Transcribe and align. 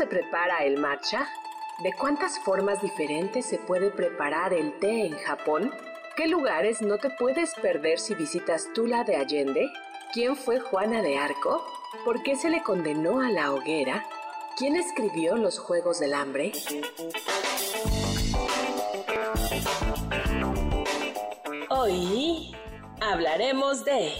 se 0.00 0.06
prepara 0.06 0.64
el 0.64 0.78
matcha? 0.78 1.28
¿De 1.82 1.92
cuántas 1.92 2.38
formas 2.38 2.80
diferentes 2.80 3.44
se 3.44 3.58
puede 3.58 3.90
preparar 3.90 4.54
el 4.54 4.72
té 4.78 5.04
en 5.04 5.18
Japón? 5.18 5.74
¿Qué 6.16 6.26
lugares 6.26 6.80
no 6.80 6.96
te 6.96 7.10
puedes 7.10 7.52
perder 7.56 7.98
si 7.98 8.14
visitas 8.14 8.72
Tula 8.74 9.04
de 9.04 9.16
Allende? 9.16 9.70
¿Quién 10.14 10.36
fue 10.36 10.58
Juana 10.58 11.02
de 11.02 11.18
Arco? 11.18 11.62
¿Por 12.02 12.22
qué 12.22 12.34
se 12.34 12.48
le 12.48 12.62
condenó 12.62 13.20
a 13.20 13.28
la 13.28 13.52
hoguera? 13.52 14.06
¿Quién 14.56 14.74
escribió 14.74 15.36
los 15.36 15.58
Juegos 15.58 16.00
del 16.00 16.14
Hambre? 16.14 16.52
Hoy 21.68 22.56
hablaremos 23.02 23.84
de 23.84 24.14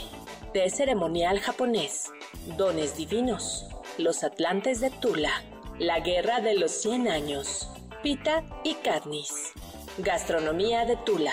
té 0.52 0.68
ceremonial 0.68 1.40
japonés, 1.40 2.12
dones 2.58 2.98
divinos, 2.98 3.66
los 3.96 4.24
atlantes 4.24 4.80
de 4.80 4.90
Tula, 4.90 5.42
la 5.80 5.98
guerra 6.00 6.40
de 6.40 6.56
los 6.56 6.72
100 6.72 7.08
años, 7.08 7.66
pita 8.02 8.44
y 8.64 8.74
Katniss, 8.74 9.52
gastronomía 9.96 10.84
de 10.84 10.96
Tula, 10.96 11.32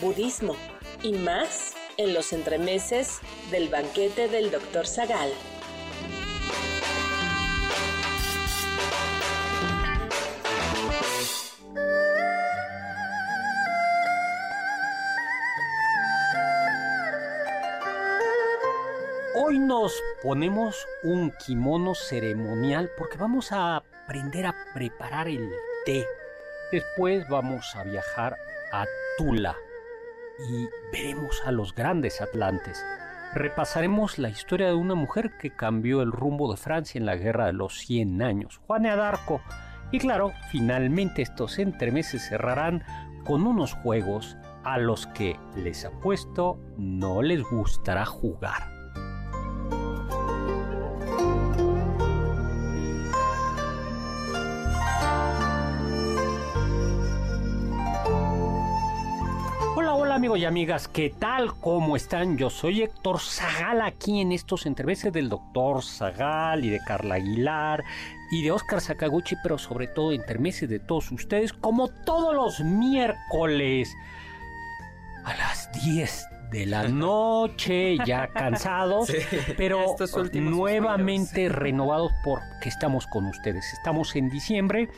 budismo 0.00 0.56
y 1.02 1.12
más 1.12 1.74
en 1.98 2.14
los 2.14 2.32
entremeses 2.32 3.18
del 3.50 3.68
banquete 3.68 4.28
del 4.28 4.50
Dr. 4.50 4.86
Zagal. 4.86 5.30
Hoy 19.38 19.58
nos 19.58 20.02
ponemos 20.22 20.86
un 21.02 21.30
kimono 21.30 21.94
ceremonial 21.94 22.90
porque 22.96 23.18
vamos 23.18 23.52
a 23.52 23.76
aprender 23.76 24.46
a 24.46 24.54
preparar 24.72 25.28
el 25.28 25.50
té. 25.84 26.06
Después 26.72 27.28
vamos 27.28 27.76
a 27.76 27.84
viajar 27.84 28.38
a 28.72 28.86
Tula 29.18 29.54
y 30.48 30.66
veremos 30.90 31.42
a 31.44 31.52
los 31.52 31.74
grandes 31.74 32.22
atlantes. 32.22 32.82
Repasaremos 33.34 34.18
la 34.18 34.30
historia 34.30 34.68
de 34.68 34.74
una 34.74 34.94
mujer 34.94 35.36
que 35.36 35.54
cambió 35.54 36.00
el 36.00 36.12
rumbo 36.12 36.50
de 36.50 36.56
Francia 36.56 36.98
en 36.98 37.04
la 37.04 37.16
Guerra 37.16 37.44
de 37.44 37.52
los 37.52 37.76
100 37.80 38.22
años, 38.22 38.62
Juana 38.66 38.96
de 38.96 39.02
Arco. 39.02 39.42
Y 39.92 39.98
claro, 39.98 40.32
finalmente 40.50 41.20
estos 41.20 41.58
entremeses 41.58 42.26
cerrarán 42.26 42.82
con 43.26 43.46
unos 43.46 43.74
juegos 43.74 44.38
a 44.64 44.78
los 44.78 45.06
que 45.08 45.38
les 45.56 45.84
apuesto 45.84 46.58
no 46.78 47.20
les 47.20 47.42
gustará 47.42 48.06
jugar. 48.06 48.75
Amigas, 60.46 60.86
¿qué 60.88 61.10
tal? 61.10 61.54
¿Cómo 61.60 61.96
están? 61.96 62.38
Yo 62.38 62.50
soy 62.50 62.82
Héctor 62.82 63.20
Zagal 63.20 63.80
aquí 63.80 64.20
en 64.20 64.32
estos 64.32 64.64
entreveses 64.64 65.12
del 65.12 65.28
doctor 65.28 65.82
Zagal 65.82 66.64
y 66.64 66.70
de 66.70 66.78
Carla 66.86 67.16
Aguilar 67.16 67.82
y 68.30 68.44
de 68.44 68.52
Oscar 68.52 68.80
Sakaguchi, 68.80 69.36
pero 69.42 69.58
sobre 69.58 69.88
todo 69.88 70.12
intermeses 70.12 70.68
de 70.68 70.78
todos 70.78 71.10
ustedes, 71.10 71.52
como 71.52 71.88
todos 71.88 72.34
los 72.34 72.60
miércoles 72.60 73.92
a 75.24 75.34
las 75.36 75.70
10 75.84 76.26
de 76.52 76.66
la 76.66 76.88
noche, 76.88 77.96
ya 78.06 78.28
cansados, 78.28 79.06
Sí, 79.30 79.38
pero 79.56 79.96
nuevamente 80.32 81.48
renovados 81.48 82.12
porque 82.24 82.68
estamos 82.68 83.06
con 83.08 83.26
ustedes. 83.26 83.72
Estamos 83.72 84.14
en 84.14 84.30
diciembre. 84.30 84.88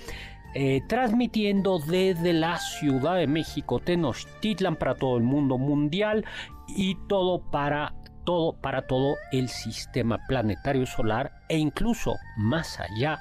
Eh, 0.54 0.80
transmitiendo 0.88 1.78
desde 1.78 2.32
la 2.32 2.58
Ciudad 2.58 3.16
de 3.16 3.26
México, 3.26 3.78
Tenochtitlan 3.80 4.76
para 4.76 4.94
todo 4.94 5.16
el 5.16 5.22
mundo 5.22 5.58
mundial 5.58 6.24
y 6.68 6.96
todo 7.08 7.40
para 7.50 7.94
todo 8.24 8.52
para 8.60 8.82
todo 8.86 9.16
el 9.32 9.48
sistema 9.48 10.18
planetario 10.28 10.84
solar 10.84 11.32
e 11.48 11.56
incluso 11.56 12.14
más 12.36 12.78
allá 12.78 13.18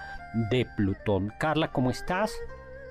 de 0.50 0.66
Plutón. 0.76 1.32
Carla, 1.40 1.72
¿cómo 1.72 1.92
estás? 1.92 2.34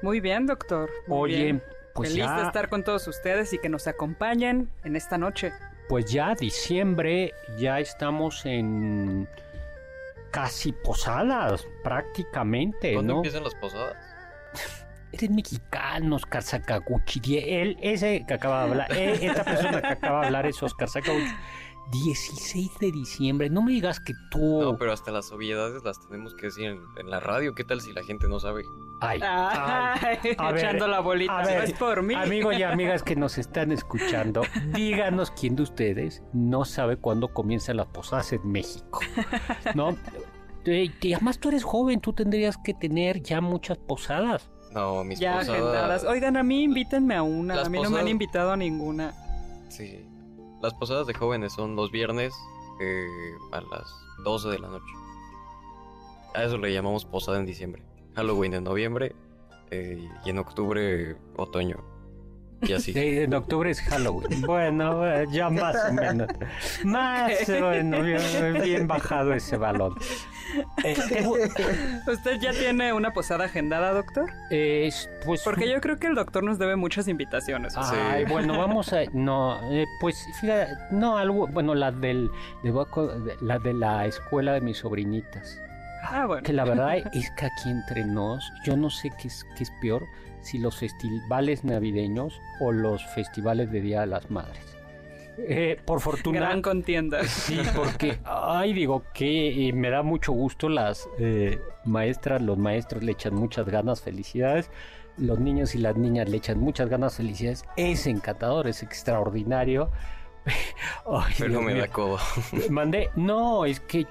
Muy 0.03 0.21
bien, 0.21 0.47
doctor. 0.47 0.91
Muy 1.07 1.19
Oye, 1.19 1.45
bien. 1.45 1.63
pues 1.95 2.11
Feliz 2.11 2.25
ya, 2.25 2.37
de 2.37 2.43
estar 2.43 2.69
con 2.69 2.85
todos 2.85 3.07
ustedes 3.09 3.53
y 3.53 3.59
que 3.59 3.69
nos 3.69 3.87
acompañen 3.87 4.71
en 4.85 4.97
esta 4.97 5.19
noche. 5.19 5.53
pues 5.89 6.11
ya 6.11 6.35
diciembre, 6.35 7.33
ya 7.59 7.81
estamos 7.81 8.45
en 8.47 9.29
casi 10.31 10.73
posadas 10.73 11.67
prácticamente, 11.83 12.95
¿Cuándo 12.95 13.13
¿no? 13.15 13.19
empiezan 13.21 13.45
las 13.45 13.55
posadas? 13.55 13.97
Eres 15.13 15.31
mexicano, 15.31 16.17
Oscar 16.17 16.43
Sakaguchi. 16.43 17.39
Él, 17.39 17.77
ese 17.81 18.25
que 18.27 18.35
acaba 18.35 18.65
de 18.65 18.71
hablar, 18.71 18.93
eh, 18.93 19.19
esta 19.23 19.45
persona 19.45 19.81
que 19.81 19.87
acaba 19.89 20.21
de 20.21 20.27
hablar 20.27 20.47
es 20.47 20.63
Oscar 20.63 20.89
Sakaguchi. 20.89 21.33
16 21.93 22.79
de 22.81 22.91
diciembre, 22.91 23.49
no 23.49 23.63
me 23.63 23.71
digas 23.71 24.01
que 24.01 24.13
tú... 24.33 24.61
No, 24.61 24.77
pero 24.77 24.93
hasta 24.93 25.13
las 25.13 25.31
obviedades 25.31 25.85
las 25.85 26.01
tenemos 26.01 26.35
que 26.35 26.47
decir 26.47 26.65
en, 26.67 26.81
en 26.99 27.09
la 27.11 27.21
radio. 27.21 27.55
¿Qué 27.55 27.63
tal 27.63 27.81
si 27.81 27.93
la 27.93 28.03
gente 28.03 28.27
no 28.29 28.41
sabe? 28.41 28.65
Ay, 29.01 29.21
ay. 29.23 30.19
Ay, 30.25 30.35
A 30.37 30.51
ver, 30.51 30.65
echando 30.65 30.89
la 30.89 30.99
bolita. 30.99 31.39
a 31.39 31.43
no 31.43 31.49
ver, 31.49 31.63
es 31.65 31.73
por 31.75 32.03
mí. 32.03 32.15
Amigos 32.15 32.59
y 32.59 32.65
amigas 32.65 33.05
que 33.05 33.15
nos 33.15 33.39
están 33.39 33.71
escuchando, 33.71 34.43
díganos 34.75 35.31
quién 35.31 35.55
de 35.55 35.63
ustedes 35.63 36.25
no 36.33 36.65
sabe 36.65 36.97
cuándo 36.97 37.29
comienzan 37.29 37.77
las 37.77 37.87
posadas 37.87 38.33
en 38.33 38.51
México. 38.51 38.99
¿No? 39.77 39.97
Y 40.73 41.13
además 41.13 41.39
tú 41.39 41.49
eres 41.49 41.65
joven, 41.65 42.01
tú 42.01 42.13
tendrías 42.13 42.57
que 42.59 42.75
tener 42.75 43.23
ya 43.23 43.41
muchas 43.41 43.79
posadas. 43.79 44.51
No, 44.73 45.05
mis 45.05 45.19
ya 45.21 45.39
posadas... 45.39 45.49
agendadas. 45.61 46.05
Oigan, 46.05 46.37
a 46.37 46.43
mí 46.43 46.65
invítenme 46.65 47.15
a 47.15 47.23
una. 47.23 47.57
Las 47.57 47.67
a 47.67 47.71
mí 47.71 47.77
no 47.79 47.83
me 47.83 47.87
han 47.87 47.93
posadas- 47.93 48.11
invitado 48.11 48.53
a 48.53 48.57
ninguna. 48.57 49.15
Sí. 49.69 50.05
Las 50.63 50.75
posadas 50.75 51.07
de 51.07 51.15
jóvenes 51.15 51.53
son 51.53 51.77
los 51.77 51.91
viernes 51.91 52.35
eh, 52.81 53.07
a 53.53 53.61
las 53.61 53.85
12 54.25 54.49
de 54.49 54.59
la 54.59 54.69
noche. 54.69 54.93
A 56.35 56.43
eso 56.45 56.59
le 56.59 56.73
llamamos 56.73 57.05
posada 57.05 57.39
en 57.39 57.47
diciembre. 57.47 57.83
Halloween 58.15 58.55
en 58.55 58.65
noviembre 58.65 59.15
eh, 59.71 60.09
y 60.25 60.31
en 60.31 60.39
octubre 60.39 61.17
otoño. 61.37 61.83
Y 62.63 62.73
así. 62.73 62.93
Sí, 62.93 63.19
en 63.19 63.35
octubre 63.35 63.71
es 63.71 63.81
Halloween. 63.83 64.41
Bueno, 64.43 65.07
eh, 65.07 65.27
ya 65.31 65.51
más 65.51 65.77
o 65.89 65.93
menos. 65.93 66.29
Más 66.85 67.49
o 67.49 67.71
menos, 67.71 68.05
bien, 68.05 68.63
bien 68.63 68.87
bajado 68.89 69.35
ese 69.35 69.57
balón. 69.57 69.95
Eh, 70.85 70.97
tengo- 71.09 71.37
¿Usted 72.07 72.41
ya 72.41 72.53
tiene 72.53 72.93
una 72.93 73.13
posada 73.13 73.45
agendada, 73.45 73.93
doctor? 73.93 74.31
es, 74.51 75.11
pues, 75.25 75.43
Porque 75.43 75.69
yo 75.69 75.81
creo 75.81 75.99
que 75.99 76.07
el 76.07 76.15
doctor 76.15 76.45
nos 76.45 76.59
debe 76.59 76.77
muchas 76.77 77.09
invitaciones. 77.09 77.75
Sí. 77.75 77.81
Ay, 77.83 78.25
bueno, 78.25 78.57
vamos 78.59 78.93
a. 78.93 79.01
No, 79.13 79.59
eh, 79.73 79.85
pues 80.01 80.27
fíjate, 80.41 80.73
no, 80.91 81.19
algo. 81.19 81.47
Bueno, 81.49 81.75
la 81.75 81.91
del. 81.93 82.31
de- 82.63 83.37
la 83.43 83.59
de 83.59 83.75
la 83.75 84.07
escuela 84.07 84.53
de 84.55 84.61
mis 84.61 84.79
sobrinitas. 84.79 85.61
Ah, 86.09 86.25
bueno. 86.27 86.43
Que 86.43 86.53
la 86.53 86.65
verdad 86.65 86.97
es 87.13 87.31
que 87.33 87.47
aquí 87.47 87.69
entre 87.71 88.05
nos, 88.05 88.51
yo 88.65 88.77
no 88.77 88.89
sé 88.91 89.11
qué 89.21 89.27
es, 89.29 89.45
qué 89.57 89.65
es 89.65 89.73
peor, 89.81 90.05
si 90.47 90.59
los 90.59 90.77
festivales 90.79 91.65
navideños 91.65 92.41
o 92.61 92.73
los 92.73 93.05
festivales 93.15 93.71
de 93.71 93.81
Día 93.81 94.01
de 94.01 94.07
las 94.07 94.31
Madres. 94.31 94.77
Eh, 95.39 95.79
por 95.85 96.01
fortuna. 96.01 96.41
Gran 96.41 96.63
contienda. 96.63 97.23
Sí, 97.25 97.61
porque, 97.75 98.19
ay, 98.25 98.73
digo 98.73 99.03
que 99.13 99.71
me 99.75 99.91
da 99.91 100.03
mucho 100.03 100.33
gusto 100.33 100.69
las 100.69 101.09
eh, 101.19 101.61
maestras, 101.85 102.41
los 102.41 102.57
maestros 102.57 103.03
le 103.03 103.13
echan 103.13 103.35
muchas 103.35 103.67
ganas, 103.67 104.01
felicidades. 104.01 104.71
Los 105.19 105.39
niños 105.39 105.75
y 105.75 105.79
las 105.79 105.97
niñas 105.97 106.29
le 106.29 106.39
echan 106.39 106.59
muchas 106.59 106.89
ganas, 106.89 107.17
felicidades. 107.17 107.65
Es 107.77 108.07
encantador, 108.07 108.67
es 108.67 108.83
extraordinario. 108.83 109.91
Ay, 111.11 111.35
Pero 111.39 111.51
Dios 111.51 111.63
me 111.65 111.73
mío. 111.75 111.83
da 111.83 111.89
codo. 111.89 112.19
Mandé, 112.71 113.11
no, 113.17 113.65
es 113.65 113.81
que 113.81 114.07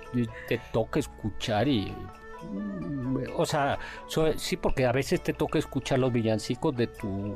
te 0.48 0.60
toca 0.72 1.00
escuchar 1.00 1.68
y... 1.68 1.94
O 3.38 3.46
sea, 3.46 3.78
so- 4.08 4.34
sí, 4.38 4.58
porque 4.58 4.86
a 4.86 4.92
veces 4.92 5.22
te 5.22 5.34
toca 5.34 5.58
escuchar 5.60 6.00
los 6.00 6.12
villancicos 6.12 6.76
de 6.76 6.88
tu 6.88 7.34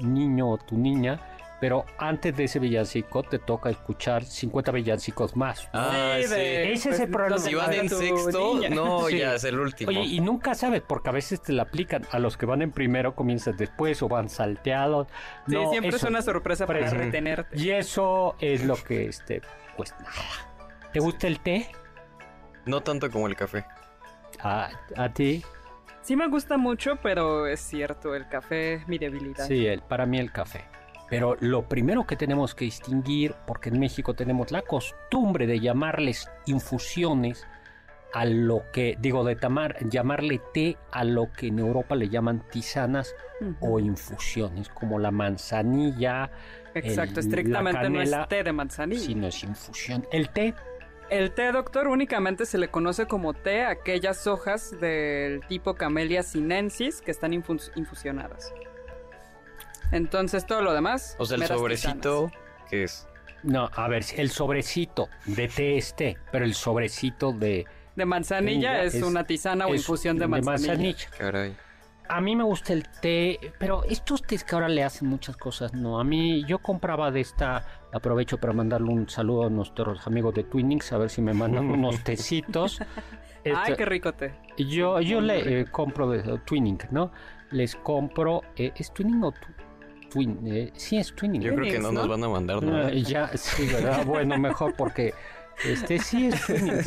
niño 0.00 0.50
o 0.50 0.58
tu 0.58 0.76
niña 0.76 1.20
Pero 1.60 1.84
antes 1.98 2.36
de 2.36 2.44
ese 2.44 2.60
villancico 2.60 3.24
te 3.24 3.40
toca 3.40 3.68
escuchar 3.68 4.22
50 4.24 4.70
villancicos 4.70 5.34
más. 5.34 5.68
Ah, 5.72 6.14
Sí, 6.18 6.32
Ese 6.32 6.90
es 6.90 7.00
el 7.00 7.10
problema. 7.10 7.34
¿dónde 7.34 7.48
Si 7.50 7.54
van 7.56 7.72
en 7.72 7.88
sexto, 7.88 8.54
niña? 8.54 8.68
no, 8.70 9.00
Sí. 9.08 9.18
ya 9.18 9.34
es 9.34 9.42
el 9.42 9.58
último. 9.58 9.88
Oye, 9.90 10.02
y 10.04 10.20
nunca 10.20 10.54
sabes, 10.54 10.82
porque 10.86 11.08
a 11.08 11.12
veces 11.12 11.42
te 11.42 11.52
la 11.52 11.64
aplican. 11.64 12.06
A 12.12 12.20
los 12.20 12.36
que 12.36 12.46
van 12.46 12.62
en 12.62 12.70
primero 12.70 13.16
comienzan 13.16 13.56
después 13.56 14.00
o 14.04 14.08
van 14.08 14.28
salteados. 14.28 15.08
Sí, 15.48 15.54
No, 15.56 15.68
siempre 15.72 15.88
eso- 15.88 15.96
es 15.96 16.04
una 16.04 16.22
sorpresa 16.22 16.64
para 16.64 16.88
retenerte. 16.90 17.58
Y 17.58 17.70
eso 17.70 18.36
es 18.38 18.64
lo 18.64 18.76
que, 18.76 19.06
este, 19.08 19.42
pues 19.76 19.92
nada. 19.98 20.12
¿Te 20.92 21.00
gusta 21.00 21.26
el 21.26 21.40
té? 21.40 21.72
No 22.66 22.82
tanto 22.84 23.10
como 23.10 23.26
el 23.26 23.34
café. 23.34 23.64
¿A, 24.40 24.70
a 24.96 25.12
ti? 25.12 25.42
Sí 26.02 26.16
me 26.16 26.28
gusta 26.28 26.56
mucho, 26.56 26.96
pero 27.02 27.46
es 27.46 27.60
cierto, 27.60 28.14
el 28.14 28.28
café 28.28 28.74
es 28.74 28.88
mi 28.88 28.98
debilidad. 28.98 29.46
Sí, 29.46 29.66
el, 29.66 29.82
para 29.82 30.06
mí 30.06 30.18
el 30.18 30.32
café. 30.32 30.64
Pero 31.10 31.36
lo 31.40 31.68
primero 31.68 32.06
que 32.06 32.16
tenemos 32.16 32.54
que 32.54 32.66
distinguir, 32.66 33.34
porque 33.46 33.70
en 33.70 33.78
México 33.80 34.14
tenemos 34.14 34.50
la 34.52 34.62
costumbre 34.62 35.46
de 35.46 35.58
llamarles 35.60 36.30
infusiones 36.46 37.46
a 38.14 38.24
lo 38.24 38.62
que, 38.72 38.96
digo, 39.00 39.22
de 39.24 39.36
tamar, 39.36 39.76
llamarle 39.88 40.40
té 40.54 40.78
a 40.92 41.04
lo 41.04 41.30
que 41.32 41.48
en 41.48 41.58
Europa 41.58 41.94
le 41.94 42.08
llaman 42.08 42.42
tisanas 42.50 43.14
o 43.60 43.78
infusiones, 43.78 44.68
como 44.70 44.98
la 44.98 45.10
manzanilla, 45.10 46.30
Exacto, 46.74 47.20
el- 47.20 47.26
estrictamente 47.26 47.82
la 47.82 47.88
no 47.90 48.00
es 48.02 48.28
té 48.28 48.42
de 48.44 48.52
manzanilla. 48.52 49.00
sino 49.02 49.26
es 49.28 49.42
infusión. 49.44 50.06
El 50.12 50.30
té, 50.30 50.54
El 51.10 51.32
té, 51.32 51.52
doctor, 51.52 51.88
únicamente 51.88 52.44
se 52.44 52.58
le 52.58 52.68
conoce 52.68 53.06
como 53.06 53.32
té 53.32 53.64
a 53.64 53.70
aquellas 53.70 54.26
hojas 54.26 54.78
del 54.78 55.40
tipo 55.48 55.74
Camellia 55.74 56.22
sinensis 56.22 57.00
que 57.00 57.10
están 57.10 57.32
infus- 57.32 57.70
infusionadas. 57.76 58.52
Entonces, 59.90 60.46
todo 60.46 60.60
lo 60.62 60.74
demás. 60.74 61.16
O 61.18 61.24
sea, 61.24 61.36
el 61.38 61.46
sobrecito. 61.46 62.30
¿qué 62.68 62.84
es? 62.84 63.06
no, 63.42 63.70
a 63.74 63.88
ver, 63.88 64.04
el 64.16 64.30
sobrecito 64.30 65.08
de 65.24 65.48
té 65.48 65.78
es 65.78 65.94
té, 65.94 66.18
pero 66.32 66.44
el 66.44 66.54
sobrecito 66.54 67.32
de... 67.32 67.66
De 67.96 68.04
manzanilla 68.04 68.82
es, 68.82 68.96
es- 68.96 69.02
una 69.02 69.24
tisana 69.24 69.66
o 69.66 69.74
infusión 69.74 70.18
de 70.18 70.26
manzanilla. 70.26 71.08
Caray. 71.16 71.56
A 72.08 72.20
mí 72.20 72.34
me 72.36 72.44
gusta 72.44 72.72
el 72.72 72.88
té, 72.88 73.38
pero 73.58 73.84
estos 73.84 74.22
tés 74.22 74.42
que 74.44 74.54
ahora 74.54 74.68
le 74.68 74.82
hacen 74.82 75.08
muchas 75.08 75.36
cosas, 75.36 75.74
no. 75.74 76.00
A 76.00 76.04
mí, 76.04 76.44
yo 76.46 76.58
compraba 76.58 77.10
de 77.10 77.20
esta, 77.20 77.64
aprovecho 77.92 78.38
para 78.38 78.52
mandarle 78.52 78.90
un 78.90 79.08
saludo 79.08 79.46
a 79.46 79.50
nuestros 79.50 80.06
amigos 80.06 80.34
de 80.34 80.44
Twinings, 80.44 80.92
a 80.92 80.98
ver 80.98 81.10
si 81.10 81.20
me 81.20 81.34
mandan 81.34 81.70
unos 81.70 82.02
tecitos. 82.04 82.80
Ay, 82.80 83.52
Este, 83.52 83.76
qué 83.76 83.84
rico 83.84 84.12
té. 84.12 84.34
yo 84.58 85.00
yo 85.00 85.20
le 85.20 85.60
eh, 85.60 85.64
compro 85.70 86.10
de 86.10 86.38
Twinning, 86.40 86.78
¿no? 86.90 87.12
Les 87.50 87.76
compro, 87.76 88.42
eh, 88.56 88.72
¿es 88.76 88.92
Twinning 88.92 89.22
o 89.24 89.32
Twin? 90.10 90.40
Eh, 90.46 90.70
sí, 90.74 90.96
es 90.96 91.14
Twinning. 91.14 91.40
Yo 91.42 91.54
creo 91.54 91.70
que 91.72 91.78
no 91.78 91.92
nos 91.92 92.04
¿no? 92.04 92.08
van 92.10 92.24
a 92.24 92.28
mandar 92.28 92.58
Ah, 92.62 92.66
nada. 92.66 92.90
ya, 92.94 93.28
sí, 93.36 93.66
¿verdad? 93.66 94.04
Bueno, 94.06 94.36
mejor 94.38 94.74
porque 94.74 95.12
este 95.64 95.98
sí 95.98 96.26
es 96.28 96.40
twinning. 96.46 96.80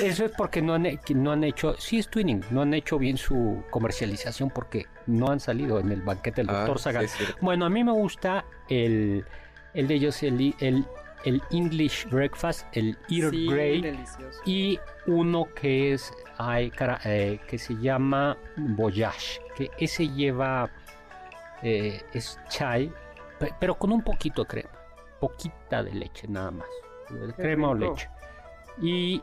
Eso 0.00 0.24
es 0.24 0.32
porque 0.36 0.60
no 0.62 0.74
han, 0.74 0.86
no 1.14 1.32
han 1.32 1.44
hecho, 1.44 1.74
sí 1.78 1.98
es 1.98 2.08
twinning, 2.08 2.42
no 2.50 2.62
han 2.62 2.74
hecho 2.74 2.98
bien 2.98 3.16
su 3.16 3.62
comercialización 3.70 4.50
porque 4.50 4.86
no 5.06 5.30
han 5.30 5.40
salido 5.40 5.78
en 5.80 5.90
el 5.92 6.02
banquete 6.02 6.42
del 6.42 6.50
Ah, 6.50 6.58
doctor 6.58 6.78
Sagan. 6.78 7.08
cierto. 7.08 7.36
Bueno, 7.40 7.64
a 7.66 7.70
mí 7.70 7.82
me 7.84 7.92
gusta 7.92 8.44
el, 8.68 9.24
el 9.74 9.88
de 9.88 9.94
ellos, 9.94 10.22
el, 10.22 10.54
el, 10.60 10.84
el 11.24 11.42
English 11.50 12.08
Breakfast, 12.10 12.66
el 12.72 12.96
Earl 13.10 13.30
sí, 13.30 13.46
Grey 13.48 14.04
y 14.46 14.78
uno 15.06 15.46
que 15.54 15.92
es 15.92 16.12
ay, 16.38 16.70
cara- 16.70 17.00
eh, 17.04 17.40
que 17.46 17.58
se 17.58 17.74
llama 17.76 18.36
Voyage, 18.56 19.40
que 19.56 19.70
ese 19.78 20.08
lleva 20.08 20.70
eh, 21.62 22.02
es 22.12 22.38
chai, 22.48 22.92
pe- 23.38 23.54
pero 23.58 23.74
con 23.76 23.92
un 23.92 24.02
poquito 24.02 24.42
de 24.42 24.48
crema, 24.48 24.70
poquita 25.20 25.82
de 25.82 25.94
leche 25.94 26.26
nada 26.28 26.50
más, 26.50 26.66
Qué 27.08 27.32
crema 27.34 27.70
o 27.70 27.74
leche. 27.74 28.08
Y 28.80 29.22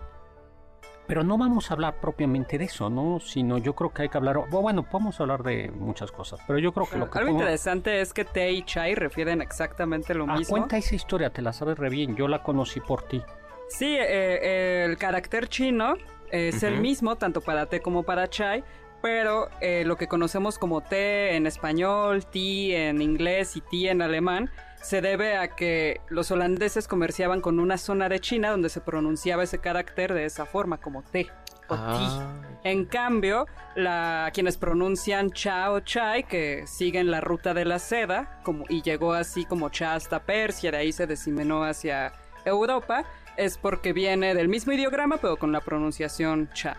pero 1.08 1.24
no 1.26 1.38
vamos 1.38 1.70
a 1.70 1.74
hablar 1.74 1.96
propiamente 2.00 2.58
de 2.58 2.66
eso, 2.66 2.90
¿no? 2.90 3.20
Sino 3.20 3.58
yo 3.58 3.74
creo 3.76 3.90
que 3.92 4.04
hay 4.04 4.10
que 4.10 4.18
hablar, 4.18 4.38
bueno, 4.50 4.84
podemos 4.84 5.20
hablar 5.20 5.44
de 5.44 5.70
muchas 5.72 6.10
cosas, 6.10 6.40
pero 6.48 6.58
yo 6.58 6.72
creo 6.72 6.86
que 6.90 6.98
lo 6.98 7.10
que 7.10 7.18
Algo 7.20 7.32
podemos- 7.32 7.42
interesante 7.42 8.00
es 8.00 8.14
que 8.14 8.24
té 8.24 8.50
y 8.52 8.64
chai 8.64 8.96
refieren 8.96 9.42
exactamente 9.42 10.14
lo 10.14 10.24
Ah, 10.30 10.38
mismo. 10.38 10.52
cuenta 10.56 10.78
esa 10.78 10.96
historia, 10.96 11.30
te 11.30 11.42
la 11.42 11.52
sabes 11.52 11.78
re 11.78 11.90
bien, 11.90 12.16
yo 12.16 12.30
la 12.30 12.42
conocí 12.44 12.80
por 12.80 13.02
ti. 13.10 13.22
Sí, 13.68 13.98
eh, 14.00 14.86
el 14.86 14.98
carácter 14.98 15.50
chino 15.50 15.96
es 16.30 16.64
el 16.64 16.74
Ujú. 16.76 16.82
mismo, 16.82 17.16
tanto 17.18 17.42
para 17.42 17.66
té 17.66 17.82
como 17.82 18.04
para 18.04 18.30
chai, 18.30 18.64
pero 19.02 19.50
eh, 19.60 19.84
lo 19.86 19.98
que 19.98 20.08
conocemos 20.08 20.58
como 20.58 20.80
té 20.80 21.36
en 21.36 21.46
español, 21.46 22.26
tea 22.26 22.90
en 22.90 23.02
inglés 23.02 23.58
y 23.58 23.62
tea 23.62 23.92
en 23.92 24.02
alemán, 24.02 24.50
se 24.82 25.02
debe 25.02 25.38
a 25.38 25.56
que 25.56 26.02
los 26.10 26.32
holandeses 26.32 26.88
comerciaban 26.88 27.42
con 27.42 27.60
una 27.60 27.78
zona 27.78 28.10
de 28.10 28.20
China 28.20 28.52
donde 28.52 28.70
se 28.70 28.82
pronunciaba 28.82 29.44
ese 29.44 29.60
carácter 29.60 30.14
de 30.14 30.26
esa 30.26 30.46
forma, 30.46 30.78
como 30.78 31.04
té 31.04 31.30
o. 31.68 31.76
Ah, 31.76 32.34
En 32.64 32.86
cambio, 32.86 33.48
la, 33.76 34.30
quienes 34.34 34.58
pronuncian 34.58 35.32
cha 35.32 35.72
o 35.72 35.80
chai, 35.80 36.24
que 36.24 36.66
siguen 36.68 37.10
la 37.10 37.22
ruta 37.22 37.54
de 37.54 37.66
la 37.66 37.80
seda, 37.80 38.40
como, 38.44 38.66
y 38.70 38.82
llegó 38.82 39.14
así 39.14 39.46
como 39.46 39.70
cha 39.70 39.96
hasta 39.96 40.24
Persia, 40.24 40.72
de 40.72 40.78
ahí 40.78 40.92
se 40.92 41.08
diseminó 41.08 41.64
hacia 41.64 42.14
Europa, 42.46 43.06
es 43.38 43.58
porque 43.58 43.94
viene 43.94 44.36
del 44.36 44.48
mismo 44.48 44.74
ideograma, 44.74 45.18
pero 45.18 45.38
con 45.38 45.52
la 45.52 45.62
pronunciación 45.62 46.50
cha. 46.54 46.76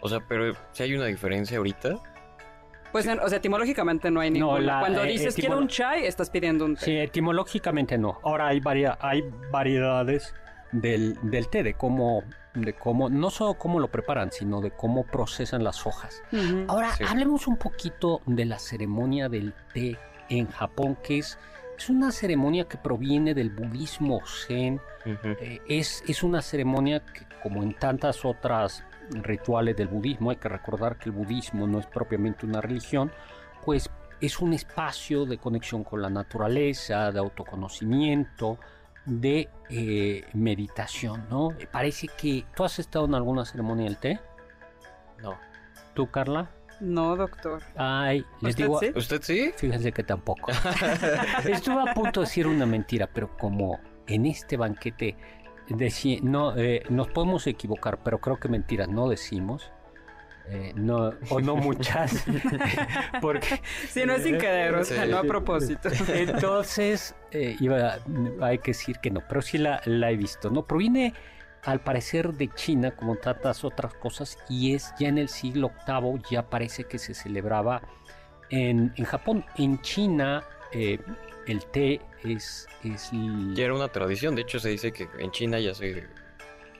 o 0.00 0.08
sea, 0.08 0.20
pero 0.20 0.54
si 0.72 0.82
hay 0.82 0.94
una 0.94 1.06
diferencia 1.06 1.58
ahorita. 1.58 1.96
Pues, 2.96 3.06
en- 3.08 3.20
o 3.20 3.28
sea, 3.28 3.36
etimológicamente 3.38 4.10
no 4.10 4.20
hay 4.20 4.30
No, 4.30 4.56
ninguna. 4.56 4.60
la, 4.60 4.80
Cuando 4.80 5.04
eh, 5.04 5.08
dices 5.08 5.34
quiero 5.34 5.58
un 5.58 5.68
chai, 5.68 6.06
estás 6.06 6.30
pidiendo 6.30 6.64
un 6.64 6.76
té. 6.76 6.84
Sí, 6.86 6.96
etimológicamente 6.96 7.98
no. 7.98 8.18
Ahora 8.24 8.46
hay, 8.48 8.60
varia- 8.60 8.96
hay 9.02 9.22
variedades 9.52 10.34
del, 10.72 11.18
del 11.22 11.48
té, 11.48 11.62
de 11.62 11.74
cómo, 11.74 12.22
de 12.54 12.72
cómo, 12.72 13.10
no 13.10 13.28
solo 13.28 13.54
cómo 13.54 13.80
lo 13.80 13.88
preparan, 13.88 14.32
sino 14.32 14.60
de 14.62 14.70
cómo 14.70 15.04
procesan 15.04 15.62
las 15.62 15.86
hojas. 15.86 16.22
Ahora, 16.68 16.92
Sí. 16.92 17.04
hablemos 17.06 17.46
un 17.46 17.56
poquito 17.58 18.20
de 18.26 18.46
la 18.46 18.58
ceremonia 18.58 19.28
del 19.28 19.52
té 19.74 19.98
en 20.30 20.48
Japón, 20.48 20.96
que 21.02 21.18
es, 21.18 21.38
es 21.78 21.90
una 21.90 22.10
ceremonia 22.12 22.64
que 22.64 22.78
proviene 22.78 23.34
del 23.34 23.50
budismo 23.50 24.20
zen. 24.26 24.80
Eh, 25.04 25.60
es, 25.68 26.02
es 26.08 26.22
una 26.22 26.40
ceremonia 26.40 27.00
que, 27.00 27.26
como 27.42 27.62
en 27.62 27.74
tantas 27.74 28.24
otras 28.24 28.82
rituales 29.10 29.76
del 29.76 29.88
budismo, 29.88 30.30
hay 30.30 30.36
que 30.36 30.48
recordar 30.48 30.98
que 30.98 31.10
el 31.10 31.12
budismo 31.12 31.66
no 31.66 31.78
es 31.78 31.86
propiamente 31.86 32.46
una 32.46 32.60
religión, 32.60 33.10
pues 33.64 33.90
es 34.20 34.40
un 34.40 34.52
espacio 34.52 35.26
de 35.26 35.38
conexión 35.38 35.84
con 35.84 36.00
la 36.02 36.10
naturaleza, 36.10 37.12
de 37.12 37.18
autoconocimiento, 37.18 38.58
de 39.04 39.48
eh, 39.70 40.24
meditación, 40.34 41.26
¿no? 41.30 41.50
Parece 41.70 42.08
que 42.08 42.44
tú 42.54 42.64
has 42.64 42.78
estado 42.78 43.04
en 43.04 43.14
alguna 43.14 43.44
ceremonia 43.44 43.84
del 43.84 43.98
té, 43.98 44.20
No. 45.22 45.38
tú, 45.94 46.10
Carla. 46.10 46.50
No, 46.80 47.16
doctor. 47.16 47.62
Ay, 47.76 48.24
les 48.42 48.50
¿Usted 48.50 48.64
digo, 48.64 48.80
sí? 48.80 48.92
¿Usted 48.94 49.22
sí? 49.22 49.52
Fíjense 49.56 49.92
que 49.92 50.02
tampoco. 50.02 50.50
Estuve 51.48 51.90
a 51.90 51.94
punto 51.94 52.20
de 52.20 52.26
decir 52.26 52.46
una 52.46 52.66
mentira, 52.66 53.06
pero 53.06 53.34
como 53.38 53.80
en 54.06 54.26
este 54.26 54.56
banquete 54.56 55.16
deci- 55.68 56.20
no, 56.22 56.56
eh, 56.56 56.82
nos 56.90 57.08
podemos 57.08 57.46
equivocar, 57.46 57.98
pero 58.02 58.18
creo 58.18 58.38
que 58.38 58.48
mentiras 58.48 58.88
no 58.88 59.08
decimos. 59.08 59.70
eh, 60.48 60.72
no, 60.76 61.12
o 61.28 61.40
no 61.40 61.56
muchas. 61.56 62.24
porque 63.20 63.60
Sí, 63.88 64.04
no 64.06 64.14
es 64.14 64.22
sin 64.22 64.38
querer, 64.38 64.74
o 64.76 64.84
sea, 64.84 65.04
no 65.06 65.18
a 65.18 65.22
propósito. 65.24 65.88
entonces 66.14 67.14
eh, 67.32 67.56
iba, 67.60 67.98
hay 68.40 68.58
que 68.58 68.70
decir 68.70 68.98
que 69.00 69.10
no, 69.10 69.22
pero 69.28 69.42
sí 69.42 69.58
la, 69.58 69.80
la 69.86 70.10
he 70.10 70.16
visto. 70.16 70.50
No 70.50 70.64
proviene 70.64 71.14
al 71.64 71.80
parecer 71.80 72.32
de 72.34 72.48
China, 72.54 72.92
como 72.92 73.16
tantas 73.16 73.64
otras 73.64 73.92
cosas, 73.94 74.38
y 74.48 74.74
es 74.74 74.94
ya 75.00 75.08
en 75.08 75.18
el 75.18 75.28
siglo 75.28 75.72
VIII, 75.84 76.22
ya 76.30 76.48
parece 76.48 76.84
que 76.84 76.98
se 76.98 77.12
celebraba 77.12 77.82
en, 78.50 78.92
en 78.96 79.04
Japón. 79.04 79.44
En 79.56 79.80
China, 79.82 80.44
eh, 80.72 81.00
el 81.48 81.64
té 81.66 82.00
es. 82.32 82.68
es 82.84 83.10
Ya 83.54 83.64
era 83.64 83.74
una 83.74 83.88
tradición. 83.88 84.34
De 84.34 84.42
hecho, 84.42 84.58
se 84.58 84.70
dice 84.70 84.92
que 84.92 85.08
en 85.18 85.30
China 85.30 85.58
ya 85.58 85.74
se 85.74 86.04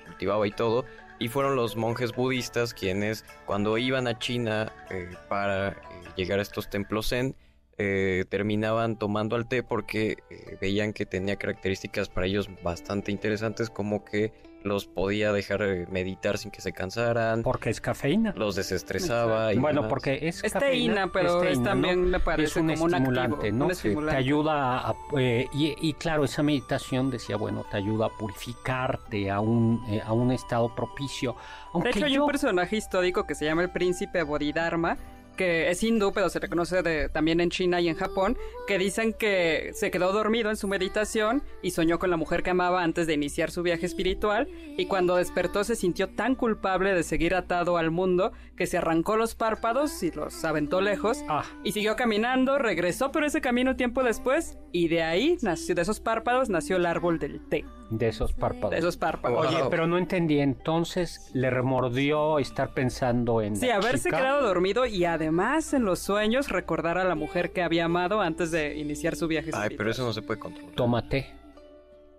cultivaba 0.07 0.47
y 0.47 0.51
todo. 0.51 0.85
Y 1.19 1.29
fueron 1.29 1.57
los 1.57 1.77
monjes 1.77 2.13
budistas 2.13 2.75
quienes, 2.75 3.25
cuando 3.47 3.79
iban 3.79 4.07
a 4.07 4.19
China 4.19 4.73
eh, 4.91 5.09
para 5.29 5.69
eh, 5.69 5.75
llegar 6.17 6.39
a 6.39 6.43
estos 6.43 6.69
templos 6.69 7.09
zen, 7.09 7.35
eh, 7.79 8.25
terminaban 8.29 8.99
tomando 8.99 9.37
al 9.37 9.49
té 9.49 9.63
porque 9.63 10.17
veían 10.61 10.93
que 10.93 11.07
tenía 11.07 11.37
características 11.37 12.09
para 12.09 12.27
ellos 12.27 12.49
bastante 12.63 13.13
interesantes, 13.13 13.71
como 13.71 14.05
que 14.05 14.33
los 14.67 14.87
podía 14.87 15.33
dejar 15.33 15.63
eh, 15.63 15.87
meditar 15.91 16.37
sin 16.39 16.51
que 16.51 16.61
se 16.61 16.73
cansaran, 16.73 17.43
porque 17.43 17.71
es 17.71 17.81
cafeína. 17.81 18.35
los 18.37 18.57
desestresaba. 18.57 19.55
Y 19.55 19.59
Bueno, 19.59 19.83
demás. 19.83 19.89
porque 19.91 20.19
es. 20.23 20.45
Es 20.45 20.53
cafeína, 20.53 20.95
teína, 20.95 21.13
pero 21.13 21.43
es, 21.43 21.49
teína, 21.49 21.59
¿no? 21.59 21.71
también 21.71 22.11
me 22.11 22.21
parece 22.21 22.51
es 22.51 22.57
un 22.57 22.69
como 22.69 22.85
un 22.85 22.95
estimulante, 22.95 23.37
activo, 23.37 23.57
¿no? 23.57 23.65
un 23.65 23.69
Te 23.69 23.73
estimulante. 23.75 24.17
ayuda 24.19 24.79
a, 24.91 24.95
eh, 25.19 25.49
y, 25.55 25.75
y 25.89 25.93
claro, 25.95 26.25
esa 26.25 26.43
meditación 26.43 27.11
decía, 27.11 27.37
bueno, 27.37 27.65
te 27.71 27.77
ayuda 27.77 28.07
a 28.07 28.11
purificarte 28.11 29.31
a 29.31 29.41
un, 29.41 29.83
eh, 29.89 30.03
a 30.05 30.13
un 30.13 30.33
estado 30.33 30.75
propicio. 30.75 31.37
De 31.83 31.91
hecho, 31.91 32.07
hay 32.07 32.19
un 32.19 32.27
personaje 32.27 32.77
histórico 32.77 33.27
que 33.27 33.35
se 33.35 33.45
llama 33.45 33.63
el 33.63 33.71
príncipe 33.71 34.23
Bodhidharma, 34.23 34.97
que 35.37 35.71
es 35.71 35.83
hindú, 35.83 36.13
pero 36.13 36.29
se 36.29 36.39
reconoce 36.39 36.83
de, 36.83 37.09
también 37.09 37.41
en 37.41 37.51
China 37.51 37.81
y 37.81 37.89
en 37.89 37.97
Japón, 37.97 38.37
que 38.67 38.79
dicen 38.79 39.13
que 39.13 39.71
se 39.75 39.91
quedó 39.91 40.13
dormido 40.13 40.51
en 40.51 40.57
su 40.57 40.67
meditación 40.69 41.43
y 41.63 41.71
soñó 41.71 41.99
con 41.99 42.11
la 42.11 42.17
mujer 42.17 42.43
que 42.43 42.51
amaba 42.51 42.83
antes 42.83 43.07
de 43.07 43.15
iniciar 43.15 43.51
su 43.51 43.63
viaje 43.63 43.87
espiritual 43.87 44.49
y 44.77 44.87
cuando 44.87 45.17
despertó 45.17 45.65
se 45.65 45.77
sintió 45.77 46.09
tan 46.09 46.35
culpable 46.35 46.95
de 46.95 47.03
seguir 47.03 47.35
atado 47.35 47.77
al 47.77 47.91
mundo 47.91 48.33
que 48.57 48.67
se 48.67 48.79
arrancó 48.79 49.17
los 49.17 49.35
párpados 49.35 50.03
y 50.03 50.11
los 50.11 50.45
aventó 50.45 50.81
lejos 50.81 51.19
Ah. 51.29 51.45
y 51.63 51.73
siguió 51.73 51.97
caminando, 51.97 52.59
regresó 52.59 53.13
por 53.13 53.25
ese 53.25 53.41
camino 53.41 53.77
tiempo 53.77 54.03
después 54.03 54.57
y 54.73 54.89
de 54.89 55.03
ahí, 55.03 55.37
nació, 55.43 55.75
de 55.75 55.83
esos 55.83 56.01
párpados, 56.01 56.49
nació 56.49 56.77
el 56.77 56.87
árbol 56.87 57.19
del 57.19 57.41
té, 57.49 57.65
De 57.91 58.09
esos 58.09 58.33
párpados. 58.33 58.71
de 58.73 58.79
esos 58.79 58.97
párpados. 58.97 59.47
Oye, 59.47 59.59
pero 59.71 59.87
no 59.87 59.97
entendí. 59.97 60.41
Entonces 60.41 61.31
le 61.35 61.51
remordió 61.51 62.39
estar 62.41 62.75
pensando 62.75 63.43
en. 63.43 63.55
Sí, 63.57 63.67
la 63.69 63.77
haberse 63.77 64.05
chica? 64.09 64.17
quedado 64.19 64.43
dormido 64.47 64.87
y 64.87 65.05
además 65.05 65.73
en 65.73 65.85
los 65.85 66.01
sueños 66.01 66.49
recordar 66.49 66.99
a 66.99 67.05
la 67.05 67.15
mujer 67.15 67.53
que 67.53 67.63
había 67.63 67.85
amado 67.85 68.21
antes 68.21 68.51
de 68.51 68.77
iniciar 68.77 69.15
su 69.15 69.29
viaje 69.29 69.51
Ay, 69.53 69.53
espiritual. 69.53 69.77
pero 69.79 69.91
eso 69.91 70.05
no 70.05 70.13
se 70.13 70.23
puede 70.23 70.41
controlar. 70.41 70.75
Tómate. 70.75 71.33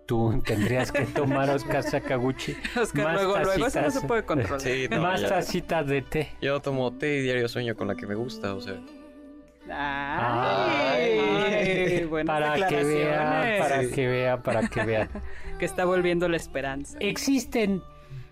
Tú 0.06 0.42
tendrías 0.46 0.90
que 0.90 1.02
tomar 1.04 1.50
Oscar 1.50 1.82
Sakaguchi. 1.82 2.56
Oscar, 2.80 3.04
Más 3.04 3.14
luego, 3.16 3.36
luego, 3.38 3.66
eso 3.66 3.82
no 3.82 3.90
se 3.90 4.00
puede 4.06 4.22
controlar. 4.24 4.60
Sí, 4.62 4.86
no, 4.90 5.02
Más 5.02 5.20
ya. 5.20 5.28
tacitas 5.28 5.86
de 5.86 6.00
té. 6.00 6.30
Yo 6.40 6.60
tomo 6.60 6.90
té 6.94 7.18
y 7.18 7.20
diario 7.20 7.46
sueño 7.46 7.76
con 7.76 7.88
la 7.88 7.94
que 7.94 8.06
me 8.06 8.14
gusta, 8.14 8.54
o 8.54 8.60
sea. 8.62 8.80
Ay, 9.70 11.18
Ay, 11.18 12.04
buenas 12.04 12.40
para 12.40 12.68
que 12.68 12.84
vea, 12.84 13.56
para 13.58 13.88
que 13.88 14.06
vea, 14.06 14.42
para 14.42 14.68
que 14.68 14.84
vea. 14.84 15.08
Que 15.58 15.64
está 15.64 15.84
volviendo 15.84 16.28
la 16.28 16.36
esperanza. 16.36 16.96
Existen 17.00 17.82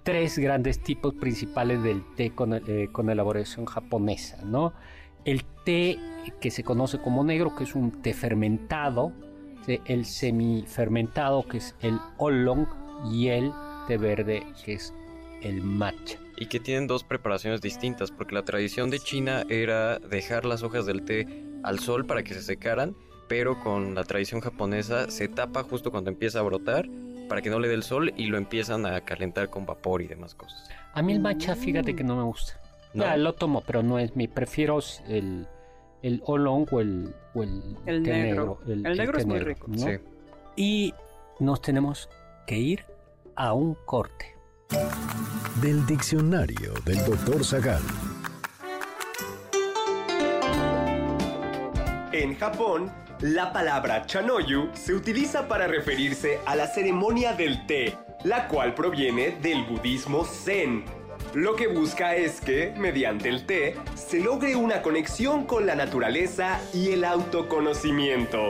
tres 0.05 0.39
grandes 0.39 0.81
tipos 0.81 1.13
principales 1.15 1.83
del 1.83 2.05
té 2.15 2.31
con, 2.31 2.55
eh, 2.55 2.89
con 2.93 3.11
elaboración 3.11 3.67
japonesa, 3.67 4.39
¿no? 4.45 4.73
El 5.25 5.45
té 5.65 5.99
que 6.41 6.53
se 6.53 6.63
conoce 6.63 6.99
como 6.99 7.25
negro, 7.25 7.57
que 7.57 7.65
es 7.65 7.75
un 7.75 8.03
té 8.03 8.15
fermentado, 8.15 9.13
el 9.67 10.05
semifermentado, 10.05 11.45
que 11.49 11.59
es 11.59 11.75
el 11.83 11.99
oolong, 12.19 12.69
y 13.11 13.29
el 13.29 13.53
té 13.87 13.99
verde, 13.99 14.47
que 14.65 14.75
es 14.75 14.95
el 15.43 15.63
matcha. 15.63 16.19
Y 16.37 16.47
que 16.47 16.61
tienen 16.61 16.87
dos 16.87 17.05
preparaciones 17.05 17.61
distintas, 17.61 18.11
porque 18.11 18.35
la 18.35 18.45
tradición 18.45 18.91
de 18.91 19.01
China 19.01 19.45
era 19.49 19.99
dejar 19.99 20.45
las 20.45 20.63
hojas 20.63 20.87
del 20.87 21.03
té 21.05 21.27
al 21.63 21.79
sol 21.79 22.07
para 22.07 22.23
que 22.23 22.35
se 22.35 22.43
secaran, 22.43 22.95
pero 23.29 23.59
con 23.61 23.95
la 23.95 24.05
tradición 24.05 24.41
japonesa 24.41 25.11
se 25.11 25.29
tapa 25.29 25.63
justo 25.63 25.91
cuando 25.91 26.11
empieza 26.11 26.41
a 26.41 26.43
brotar 26.43 26.87
para 27.29 27.43
que 27.43 27.51
no 27.51 27.59
le 27.59 27.69
dé 27.69 27.75
el 27.75 27.83
sol 27.83 28.13
y 28.17 28.27
lo 28.27 28.39
empiezan 28.39 28.87
a 28.87 29.01
calentar 29.01 29.51
con 29.51 29.67
vapor 29.67 30.03
y 30.03 30.07
demás 30.07 30.35
cosas. 30.35 30.69
A 30.95 31.03
mí 31.03 31.13
el 31.13 31.21
matcha, 31.21 31.55
fíjate 31.55 31.95
que 31.95 32.05
no 32.05 32.17
me 32.17 32.23
gusta. 32.23 32.61
¿No? 32.95 33.05
Ya, 33.05 33.17
lo 33.17 33.35
tomo, 33.35 33.63
pero 33.67 33.83
no 33.83 33.99
es 33.99 34.17
mi. 34.17 34.29
Prefiero 34.29 34.79
el, 35.09 35.47
el 36.03 36.23
oolong 36.25 36.67
o 36.71 36.81
el, 36.81 37.15
o 37.35 37.43
el, 37.43 37.77
El 37.85 38.03
té 38.03 38.13
negro. 38.13 38.61
El 38.67 38.83
negro 38.83 39.19
es 39.19 39.27
muy 39.27 39.41
rico. 39.41 39.67
¿no? 39.69 39.79
Sí. 39.79 39.99
Y 40.57 40.95
nos 41.41 41.61
tenemos 41.61 42.09
que 42.47 42.57
ir 42.57 42.85
a 43.35 43.53
un 43.53 43.75
corte. 43.75 44.36
Del 44.69 45.87
diccionario 45.87 46.75
del 46.85 47.05
doctor 47.05 47.45
Zagal. 47.45 47.83
En 52.13 52.37
Japón, 52.37 52.91
la 53.21 53.53
palabra 53.53 54.07
chanoyu 54.07 54.71
se 54.75 54.95
utiliza 54.95 55.47
para 55.47 55.67
referirse 55.67 56.41
a 56.47 56.57
la 56.57 56.67
ceremonia 56.67 57.33
del 57.35 57.67
té, 57.67 57.97
la 58.25 58.49
cual 58.49 58.75
proviene 58.75 59.37
del 59.43 59.65
budismo 59.65 60.25
zen. 60.25 60.85
Lo 61.35 61.55
que 61.55 61.69
busca 61.69 62.15
es 62.15 62.41
que, 62.41 62.73
mediante 62.77 63.29
el 63.29 63.47
té, 63.47 63.77
se 63.95 64.21
logre 64.21 64.57
una 64.57 64.83
conexión 64.83 65.45
con 65.45 65.67
la 65.67 65.75
naturaleza 65.75 66.61
y 66.73 66.91
el 66.91 67.05
autoconocimiento. 67.05 68.49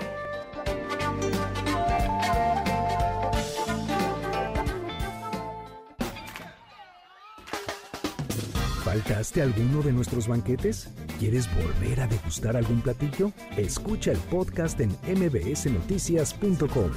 ¿Faltaste 9.07 9.41
alguno 9.41 9.83
de 9.83 9.93
nuestros 9.93 10.27
banquetes? 10.27 10.89
¿Quieres 11.21 11.49
volver 11.55 12.01
a 12.01 12.09
degustar 12.09 12.57
algún 12.57 12.81
platillo? 12.81 13.31
Escucha 13.57 14.11
el 14.11 14.19
podcast 14.19 14.81
en 14.81 14.91
mbsnoticias.com. 15.05 16.91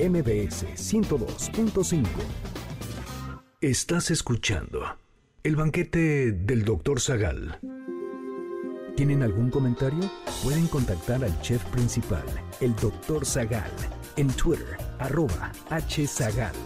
mbs 0.00 0.64
102.5. 0.74 2.06
Estás 3.60 4.10
escuchando 4.10 4.82
el 5.44 5.54
banquete 5.54 6.32
del 6.32 6.64
Dr. 6.64 7.00
Zagal. 7.00 7.60
¿Tienen 8.96 9.22
algún 9.22 9.50
comentario? 9.50 10.10
Pueden 10.42 10.66
contactar 10.66 11.22
al 11.22 11.40
chef 11.40 11.64
principal, 11.66 12.24
el 12.60 12.74
Dr. 12.74 13.24
Zagal, 13.24 13.70
en 14.16 14.26
Twitter, 14.32 14.76
arroba 14.98 15.52
hzagal. 15.70 16.56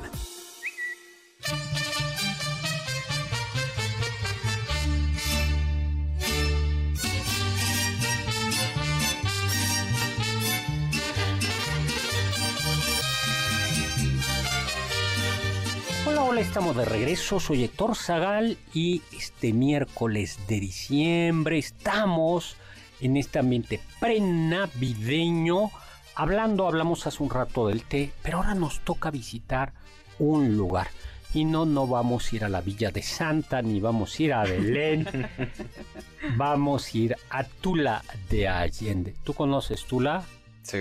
Hola, 16.32 16.40
estamos 16.40 16.74
de 16.74 16.86
regreso. 16.86 17.40
Soy 17.40 17.62
Héctor 17.62 17.94
Zagal 17.94 18.56
y 18.72 19.02
este 19.12 19.52
miércoles 19.52 20.38
de 20.48 20.60
diciembre 20.60 21.58
estamos 21.58 22.56
en 23.02 23.18
este 23.18 23.38
ambiente 23.38 23.80
prenavideño. 24.00 25.70
Hablando, 26.14 26.66
hablamos 26.66 27.06
hace 27.06 27.22
un 27.22 27.28
rato 27.28 27.68
del 27.68 27.84
té, 27.84 28.12
pero 28.22 28.38
ahora 28.38 28.54
nos 28.54 28.80
toca 28.80 29.10
visitar 29.10 29.74
un 30.18 30.56
lugar. 30.56 30.88
Y 31.34 31.44
no, 31.44 31.66
no 31.66 31.86
vamos 31.86 32.32
a 32.32 32.36
ir 32.36 32.44
a 32.46 32.48
la 32.48 32.62
Villa 32.62 32.90
de 32.90 33.02
Santa, 33.02 33.60
ni 33.60 33.78
vamos 33.78 34.18
a 34.18 34.22
ir 34.22 34.32
a 34.32 34.44
Belén. 34.44 35.06
vamos 36.38 36.94
a 36.94 36.96
ir 36.96 37.16
a 37.28 37.44
Tula 37.44 38.02
de 38.30 38.48
Allende. 38.48 39.14
¿Tú 39.22 39.34
conoces 39.34 39.84
Tula? 39.84 40.24
Sí. 40.62 40.78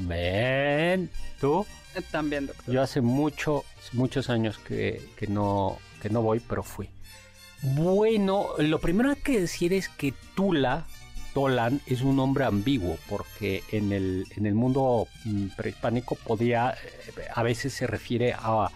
Ven, 0.00 1.10
¿tú? 1.40 1.66
También, 2.10 2.46
doctor. 2.46 2.72
Yo 2.74 2.82
hace 2.82 3.00
mucho, 3.00 3.64
muchos 3.92 4.30
años 4.30 4.58
que, 4.58 5.02
que 5.16 5.26
no, 5.26 5.78
que 6.00 6.08
no 6.10 6.22
voy, 6.22 6.40
pero 6.40 6.62
fui. 6.62 6.88
Bueno, 7.62 8.48
lo 8.58 8.78
primero 8.80 9.10
que 9.10 9.16
hay 9.16 9.22
que 9.22 9.40
decir 9.40 9.72
es 9.72 9.88
que 9.88 10.14
Tula, 10.34 10.86
Tolan, 11.34 11.80
es 11.86 12.00
un 12.02 12.16
nombre 12.16 12.44
ambiguo, 12.44 12.96
porque 13.08 13.62
en 13.70 13.92
el, 13.92 14.26
en 14.36 14.46
el 14.46 14.54
mundo 14.54 15.08
mm, 15.24 15.48
prehispánico 15.56 16.14
podía, 16.14 16.70
eh, 16.72 17.12
a 17.34 17.42
veces 17.42 17.72
se 17.74 17.86
refiere 17.86 18.34
a, 18.36 18.70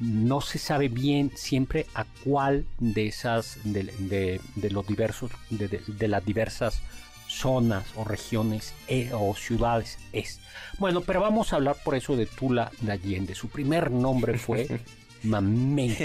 no 0.00 0.40
se 0.40 0.58
sabe 0.58 0.88
bien 0.88 1.30
siempre 1.36 1.86
a 1.94 2.04
cuál 2.24 2.66
de 2.80 3.06
esas, 3.06 3.58
de, 3.64 3.84
de- 3.84 4.40
de 4.56 4.70
los 4.70 4.86
diversos, 4.86 5.30
de, 5.50 5.68
de- 5.68 5.82
de 5.86 6.08
las 6.08 6.24
diversas 6.24 6.80
zonas 7.28 7.84
o 7.96 8.04
regiones 8.04 8.74
eh, 8.88 9.10
o 9.12 9.34
ciudades 9.34 9.98
es. 10.12 10.40
Bueno, 10.78 11.00
pero 11.02 11.20
vamos 11.20 11.52
a 11.52 11.56
hablar 11.56 11.76
por 11.84 11.94
eso 11.94 12.16
de 12.16 12.26
Tula 12.26 12.70
de 12.80 12.92
Allende. 12.92 13.34
Su 13.34 13.48
primer 13.48 13.90
nombre 13.90 14.38
fue 14.38 14.80
Mameni. 15.22 15.96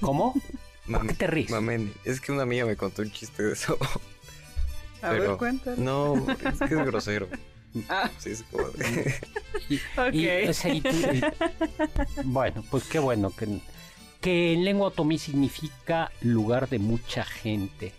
¿Cómo? 0.00 0.34
¿Por 0.90 1.06
qué 1.06 1.14
te 1.14 1.26
ríes? 1.26 1.50
Mameni. 1.50 1.92
Es 2.04 2.20
que 2.20 2.32
una 2.32 2.42
amiga 2.42 2.66
me 2.66 2.76
contó 2.76 3.02
un 3.02 3.10
chiste 3.12 3.42
de 3.42 3.52
eso. 3.52 3.78
A 5.00 5.10
pero- 5.10 5.28
ver, 5.30 5.36
cuéntanos. 5.38 5.78
No, 5.78 6.14
es 6.30 6.58
que 6.58 6.64
es 6.74 6.84
grosero. 6.86 7.28
Ah, 7.88 8.10
Sí, 8.18 8.30
es 8.30 8.42
como 8.50 8.68
de- 8.70 9.14
Y- 9.70 9.74
y, 9.74 10.28
ok. 10.28 10.50
o 10.50 10.52
sea, 10.52 10.74
y 10.74 10.80
tú- 10.82 10.88
y- 10.90 11.22
bueno, 12.24 12.62
pues 12.70 12.84
qué 12.84 12.98
bueno 12.98 13.30
que, 13.34 13.60
que 14.20 14.52
en 14.52 14.64
lengua 14.64 14.88
otomí 14.88 15.18
significa 15.18 16.10
lugar 16.20 16.68
de 16.68 16.78
mucha 16.78 17.24
gente. 17.24 17.94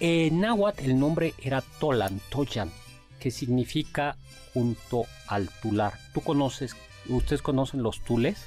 En 0.00 0.40
náhuatl 0.40 0.84
el 0.84 0.98
nombre 0.98 1.34
era 1.38 1.60
Tolan, 1.78 2.20
Toyan, 2.30 2.70
que 3.18 3.30
significa 3.30 4.16
junto 4.54 5.04
al 5.28 5.48
tular. 5.62 5.92
¿Tú 6.14 6.20
conoces, 6.22 6.74
ustedes 7.08 7.42
conocen 7.42 7.82
los 7.82 8.00
tules? 8.02 8.44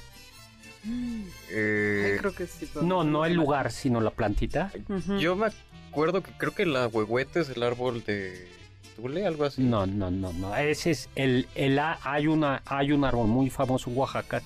Eh, 1.50 2.10
Ay, 2.12 2.18
creo 2.18 2.34
que 2.34 2.46
sí. 2.46 2.68
pero 2.72 2.84
No, 2.84 3.04
no 3.04 3.24
el 3.24 3.34
lugar, 3.34 3.70
sino 3.72 4.00
la 4.00 4.10
plantita. 4.10 4.70
Yo 5.18 5.36
me 5.36 5.48
acuerdo 5.90 6.22
que 6.22 6.32
creo 6.32 6.54
que 6.54 6.66
la 6.66 6.88
huehuete 6.88 7.40
es 7.40 7.48
el 7.50 7.62
árbol 7.62 8.04
de 8.04 8.48
Tule, 8.96 9.26
algo 9.26 9.44
así. 9.44 9.62
No, 9.62 9.86
no, 9.86 10.10
no, 10.10 10.32
no. 10.32 10.54
Ese 10.56 10.90
es 10.90 11.08
el, 11.14 11.48
el 11.54 11.78
a- 11.78 11.98
hay 12.02 12.26
una 12.26 12.62
hay 12.66 12.92
un 12.92 13.04
árbol 13.04 13.28
muy 13.28 13.48
famoso 13.50 13.90
en 13.90 13.96
Oaxaca 13.96 14.42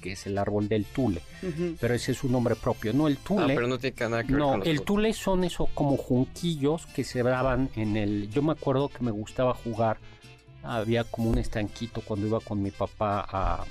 que 0.00 0.12
es 0.12 0.26
el 0.26 0.38
árbol 0.38 0.68
del 0.68 0.84
tule, 0.84 1.20
pero 1.80 1.94
ese 1.94 2.12
es 2.12 2.24
un 2.24 2.32
nombre 2.32 2.56
propio, 2.56 2.92
no 2.92 3.06
el 3.08 3.18
Ah, 3.20 3.24
tule. 3.24 3.54
pero 3.54 3.66
no 3.66 3.78
tiene 3.78 3.94
que 3.94 4.04
nada 4.04 4.22
que 4.24 4.32
ver 4.32 4.38
No, 4.40 4.50
con 4.50 4.58
los 4.60 4.68
el 4.68 4.82
tule 4.82 5.12
son 5.12 5.44
eso 5.44 5.68
como 5.74 5.96
junquillos 5.96 6.86
que 6.86 7.04
se 7.04 7.22
daban 7.22 7.70
en 7.76 7.96
el. 7.96 8.30
Yo 8.30 8.42
me 8.42 8.52
acuerdo 8.52 8.88
que 8.88 9.04
me 9.04 9.10
gustaba 9.10 9.54
jugar. 9.54 9.98
Había 10.62 11.04
como 11.04 11.30
un 11.30 11.38
estanquito 11.38 12.02
cuando 12.02 12.26
iba 12.26 12.40
con 12.40 12.62
mi 12.62 12.70
papá 12.70 13.26
a, 13.30 13.64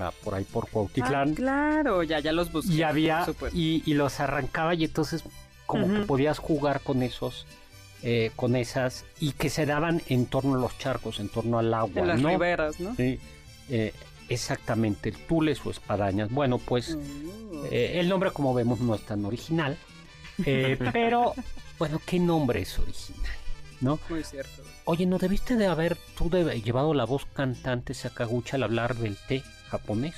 a 0.00 0.10
por 0.24 0.34
ahí 0.34 0.44
por 0.44 0.64
Ah, 0.64 0.68
Cuautitlán. 0.72 1.34
claro, 1.34 2.02
ya, 2.02 2.18
ya 2.20 2.32
los 2.32 2.50
busqué. 2.50 2.72
y 2.74 2.82
había 2.82 3.24
y, 3.52 3.82
y 3.86 3.94
los 3.94 4.18
arrancaba 4.20 4.74
y 4.74 4.84
entonces 4.84 5.22
como 5.66 5.86
que 5.92 6.00
podías 6.00 6.38
jugar 6.38 6.80
con 6.80 7.02
esos, 7.02 7.46
eh, 8.02 8.30
con 8.36 8.54
esas, 8.56 9.04
y 9.20 9.32
que 9.32 9.50
se 9.50 9.66
daban 9.66 10.00
en 10.08 10.26
torno 10.26 10.54
a 10.54 10.58
los 10.58 10.76
charcos, 10.78 11.18
en 11.20 11.28
torno 11.28 11.58
al 11.58 11.72
agua, 11.74 12.02
En 12.02 12.06
las 12.08 12.20
¿no? 12.20 12.28
riberas, 12.28 12.78
¿no? 12.80 12.94
Sí, 12.96 13.18
eh, 13.68 13.92
exactamente, 14.28 15.12
tules 15.12 15.60
o 15.64 15.70
espadañas. 15.70 16.30
Bueno, 16.30 16.58
pues 16.58 16.96
Mm. 16.96 17.64
eh, 17.70 17.92
el 18.00 18.08
nombre, 18.08 18.30
como 18.32 18.54
vemos, 18.54 18.80
no 18.80 18.94
es 18.94 19.02
tan 19.02 19.24
original, 19.24 19.76
eh, 20.44 20.76
pero, 20.92 21.34
bueno, 21.78 22.00
¿qué 22.04 22.18
nombre 22.18 22.62
es 22.62 22.78
original? 22.78 23.32
¿No? 23.80 23.98
Muy 24.08 24.24
cierto. 24.24 24.62
Oye, 24.86 25.04
¿no 25.06 25.18
debiste 25.18 25.56
de 25.56 25.66
haber 25.66 25.96
tú 26.16 26.30
de- 26.30 26.60
llevado 26.62 26.94
la 26.94 27.04
voz 27.04 27.26
cantante 27.34 27.92
Sakaguchi 27.92 28.56
al 28.56 28.62
hablar 28.62 28.94
del 28.96 29.16
té 29.28 29.42
japonés? 29.68 30.14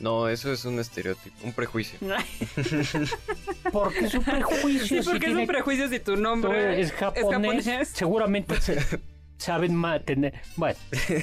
No, 0.00 0.28
eso 0.28 0.52
es 0.52 0.64
un 0.64 0.78
estereotipo, 0.78 1.36
un 1.44 1.52
prejuicio. 1.52 1.98
Porque 3.72 4.04
es 4.06 4.14
un 4.14 4.22
prejuicio. 4.24 4.86
Sí, 4.86 5.02
si 5.02 5.02
porque 5.02 5.16
es 5.18 5.24
tiene- 5.24 5.40
un 5.40 5.46
prejuicio 5.46 5.88
si 5.88 5.98
tu 5.98 6.14
tú 6.14 6.20
nombre 6.20 6.80
es 6.80 6.92
japonés, 6.92 7.88
seguramente 7.92 8.60
se- 8.60 8.78
saben 9.38 9.74
más 9.74 10.04
tener... 10.04 10.34
Bueno, 10.56 10.76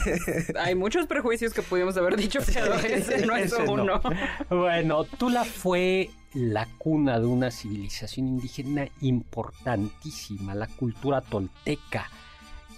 Hay 0.59 0.73
muchos 0.75 1.05
prejuicios 1.05 1.53
que 1.53 1.61
pudimos 1.61 1.95
haber 1.97 2.15
dicho, 2.15 2.39
pero 2.53 2.73
ese 2.75 3.25
no 3.25 3.35
es 3.35 3.51
Ese 3.53 3.63
no. 3.65 3.73
uno. 3.73 4.01
Bueno, 4.49 5.03
Tula 5.03 5.43
fue 5.45 6.09
la 6.33 6.65
cuna 6.77 7.19
de 7.19 7.25
una 7.27 7.51
civilización 7.51 8.27
indígena 8.27 8.87
importantísima, 9.01 10.55
la 10.55 10.67
cultura 10.67 11.21
tolteca. 11.21 12.09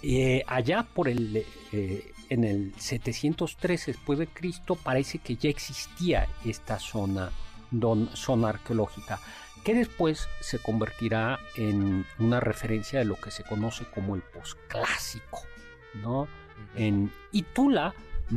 Eh, 0.02 0.44
allá 0.46 0.84
por 0.84 1.08
el 1.08 1.44
eh, 1.72 2.12
en 2.30 2.44
el 2.44 2.72
713 2.76 3.92
después 3.92 4.18
de 4.18 4.26
Cristo 4.28 4.76
parece 4.76 5.18
que 5.18 5.34
ya 5.36 5.48
existía 5.50 6.28
esta 6.44 6.78
zona, 6.78 7.30
don- 7.70 8.14
zona 8.14 8.50
arqueológica 8.50 9.18
que 9.68 9.74
después 9.74 10.30
se 10.40 10.58
convertirá 10.58 11.38
en 11.54 12.06
una 12.18 12.40
referencia 12.40 13.00
de 13.00 13.04
lo 13.04 13.16
que 13.16 13.30
se 13.30 13.44
conoce 13.44 13.84
como 13.84 14.14
el 14.14 14.22
posclásico, 14.22 15.42
¿no? 15.92 16.26
En, 16.74 17.12
y 17.32 17.42
Tula 17.42 17.92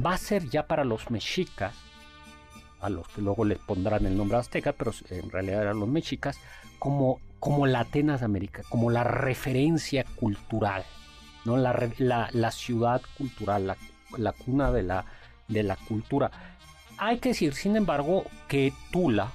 va 0.06 0.16
a 0.16 0.18
ser 0.18 0.50
ya 0.50 0.68
para 0.68 0.84
los 0.84 1.10
mexicas, 1.10 1.74
a 2.82 2.90
los 2.90 3.08
que 3.08 3.22
luego 3.22 3.46
les 3.46 3.60
pondrán 3.60 4.06
el 4.06 4.18
nombre 4.18 4.40
azteca, 4.40 4.74
pero 4.74 4.92
en 5.10 5.30
realidad 5.30 5.62
eran 5.62 5.80
los 5.80 5.88
mexicas, 5.88 6.38
como, 6.80 7.22
como 7.40 7.66
la 7.66 7.80
Atenas 7.80 8.20
de 8.20 8.26
América, 8.26 8.64
como 8.68 8.92
la 8.92 9.06
referencia 9.06 10.04
cultural, 10.18 10.84
¿no? 11.46 11.56
la, 11.56 11.92
la- 11.98 12.28
la 12.34 12.52
ciudad 12.52 13.02
cultural, 13.18 13.68
la, 13.68 13.78
la 14.18 14.34
cuna 14.34 14.70
de 14.74 14.84
la, 14.84 15.06
de 15.48 15.64
la 15.64 15.78
cultura. 15.78 16.30
Hay 16.98 17.20
que 17.20 17.30
decir, 17.30 17.54
sin 17.54 17.78
embargo, 17.78 18.26
que 18.50 18.74
Tula 18.92 19.32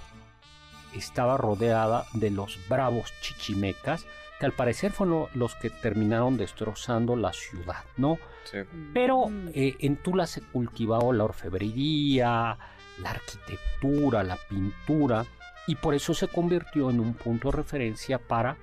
estaba 0.94 1.36
rodeada 1.36 2.06
de 2.12 2.30
los 2.30 2.58
bravos 2.68 3.12
chichimecas, 3.20 4.06
que 4.38 4.46
al 4.46 4.52
parecer 4.52 4.92
fueron 4.92 5.14
lo- 5.20 5.30
los 5.34 5.54
que 5.54 5.70
terminaron 5.70 6.36
destrozando 6.36 7.16
la 7.16 7.32
ciudad, 7.32 7.84
¿no? 7.96 8.18
Sí. 8.44 8.58
Pero 8.92 9.26
Mm. 9.28 9.48
eh, 9.54 9.76
en 9.80 9.96
Tula 9.96 10.26
se 10.26 10.40
cultivaba 10.42 11.12
la 11.14 11.24
orfebrería, 11.24 12.58
la 13.02 13.10
arquitectura, 13.10 14.22
la 14.22 14.36
pintura, 14.48 15.24
y 15.66 15.74
por 15.74 15.94
eso 15.94 16.14
se 16.14 16.28
convirtió 16.28 16.90
en 16.90 17.00
un 17.00 17.14
punto 17.14 17.50
de 17.50 17.56
referencia 17.56 18.18
para 18.18 18.56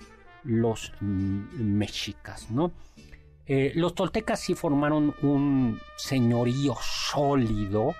los 0.44 0.94
mexicas, 1.02 2.50
¿no? 2.52 2.72
Eh, 3.46 3.74
los 3.76 3.94
toltecas 3.94 4.40
sí 4.40 4.56
formaron 4.56 5.14
un 5.22 5.80
señorío 5.98 6.76
sólido, 6.82 7.94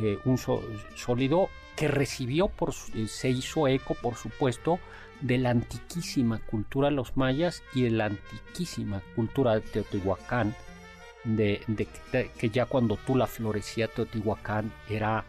eh, 0.00 0.18
un 0.24 0.38
so- 0.38 0.62
sólido 0.94 1.48
que 1.76 1.88
recibió, 1.88 2.48
por, 2.48 2.72
su- 2.72 2.90
eh, 2.98 3.06
se 3.08 3.28
hizo 3.28 3.68
eco, 3.68 3.94
por 3.94 4.16
supuesto, 4.16 4.78
de 5.20 5.38
la 5.38 5.50
antiquísima 5.50 6.38
cultura 6.40 6.88
de 6.88 6.94
los 6.96 7.16
mayas 7.16 7.62
y 7.74 7.82
de 7.82 7.90
la 7.90 8.06
antiquísima 8.06 9.02
cultura 9.14 9.54
de 9.54 9.60
Teotihuacán, 9.62 10.54
de, 11.24 11.62
de 11.66 11.86
que- 11.86 12.00
de 12.18 12.30
que 12.30 12.50
ya 12.50 12.66
cuando 12.66 12.96
Tula 12.96 13.26
florecía 13.26 13.88
Teotihuacán 13.88 14.72
era 14.88 15.24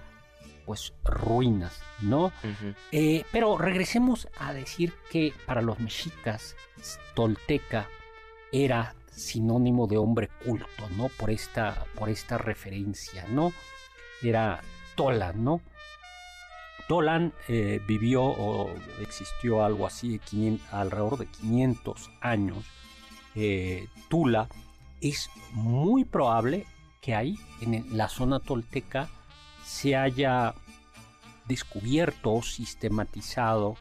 pues 0.65 0.93
ruinas, 1.05 1.79
¿no? 2.01 2.33
Eh, 2.91 3.23
pero 3.31 3.57
regresemos 3.57 4.27
a 4.37 4.51
decir 4.53 4.93
que 5.09 5.33
para 5.45 5.61
los 5.61 5.79
mexicas 5.79 6.55
Tolteca 7.15 7.87
era 8.51 8.93
sinónimo 9.11 9.87
de 9.87 9.97
hombre 9.97 10.29
culto, 10.43 10.67
¿no? 10.97 11.07
Por 11.09 11.31
esta, 11.31 11.85
por 11.95 12.09
esta 12.09 12.37
referencia, 12.37 13.25
¿no? 13.29 13.53
Era 14.21 14.61
Tolan, 14.95 15.43
¿no? 15.43 15.61
Tolan 16.87 17.33
eh, 17.47 17.81
vivió 17.85 18.23
o 18.23 18.69
existió 19.01 19.63
algo 19.63 19.85
así 19.85 20.13
de 20.13 20.19
500 20.19 20.73
alrededor 20.73 21.17
de 21.17 21.25
500 21.25 22.09
años. 22.21 22.65
Eh, 23.35 23.87
Tula 24.09 24.47
es 25.01 25.29
muy 25.51 26.05
probable 26.05 26.65
que 27.01 27.13
ahí, 27.15 27.37
en 27.61 27.85
la 27.95 28.09
zona 28.09 28.39
tolteca, 28.39 29.09
se 29.63 29.95
haya 29.95 30.55
descubierto 31.45 32.33
o 32.33 32.41
sistematizado 32.41 33.75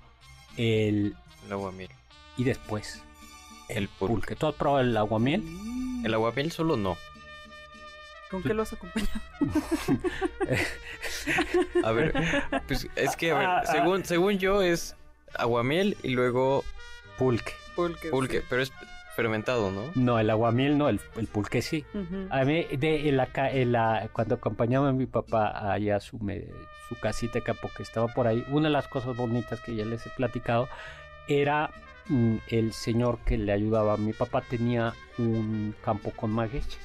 el 0.57 1.17
El 1.47 1.53
aguamiel. 1.53 1.91
y 2.37 2.45
después 2.45 3.03
el, 3.69 3.89
pulque. 3.89 4.37
¿Tú 4.37 4.47
has 4.47 4.55
probado 4.55 4.83
el 4.83 4.97
aguamiel? 4.97 5.43
El 6.05 6.15
aguamiel 6.15 6.53
solo 6.53 6.77
no. 6.77 6.97
¿Con 8.31 8.43
qué 8.43 8.55
los 8.55 8.73
acompaña? 8.73 9.09
A 11.85 11.93
ver, 11.93 12.13
pues 12.67 12.89
es 12.97 13.17
que, 13.17 13.33
a 13.33 13.39
ver, 13.39 13.47
Ah, 13.47 13.63
ah. 13.65 13.73
según, 13.73 14.05
según 14.05 14.39
yo 14.39 14.63
es 14.63 14.97
aguamiel 15.35 15.97
y 16.03 16.11
luego 16.11 16.65
Pulque. 17.19 17.53
Pulque. 17.75 18.09
pulque, 18.11 18.43
pero 18.49 18.63
es 18.63 18.73
fermentado, 19.15 19.71
¿no? 19.71 19.91
No, 19.95 20.19
el 20.19 20.31
aguamiel 20.31 20.79
no, 20.79 20.89
el, 20.89 21.01
el 21.17 21.27
pulque 21.27 21.63
sí. 21.63 21.85
A 22.31 22.45
mí, 22.45 22.65
de, 22.65 23.09
en 23.09 23.17
la, 23.17 23.27
ca- 23.27 23.51
en 23.51 23.73
la- 23.73 24.09
cuando 24.13 24.35
acompañaba 24.37 24.89
a 24.89 24.93
mi 24.93 25.07
papá 25.07 25.73
allá 25.73 25.97
a 25.97 26.01
su, 26.01 26.19
me- 26.19 26.47
su 26.89 26.99
casita 26.99 27.41
acá, 27.41 27.55
porque 27.55 27.83
estaba 27.83 28.09
por 28.09 28.27
ahí, 28.27 28.45
una 28.51 28.69
de 28.69 28.73
las 28.73 28.89
cosas 28.89 29.17
bonitas 29.17 29.61
que 29.61 29.75
ya 29.75 29.85
les 29.85 30.07
he 30.07 30.11
platicado 30.11 30.69
era 31.29 31.71
el 32.49 32.73
señor 32.73 33.19
que 33.25 33.37
le 33.39 33.53
ayudaba. 33.53 33.97
Mi 33.97 34.13
papá 34.13 34.41
tenía 34.43 34.95
un 35.19 35.75
campo 35.85 36.11
con 36.13 36.31
magueyes. 36.31 36.79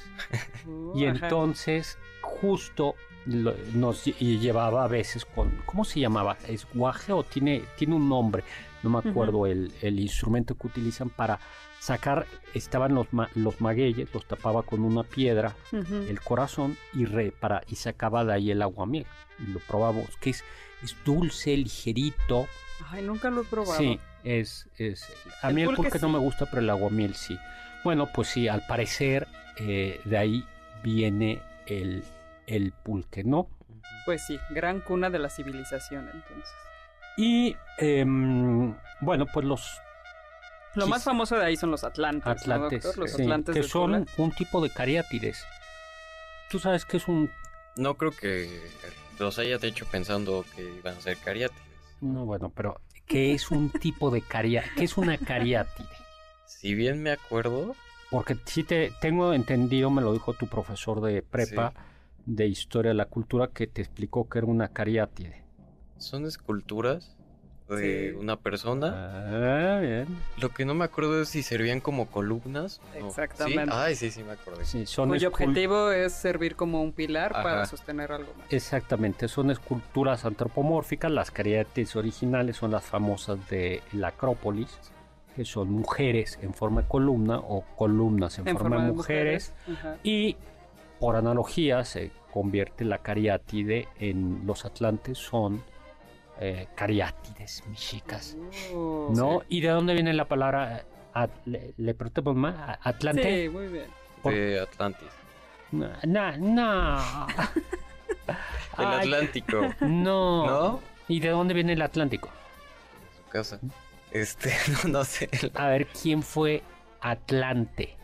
Uh, 0.66 0.92
Y 0.98 1.06
ajá. 1.06 1.18
entonces, 1.26 1.98
justo 2.20 2.94
lo- 3.26 3.54
nos 3.74 4.06
y 4.06 4.38
llevaba 4.38 4.84
a 4.84 4.88
veces 4.88 5.24
con. 5.24 5.50
¿Cómo 5.66 5.84
se 5.84 6.00
llamaba? 6.00 6.36
¿Es 6.48 6.66
guaje 6.74 7.12
o 7.12 7.22
tiene, 7.22 7.62
tiene 7.76 7.94
un 7.94 8.08
nombre? 8.08 8.42
No 8.82 8.90
me 8.90 8.98
acuerdo 8.98 9.46
el, 9.46 9.72
el 9.80 10.00
instrumento 10.00 10.56
que 10.56 10.66
utilizan 10.66 11.08
para 11.08 11.38
sacar. 11.78 12.26
Estaban 12.52 12.94
los, 12.96 13.12
ma- 13.12 13.30
los 13.36 13.60
magueyes, 13.60 14.12
los 14.12 14.26
tapaba 14.26 14.64
con 14.64 14.82
una 14.84 15.04
piedra, 15.04 15.54
el 15.72 16.20
corazón 16.20 16.76
y, 16.92 17.04
re, 17.04 17.30
para, 17.30 17.62
y 17.68 17.76
sacaba 17.76 18.24
de 18.24 18.32
ahí 18.34 18.50
el 18.50 18.60
aguamiel. 18.60 19.06
Y 19.38 19.52
lo 19.52 19.60
probamos, 19.60 20.16
que 20.20 20.30
es, 20.30 20.42
es 20.82 20.96
dulce, 21.04 21.56
ligerito. 21.56 22.48
Ay, 22.90 23.02
nunca 23.04 23.30
lo 23.30 23.42
he 23.42 23.44
probado. 23.44 23.78
Sí, 23.78 24.00
es, 24.24 24.68
es. 24.78 25.04
A 25.42 25.48
El 25.48 25.54
mí 25.54 25.62
el 25.62 25.74
pulque 25.74 25.98
no 26.00 26.08
me 26.08 26.18
gusta, 26.18 26.46
pero 26.46 26.60
el 26.62 26.70
aguamiel 26.70 27.14
sí. 27.14 27.38
Bueno, 27.84 28.06
pues 28.12 28.28
sí, 28.28 28.48
al 28.48 28.64
parecer 28.66 29.26
eh, 29.56 30.00
de 30.04 30.18
ahí 30.18 30.46
viene 30.82 31.42
el, 31.66 32.04
el 32.46 32.72
pulque, 32.72 33.24
¿no? 33.24 33.48
Pues 34.04 34.24
sí, 34.26 34.38
gran 34.50 34.80
cuna 34.80 35.10
de 35.10 35.18
la 35.18 35.28
civilización, 35.30 36.08
entonces. 36.12 36.52
Y 37.16 37.56
em, 37.78 38.74
bueno, 39.00 39.26
pues 39.26 39.44
los 39.46 39.80
Lo 40.74 40.84
Sí, 40.84 40.90
más 40.90 41.04
famoso 41.04 41.36
de 41.36 41.44
ahí 41.44 41.56
son 41.56 41.70
los 41.70 41.84
atlantes, 41.84 42.46
¿no, 42.46 42.54
atlantes, 42.54 42.82
doctor? 42.82 42.98
Los 42.98 43.12
sí, 43.12 43.22
atlantes 43.22 43.52
que 43.54 43.62
de 43.62 43.68
son 43.68 43.92
Tula. 43.92 44.06
un 44.16 44.32
tipo 44.32 44.60
de 44.62 44.70
cariátides. 44.70 45.44
¿Tú 46.48 46.58
sabes 46.58 46.84
qué 46.84 46.96
es 46.98 47.08
un... 47.08 47.30
No 47.76 47.96
creo 47.96 48.10
que 48.12 48.70
los 49.18 49.38
haya 49.38 49.56
hecho 49.62 49.86
pensando 49.86 50.44
que 50.54 50.62
iban 50.62 50.96
a 50.96 51.00
ser 51.00 51.16
cariátides. 51.18 51.62
No, 52.00 52.24
bueno, 52.24 52.50
pero 52.54 52.80
¿qué 53.12 53.34
es 53.34 53.50
un 53.50 53.68
tipo 53.70 54.10
de 54.10 54.22
caria... 54.22 54.64
¿Qué 54.74 54.84
es 54.84 54.96
una 54.96 55.18
cariátide? 55.18 55.88
Si 56.46 56.74
bien 56.74 57.02
me 57.02 57.10
acuerdo, 57.10 57.74
Porque 58.10 58.36
si 58.44 58.64
te 58.64 58.92
tengo 59.00 59.32
entendido, 59.32 59.90
me 59.90 60.02
lo 60.02 60.12
dijo 60.12 60.32
tu 60.32 60.46
profesor 60.46 61.00
de 61.00 61.22
prepa 61.22 61.74
de 62.24 62.46
historia 62.46 62.90
de 62.90 62.94
la 62.94 63.06
cultura 63.06 63.48
que 63.48 63.66
te 63.66 63.82
explicó 63.82 64.28
que 64.28 64.38
era 64.38 64.46
una 64.46 64.68
cariátide. 64.68 65.44
son 65.98 66.26
esculturas 66.26 67.16
de 67.76 68.10
Sí. 68.10 68.16
una 68.16 68.36
persona. 68.36 69.76
Ah, 69.76 69.80
bien. 69.80 70.06
Lo 70.38 70.50
que 70.50 70.64
no 70.64 70.74
me 70.74 70.84
acuerdo 70.84 71.22
es 71.22 71.28
si 71.28 71.42
servían 71.42 71.80
como 71.80 72.06
columnas. 72.06 72.80
Exactamente. 72.94 73.64
¿Sí? 73.64 73.70
Ay, 73.72 73.94
sí, 73.96 74.10
sí 74.10 74.22
me 74.22 74.32
acordé. 74.32 74.64
Sí, 74.64 74.86
son 74.86 75.08
Cuyo 75.08 75.28
objetivo 75.28 75.90
es 75.90 76.12
servir 76.12 76.56
como 76.56 76.82
un 76.82 76.92
pilar 76.92 77.32
Ajá. 77.32 77.42
para 77.42 77.66
sostener 77.66 78.12
algo 78.12 78.32
más. 78.38 78.46
Exactamente, 78.52 79.28
son 79.28 79.50
esculturas 79.50 80.24
antropomórficas. 80.24 81.10
Las 81.10 81.30
cariátides 81.30 81.96
originales 81.96 82.56
son 82.56 82.70
las 82.70 82.84
famosas 82.84 83.48
de 83.48 83.82
la 83.92 84.08
Acrópolis, 84.08 84.78
que 85.34 85.44
son 85.44 85.70
mujeres 85.70 86.38
en 86.42 86.52
forma 86.54 86.82
de 86.82 86.88
columna 86.88 87.38
o 87.38 87.64
columnas 87.76 88.38
en, 88.38 88.46
forma, 88.56 88.84
de 88.84 88.92
mujeres. 88.92 89.52
Ajá. 89.70 89.96
Y 90.02 90.36
por 91.00 91.16
analogía 91.16 91.84
se 91.84 92.10
convierte 92.32 92.84
la 92.84 92.98
cariátide 92.98 93.88
en 93.98 94.42
los 94.46 94.64
atlantes 94.64 95.18
son 95.18 95.62
eh, 96.44 96.66
cariátides 96.74 97.62
mexicas, 97.68 98.36
Uh, 98.74 99.12
¿no? 99.14 99.42
¿Y 99.48 99.60
de 99.60 99.68
dónde 99.68 99.94
viene 99.94 100.12
la 100.12 100.24
palabra 100.24 100.84
at- 101.14 101.30
le, 101.46 101.72
le 101.76 101.94
preguntamos 101.94 102.34
más? 102.34 102.54
¿A- 102.56 102.78
¿Atlante? 102.88 103.44
Sí, 103.44 103.48
muy 103.48 103.68
bien. 103.68 103.86
Por- 104.22 104.34
De 104.34 104.60
Atlantis. 104.60 105.08
No, 105.70 105.88
no. 106.04 106.36
no. 106.38 107.26
El 108.78 108.86
Ay, 108.86 108.98
Atlántico. 109.00 109.60
No. 109.80 110.46
¿No? 110.46 110.80
¿Y 111.08 111.20
de 111.20 111.28
dónde 111.30 111.54
viene 111.54 111.74
el 111.74 111.82
Atlántico? 111.82 112.30
Su 113.24 113.30
casa. 113.30 113.58
Este, 114.10 114.52
no, 114.84 114.90
no 114.90 115.04
sé. 115.04 115.28
A 115.54 115.68
ver, 115.68 115.86
¿quién 115.88 116.22
fue 116.22 116.62
Atlante? 117.00 117.96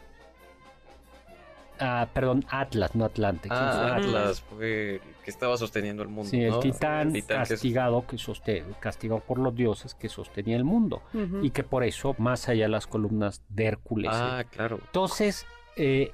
Ah, 1.80 2.08
perdón, 2.12 2.44
Atlas, 2.50 2.94
no 2.94 3.04
Atlante. 3.04 3.48
¿Quién 3.48 3.60
fue 3.60 3.68
Ah, 3.68 3.96
Atlas? 3.96 4.14
Atlas 4.14 4.40
fue 4.42 5.00
que 5.24 5.30
estaba 5.30 5.56
sosteniendo 5.56 6.02
el 6.02 6.08
mundo. 6.08 6.28
Sí, 6.30 6.42
el 6.42 6.50
¿no? 6.50 6.60
titán, 6.60 7.08
El 7.08 7.12
titán 7.22 7.36
que 7.38 7.42
es- 7.42 7.48
castigado, 7.50 8.06
que 8.06 8.16
soste- 8.16 8.64
castigado 8.80 9.20
por 9.20 9.38
los 9.38 9.54
dioses 9.54 9.94
que 9.94 10.08
sostenía 10.08 10.56
el 10.56 10.64
mundo. 10.64 11.02
Y 11.42 11.50
que 11.50 11.62
por 11.64 11.84
eso, 11.84 12.14
más 12.18 12.48
allá 12.48 12.64
de 12.64 12.68
las 12.70 12.86
columnas 12.86 13.42
de 13.48 13.66
Hércules. 13.66 14.10
Ah, 14.12 14.44
claro. 14.50 14.78
Entonces, 14.86 15.46
eh, 15.76 16.10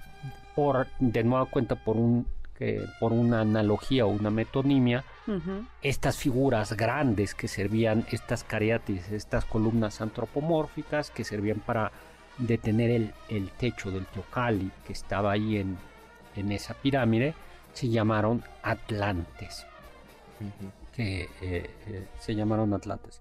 por, 0.55 0.87
de 0.99 1.25
nueva 1.25 1.47
cuenta, 1.47 1.77
por, 1.77 1.97
un, 1.97 2.27
que- 2.59 2.85
por 3.01 3.13
una 3.13 3.41
analogía 3.41 4.05
o 4.07 4.09
una 4.09 4.31
metonimia, 4.31 5.05
estas 5.81 6.19
figuras 6.19 6.75
grandes 6.77 7.35
que 7.35 7.49
servían, 7.49 8.05
estas 8.11 8.45
cariátides, 8.45 9.11
estas 9.11 9.45
columnas 9.47 10.01
antropomórficas 10.03 11.11
que 11.11 11.25
servían 11.25 11.61
para 11.61 11.93
detener 12.39 12.91
el, 12.91 13.15
el 13.29 13.51
techo 13.51 13.91
del 13.91 14.07
Teocalli 14.07 14.71
que 14.87 14.93
estaba 14.93 15.33
ahí 15.33 15.57
en, 15.59 15.79
en 16.37 16.53
esa 16.53 16.75
pirámide, 16.75 17.35
se 17.73 17.89
llamaron 17.89 18.43
Atlantes. 18.63 19.67
Que 20.93 21.23
eh, 21.41 21.71
eh, 21.87 22.07
se 22.21 22.35
llamaron 22.35 22.73
Atlantes. 22.75 23.21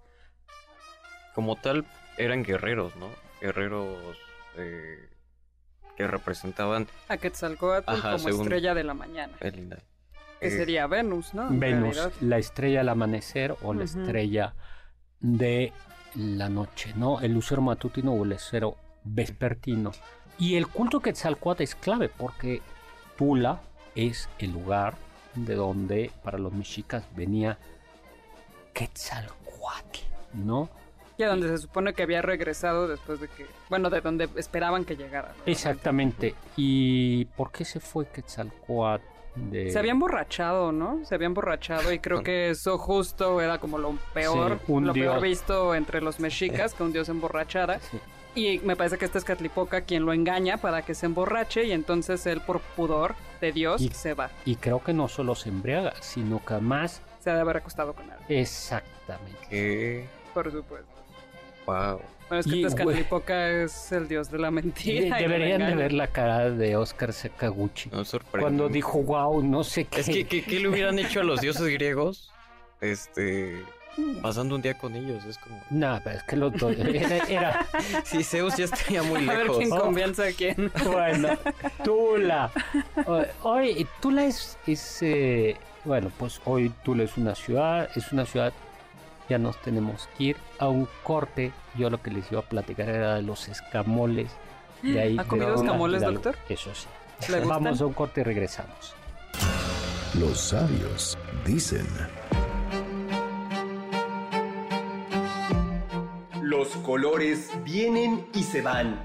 Como 1.36 1.56
tal, 1.56 1.86
eran 2.18 2.44
guerreros, 2.44 2.96
¿no? 2.98 3.08
Guerreros 3.42 4.18
eh, 4.58 5.10
que 5.98 6.08
representaban 6.08 6.88
A 7.10 7.18
Quetzalcóatl 7.18 7.90
Ajá, 7.90 8.12
como 8.14 8.20
según- 8.20 8.42
estrella 8.44 8.74
de 8.74 8.84
la 8.84 8.94
mañana. 8.94 9.34
el. 9.40 9.78
Que 10.40 10.48
Eh, 10.48 10.52
sería 10.52 10.88
Venus, 10.88 11.34
¿no? 11.34 11.48
En 11.48 11.60
Venus, 11.60 11.96
realidad. 11.96 12.12
la 12.22 12.38
estrella 12.38 12.80
del 12.80 12.90
amanecer 12.90 13.56
o 13.62 13.74
la 13.74 13.86
estrella 13.86 14.54
de 15.22 15.72
la 16.16 16.50
noche, 16.50 16.94
¿no? 16.96 17.22
El 17.22 17.34
lucero 17.34 17.62
matutino 17.62 18.12
o 18.14 18.24
el 18.24 18.32
lucero 18.32 18.76
vespertino. 19.04 19.92
Y 20.38 20.56
el 20.56 20.68
culto 20.68 21.00
Quetzalcóatl 21.00 21.64
es 21.64 21.76
clave 21.76 22.10
porque 22.10 22.62
Tula 23.18 23.62
es 23.96 24.30
el 24.40 24.52
lugar 24.52 24.96
de 25.36 25.56
donde 25.56 26.12
para 26.24 26.38
los 26.38 26.54
mexicas 26.54 27.04
venía 27.16 27.58
Quetzalcóatl, 28.74 30.00
¿no? 30.34 30.70
Y 31.18 31.24
a 31.24 31.28
donde 31.28 31.48
se 31.48 31.60
supone 31.60 31.94
que 31.94 32.02
había 32.02 32.24
regresado 32.24 32.88
después 32.88 33.20
de 33.20 33.28
que... 33.28 33.46
Bueno, 33.70 33.92
de 33.92 34.02
donde 34.02 34.30
esperaban 34.36 34.84
que 34.84 34.96
llegara. 34.96 35.30
¿no? 35.30 35.44
Exactamente. 35.46 36.34
¿Y 36.58 37.26
por 37.38 37.52
qué 37.52 37.66
se 37.66 37.80
fue 37.80 38.08
Quetzalcóatl? 38.08 39.06
De... 39.36 39.72
Se 39.72 39.80
había 39.80 39.92
emborrachado, 39.92 40.72
¿no? 40.72 41.04
Se 41.06 41.16
había 41.16 41.26
emborrachado 41.26 41.92
y 41.92 42.00
creo 42.00 42.22
que 42.22 42.52
eso 42.52 42.78
justo 42.78 43.42
era 43.42 43.60
como 43.60 43.80
lo 43.80 43.98
peor, 44.14 44.60
Sí, 44.66 44.74
lo 44.80 44.94
peor 44.94 45.22
visto 45.22 45.74
entre 45.74 46.02
los 46.02 46.20
mexicas, 46.20 46.76
que 46.76 46.84
un 46.84 46.94
dios 46.94 47.10
emborrachara. 47.10 47.80
Sí. 47.80 48.00
Y 48.36 48.60
me 48.60 48.76
parece 48.76 48.98
que 48.98 49.06
este 49.06 49.18
es 49.20 49.24
Catlipoca 49.24 49.82
quien 49.82 50.06
lo 50.06 50.14
engaña 50.14 50.58
para 50.58 50.82
que 50.84 50.96
se 50.96 51.06
emborrache 51.06 51.66
y 51.66 51.72
entonces 51.72 52.26
él 52.26 52.42
por 52.42 52.62
pudor 52.62 53.16
de 53.42 53.52
Dios 53.52 53.82
Y- 53.82 53.90
se 53.90 54.14
va. 54.16 54.32
Y 54.46 54.56
creo 54.56 54.84
que 54.84 54.94
no 54.94 55.08
solo 55.08 55.36
se 55.36 55.50
embriaga, 55.50 55.94
sino 56.02 56.44
que 56.44 56.54
además... 56.54 57.02
Se 57.20 57.30
ha 57.30 57.36
de 57.36 57.42
haber 57.42 57.58
acostado 57.58 57.94
con 57.94 58.06
él, 58.06 58.18
Exactamente. 58.28 59.38
que... 59.50 60.06
por 60.34 60.52
supuesto. 60.52 60.88
Wow. 61.66 62.02
Bueno, 62.28 62.40
es 62.40 62.46
que 62.48 62.56
Y, 62.56 62.60
entonces 62.64 62.84
güey. 62.84 62.96
Catlipoca 62.98 63.50
es 63.64 63.92
el 63.92 64.08
dios 64.08 64.32
de 64.32 64.40
la 64.40 64.50
mentira. 64.52 65.18
deberían 65.18 65.66
de 65.66 65.76
ver 65.76 65.94
la 65.94 66.08
cara 66.08 66.50
de 66.50 66.76
Oscar 66.76 67.14
Sakaguchi. 67.14 67.90
No 67.92 68.04
sorprende. 68.04 68.42
Cuando 68.44 68.68
dijo, 68.68 69.02
wow, 69.04 69.42
no 69.44 69.64
sé 69.64 69.86
qué. 69.86 70.02
Es 70.02 70.08
que, 70.10 70.26
¿qué, 70.26 70.44
qué 70.44 70.60
le 70.60 70.68
hubieran 70.70 70.98
hecho 71.00 71.20
a 71.20 71.24
los 71.24 71.40
dioses 71.40 71.68
griegos? 71.68 72.30
Este... 72.82 73.64
Pasando 74.22 74.56
un 74.56 74.62
día 74.62 74.74
con 74.78 74.96
ellos, 74.96 75.24
es 75.26 75.38
como... 75.38 75.62
No, 75.70 76.00
pero 76.04 76.18
es 76.18 76.24
que 76.24 76.36
los 76.36 76.54
dos. 76.54 76.76
Era, 76.78 77.18
era- 77.28 77.68
Sí, 78.04 78.24
Zeus 78.24 78.58
ya 78.58 78.66
estaría 78.66 79.04
muy 79.04 79.28
A 79.28 79.34
ver 79.34 79.40
lejos. 79.44 79.58
quién 79.58 79.72
Oh. 79.74 79.80
convence 79.82 80.28
a 80.30 80.32
quién. 80.34 80.72
bueno, 80.86 81.30
Tula. 81.84 82.52
Hoy, 83.44 83.88
Tula 84.02 84.26
es. 84.26 84.58
es, 84.68 84.98
eh, 85.02 85.58
bueno, 85.84 86.12
pues 86.18 86.42
hoy 86.46 86.70
Tula 86.84 87.04
es 87.04 87.18
una 87.18 87.36
ciudad. 87.36 87.90
Es 87.96 88.12
una 88.12 88.26
ciudad. 88.26 88.54
Ya 89.30 89.38
nos 89.38 89.62
tenemos 89.62 90.10
que 90.18 90.24
ir 90.24 90.38
a 90.60 90.68
un 90.68 90.88
corte. 91.04 91.52
Yo 91.76 91.90
lo 91.90 92.02
que 92.02 92.12
les 92.12 92.32
iba 92.32 92.42
a 92.42 92.44
platicar 92.46 92.90
era 92.90 93.16
de 93.16 93.22
los 93.22 93.48
escamoles. 93.48 94.32
De 94.82 95.00
ahí, 95.00 95.18
¿Ha 95.18 95.24
comido 95.24 95.50
de- 95.52 95.56
escamoles, 95.56 96.02
doctor? 96.02 96.36
Eso 96.50 96.72
sí. 96.74 96.88
Vamos 97.46 97.80
a 97.80 97.86
un 97.86 97.94
corte 97.94 98.22
y 98.22 98.24
regresamos. 98.24 98.96
Los 100.20 100.40
sabios 100.40 101.18
dicen. 101.46 101.88
Los 106.44 106.68
colores 106.84 107.50
vienen 107.64 108.28
y 108.34 108.44
se 108.44 108.62
van, 108.62 109.02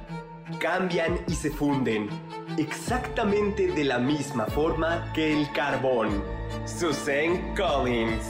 cambian 0.59 1.21
y 1.29 1.35
se 1.35 1.53
funden, 1.53 2.09
exactamente 2.57 3.69
de 3.69 3.85
la 3.85 4.01
misma 4.01 4.47
forma 4.47 5.13
que 5.13 5.41
el 5.41 5.53
carbón. 5.53 6.21
Suzanne 6.67 7.55
Collins. 7.57 8.25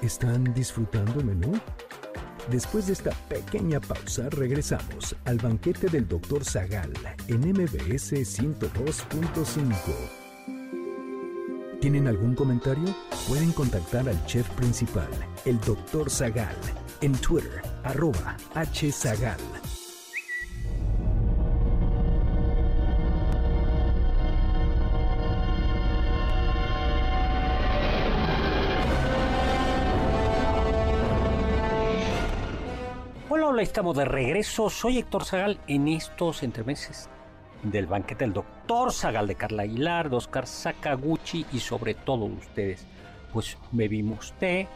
¿Están 0.00 0.54
disfrutando 0.54 1.18
el 1.18 1.26
menú? 1.26 1.58
Después 2.48 2.86
de 2.86 2.92
esta 2.92 3.10
pequeña 3.28 3.80
pausa, 3.80 4.28
regresamos 4.30 5.16
al 5.24 5.38
banquete 5.38 5.88
del 5.88 6.06
Dr. 6.06 6.44
Zagal 6.44 6.92
en 7.26 7.50
MBS 7.50 8.12
102.5. 8.12 10.17
¿Tienen 11.80 12.08
algún 12.08 12.34
comentario? 12.34 12.92
Pueden 13.28 13.52
contactar 13.52 14.08
al 14.08 14.26
chef 14.26 14.48
principal, 14.50 15.08
el 15.44 15.60
Dr. 15.60 16.10
Zagal, 16.10 16.56
en 17.02 17.12
Twitter, 17.12 17.62
arroba 17.84 18.36
hzagal. 18.52 19.38
Hola, 33.28 33.46
hola, 33.46 33.62
estamos 33.62 33.96
de 33.96 34.04
regreso. 34.04 34.68
Soy 34.68 34.98
Héctor 34.98 35.24
Zagal 35.24 35.60
en 35.68 35.86
estos 35.86 36.42
entremeses 36.42 37.08
del 37.62 37.86
banquete 37.86 38.24
del 38.24 38.32
doctor 38.32 38.92
Zagal 38.92 39.26
de 39.26 39.34
Carla 39.34 39.62
Aguilar, 39.62 40.10
de 40.10 40.16
Oscar 40.16 40.46
Sakaguchi 40.46 41.46
y 41.52 41.60
sobre 41.60 41.94
todo 41.94 42.28
de 42.28 42.34
ustedes. 42.34 42.86
Pues 43.32 43.58
bebimos 43.72 44.32
té, 44.38 44.68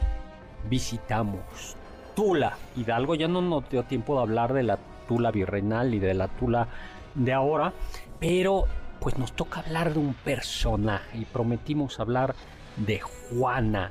visitamos 0.68 1.76
Tula. 2.14 2.56
Hidalgo 2.76 3.14
ya 3.14 3.28
no 3.28 3.40
nos 3.40 3.68
dio 3.70 3.84
tiempo 3.84 4.16
de 4.16 4.22
hablar 4.22 4.52
de 4.52 4.62
la 4.62 4.78
Tula 5.08 5.30
virreinal 5.30 5.94
y 5.94 5.98
de 5.98 6.14
la 6.14 6.28
Tula 6.28 6.68
de 7.14 7.32
ahora, 7.32 7.72
pero 8.20 8.64
pues 9.00 9.18
nos 9.18 9.32
toca 9.32 9.60
hablar 9.60 9.92
de 9.92 9.98
un 9.98 10.14
personaje 10.14 11.18
y 11.18 11.24
prometimos 11.24 11.98
hablar 11.98 12.34
de 12.76 13.00
Juana 13.00 13.90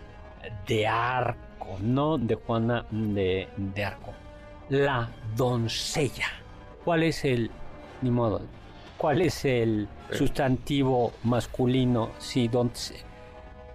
de 0.68 0.88
Arco, 0.88 1.78
no 1.82 2.18
de 2.18 2.36
Juana 2.36 2.86
de, 2.90 3.48
de 3.58 3.86
Arco 3.86 4.14
la 4.72 5.10
doncella. 5.36 6.30
¿Cuál 6.86 7.04
es 7.04 7.26
el, 7.26 7.52
ni 8.02 8.10
modo, 8.10 8.42
cuál 9.02 9.22
es 9.22 9.46
el 9.46 9.88
Eh. 10.12 10.16
sustantivo 10.16 11.12
masculino? 11.24 12.12
Si 12.20 12.48
donce- 12.48 13.04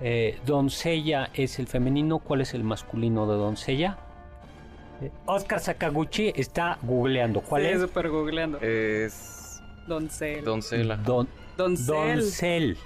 eh, 0.01 0.39
doncella 0.47 1.31
es 1.35 1.59
el 1.59 1.67
femenino, 1.67 2.21
¿cuál 2.21 2.43
es 2.43 2.55
el 2.55 2.63
masculino 2.63 3.27
de 3.27 3.35
doncella? 3.37 3.99
Eh, 5.03 5.11
Oscar 5.27 5.59
Sakaguchi 5.61 6.33
está 6.37 6.79
googleando. 6.83 7.41
¿Cuál 7.41 7.63
Sí, 7.63 7.69
es? 7.71 7.81
súper 7.81 8.09
googleando. 8.09 8.59
Es... 8.61 9.61
Doncel. 9.89 10.45
Doncela. 10.45 10.97
Don, 10.97 11.29
Doncel. 11.57 11.87
doncel. 12.21 12.77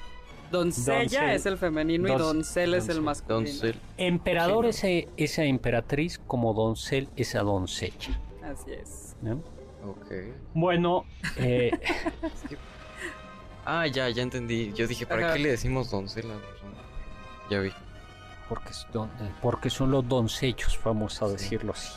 Doncella 0.50 0.98
Doncel. 1.20 1.31
es 1.31 1.46
el 1.46 1.57
femenino 1.59 2.09
y 2.09 2.11
Donce- 2.11 2.22
doncel 2.24 2.74
es 2.74 2.83
el 2.85 2.87
doncel. 2.96 3.03
masculino. 3.03 3.50
Doncel. 3.50 3.74
Emperador 3.98 4.72
Sí, 4.72 5.07
es 5.16 5.33
esa 5.33 5.44
emperatriz, 5.44 6.18
como 6.26 6.53
doncel 6.55 7.09
esa 7.16 7.40
doncella. 7.42 8.18
Así 8.42 8.72
es. 8.72 9.14
¿no? 9.22 9.40
Ok. 9.85 10.12
Bueno, 10.55 11.05
eh, 11.37 11.71
Ah, 13.64 13.87
ya, 13.87 14.09
ya 14.09 14.23
entendí. 14.23 14.73
Yo 14.75 14.87
dije, 14.87 15.07
¿para 15.07 15.27
Ajá. 15.27 15.35
qué 15.35 15.40
le 15.40 15.51
decimos 15.51 15.90
doncela? 15.90 16.35
No. 16.35 16.40
Ya 17.51 17.61
vi. 17.61 17.73
porque, 18.49 18.71
es 18.71 18.87
don- 18.93 19.09
eh, 19.21 19.31
porque 19.43 19.71
son 19.71 19.90
los 19.93 20.09
doncellos, 20.09 20.79
vamos 20.85 21.23
a 21.23 21.27
Sí. 21.27 21.33
decirlo 21.33 21.73
así. 21.73 21.93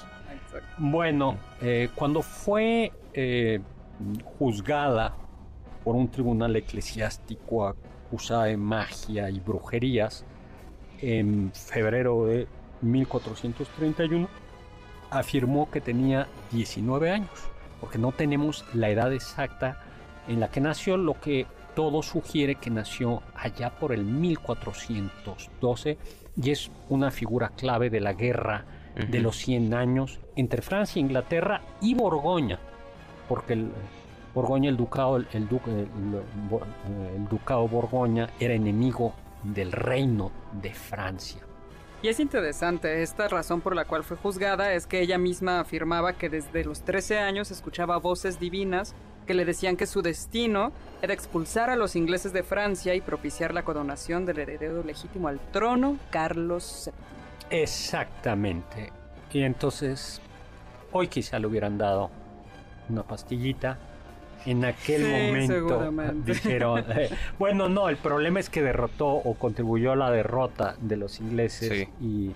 Exacto. 0.46 0.67
Bueno, 0.78 1.38
eh, 1.62 1.89
cuando 1.96 2.22
fue 2.22 2.91
eh, 3.13 3.60
juzgada 4.38 5.13
por 5.84 5.96
un 5.96 6.10
tribunal 6.12 6.56
eclesiástico 6.56 7.67
acusada 7.67 8.46
de 8.46 8.58
magia 8.58 9.30
y 9.32 9.39
brujerías 9.39 10.26
en 11.02 11.52
febrero 11.54 12.26
de 12.28 12.48
1431, 12.82 14.28
afirmó 15.10 15.69
que 15.72 15.82
tenía 15.82 16.28
19 16.52 17.10
años, 17.12 17.30
porque 17.84 17.98
no 17.98 18.13
tenemos 18.13 18.63
la 18.74 18.89
edad 18.89 19.12
exacta 19.12 19.78
en 20.30 20.39
la 20.39 20.50
que 20.50 20.62
nació, 20.62 20.96
lo 20.96 21.19
que 21.19 21.46
todo 21.76 22.02
sugiere 22.02 22.56
que 22.56 22.69
nació 22.69 23.22
allá 23.36 23.72
por 23.72 23.91
el 23.91 24.06
1412 24.06 25.98
y 26.41 26.52
es 26.52 26.72
una 26.88 27.12
figura 27.12 27.50
clave 27.50 27.89
de 27.89 28.00
la 28.00 28.13
guerra 28.13 28.63
de 28.96 29.19
los 29.19 29.36
100 29.36 29.74
años 29.74 30.22
entre 30.38 30.62
Francia, 30.62 31.02
Inglaterra 31.02 31.60
y 31.82 31.93
Borgoña, 31.93 32.58
porque 33.28 33.52
el 33.52 33.69
Borgoña, 34.34 34.69
el 34.69 34.78
ducado, 34.78 35.17
el, 35.17 35.28
el, 35.34 35.41
el 35.43 37.28
ducado 37.28 37.67
Borgoña 37.67 38.30
era 38.39 38.54
enemigo 38.54 39.13
del 39.43 39.74
reino 39.74 40.32
de 40.54 40.74
Francia. 40.74 41.42
Y 42.03 42.09
es 42.09 42.19
interesante, 42.19 43.01
esta 43.01 43.29
razón 43.29 43.61
por 43.61 43.77
la 43.77 43.85
cual 43.85 44.03
fue 44.03 44.17
juzgada 44.17 44.73
es 44.73 44.87
que 44.87 44.99
ella 44.99 45.17
misma 45.17 45.61
afirmaba 45.61 46.11
que 46.11 46.27
desde 46.27 46.65
los 46.65 46.81
13 46.81 47.19
años 47.19 47.49
escuchaba 47.49 47.95
voces 47.95 48.41
divinas 48.41 48.93
que 49.25 49.33
le 49.33 49.45
decían 49.45 49.77
que 49.77 49.87
su 49.87 50.01
destino 50.01 50.73
era 51.01 51.13
expulsar 51.13 51.69
a 51.69 51.77
los 51.77 51.95
ingleses 51.95 52.33
de 52.33 52.43
Francia 52.43 52.93
y 52.93 52.99
propiciar 52.99 53.53
la 53.53 53.63
coronación 53.63 54.25
del 54.25 54.39
heredero 54.39 54.83
legítimo 54.83 55.29
al 55.29 55.39
trono, 55.53 55.97
Carlos 56.09 56.91
VII. 57.49 57.61
Exactamente. 57.61 58.91
Y 59.31 59.43
entonces, 59.43 60.19
hoy 60.91 61.07
quizá 61.07 61.39
le 61.39 61.47
hubieran 61.47 61.77
dado 61.77 62.11
una 62.89 63.03
pastillita 63.03 63.79
en 64.45 64.65
aquel 64.65 65.10
momento 65.10 65.91
dijeron, 66.25 66.86
eh, 66.95 67.10
bueno, 67.39 67.69
no, 67.69 67.89
el 67.89 67.97
problema 67.97 68.39
es 68.39 68.49
que 68.49 68.62
derrotó 68.62 69.08
o 69.10 69.34
contribuyó 69.36 69.91
a 69.91 69.95
la 69.95 70.12
derrota 70.12 70.75
de 70.82 70.97
los 70.97 71.19
ingleses 71.19 71.88
y 72.01 72.32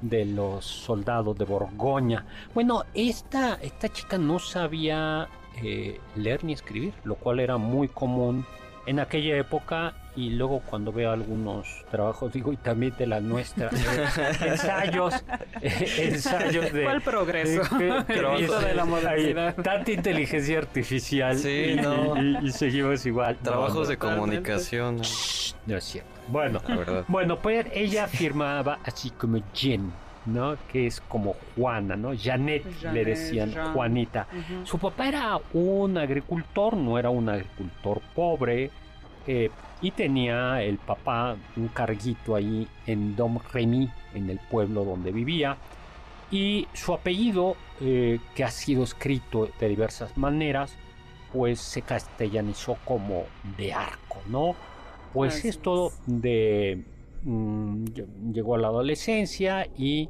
de 0.00 0.24
los 0.24 0.64
soldados 0.64 1.36
de 1.38 1.44
Borgoña. 1.44 2.24
Bueno, 2.54 2.84
esta, 2.94 3.54
esta 3.54 3.88
chica 3.88 4.18
no 4.18 4.38
sabía 4.38 5.28
eh, 5.62 6.00
leer 6.14 6.44
ni 6.44 6.52
escribir, 6.52 6.94
lo 7.04 7.16
cual 7.16 7.40
era 7.40 7.56
muy 7.56 7.88
común 7.88 8.46
en 8.88 9.00
aquella 9.00 9.36
época 9.36 9.92
y 10.16 10.30
luego 10.30 10.60
cuando 10.60 10.92
veo 10.92 11.12
algunos 11.12 11.84
trabajos 11.90 12.32
digo 12.32 12.54
y 12.54 12.56
también 12.56 12.94
de 12.96 13.06
la 13.06 13.20
nuestra 13.20 13.68
ensayos 14.40 15.14
ensayos 15.60 16.72
de 16.72 16.84
¿Cuál 16.84 17.02
progreso? 17.02 17.62
de 17.78 18.74
la 18.74 18.86
modernidad 18.86 19.54
tanta 19.56 19.92
inteligencia 19.92 20.58
artificial 20.58 21.36
sí, 21.36 21.76
y, 21.76 21.76
no. 21.76 22.16
y, 22.42 22.50
seguimos 22.50 23.04
igual. 23.04 23.36
Trabajos 23.42 23.88
de 23.88 23.98
comunicación 23.98 24.96
no 25.66 25.76
es 25.76 25.84
cierto. 25.84 26.10
Bueno 26.28 26.60
bueno 27.08 27.38
pues 27.38 27.66
ella 27.72 28.08
firmaba 28.08 28.78
así 28.84 29.10
como 29.10 29.38
Jen 29.52 29.92
¿no? 30.28 30.56
Que 30.70 30.86
es 30.86 31.00
como 31.00 31.34
Juana, 31.56 31.96
¿no? 31.96 32.12
Janet, 32.16 32.64
le 32.92 33.04
decían 33.04 33.52
Juanita. 33.72 34.26
Su 34.64 34.78
papá 34.78 35.08
era 35.08 35.40
un 35.52 35.98
agricultor, 35.98 36.76
no 36.76 36.98
era 36.98 37.10
un 37.10 37.28
agricultor 37.28 38.00
pobre, 38.14 38.70
eh, 39.26 39.50
y 39.80 39.90
tenía 39.90 40.62
el 40.62 40.78
papá 40.78 41.36
un 41.56 41.68
carguito 41.68 42.34
ahí 42.34 42.66
en 42.86 43.14
Dom 43.14 43.38
Remy, 43.52 43.90
en 44.14 44.30
el 44.30 44.38
pueblo 44.38 44.84
donde 44.84 45.12
vivía. 45.12 45.56
Y 46.30 46.66
su 46.72 46.92
apellido, 46.92 47.56
eh, 47.80 48.20
que 48.34 48.44
ha 48.44 48.50
sido 48.50 48.84
escrito 48.84 49.48
de 49.58 49.68
diversas 49.68 50.16
maneras, 50.16 50.76
pues 51.32 51.60
se 51.60 51.82
castellanizó 51.82 52.76
como 52.84 53.24
de 53.56 53.72
arco, 53.72 54.20
¿no? 54.28 54.54
Pues 55.12 55.44
esto 55.44 55.92
de 56.06 56.84
Mm, 57.22 57.84
llegó 58.32 58.54
a 58.54 58.58
la 58.58 58.68
adolescencia 58.68 59.66
y 59.76 60.08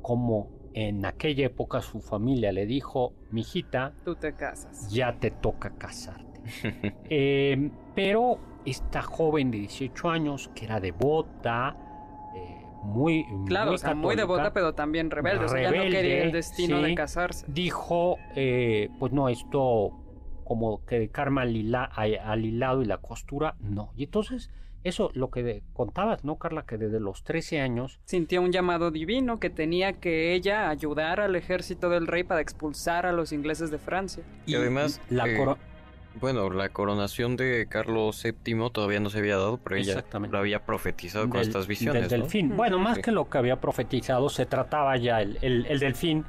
como 0.00 0.48
en 0.74 1.04
aquella 1.04 1.46
época 1.46 1.80
su 1.82 2.00
familia 2.00 2.52
le 2.52 2.66
dijo, 2.66 3.12
mijita, 3.30 3.92
tú 4.04 4.16
te 4.16 4.34
casas. 4.34 4.90
Ya 4.90 5.18
te 5.18 5.30
toca 5.30 5.70
casarte. 5.76 6.40
Eh, 7.14 7.70
pero 7.94 8.38
esta 8.64 9.02
joven 9.02 9.50
de 9.50 9.58
18 9.58 10.10
años, 10.10 10.50
que 10.54 10.64
era 10.64 10.80
devota, 10.80 11.76
eh, 12.34 12.66
muy, 12.82 13.26
claro, 13.46 13.72
muy, 13.72 13.94
muy 13.94 14.16
devota, 14.16 14.52
pero 14.52 14.74
también 14.74 15.10
rebelde, 15.10 15.44
o 15.44 15.70
no 15.70 15.90
quería 15.90 16.24
el 16.24 16.32
destino 16.32 16.80
de 16.80 16.94
casarse. 16.94 17.46
Dijo, 17.48 18.16
eh, 18.34 18.88
pues 18.98 19.12
no, 19.12 19.28
esto 19.28 19.92
como 20.44 20.84
que 20.84 21.10
karma 21.10 21.42
al, 21.42 21.74
al 21.74 22.44
hilado 22.44 22.82
y 22.82 22.86
la 22.86 22.98
costura, 22.98 23.54
no. 23.60 23.92
Y 23.96 24.04
entonces 24.04 24.50
eso, 24.84 25.10
lo 25.14 25.30
que 25.30 25.62
contabas, 25.72 26.24
¿no, 26.24 26.36
Carla? 26.36 26.64
Que 26.64 26.76
desde 26.76 27.00
los 27.00 27.22
13 27.22 27.60
años... 27.60 28.00
Sintió 28.04 28.42
un 28.42 28.52
llamado 28.52 28.90
divino 28.90 29.38
que 29.38 29.50
tenía 29.50 29.94
que 29.94 30.34
ella 30.34 30.68
ayudar 30.68 31.20
al 31.20 31.36
ejército 31.36 31.88
del 31.88 32.06
rey 32.06 32.24
para 32.24 32.40
expulsar 32.40 33.06
a 33.06 33.12
los 33.12 33.32
ingleses 33.32 33.70
de 33.70 33.78
Francia. 33.78 34.24
Y, 34.46 34.54
además... 34.54 35.00
La 35.08 35.28
eh, 35.28 35.56
bueno, 36.20 36.50
la 36.50 36.68
coronación 36.68 37.36
de 37.36 37.66
Carlos 37.68 38.22
VII 38.22 38.70
todavía 38.70 39.00
no 39.00 39.08
se 39.08 39.18
había 39.18 39.36
dado, 39.36 39.56
pero 39.56 39.76
ella 39.76 40.04
lo 40.30 40.38
había 40.38 40.58
profetizado 40.64 41.28
con 41.30 41.40
estas 41.40 41.66
visiones. 41.66 42.10
Del 42.10 42.20
delfín. 42.20 42.54
Bueno, 42.54 42.78
más 42.78 42.98
que 42.98 43.12
lo 43.12 43.30
que 43.30 43.38
había 43.38 43.56
profetizado, 43.56 44.28
se 44.28 44.44
trataba 44.44 44.96
ya, 44.98 45.22
el, 45.22 45.38
el, 45.40 45.78
delfín 45.78 46.26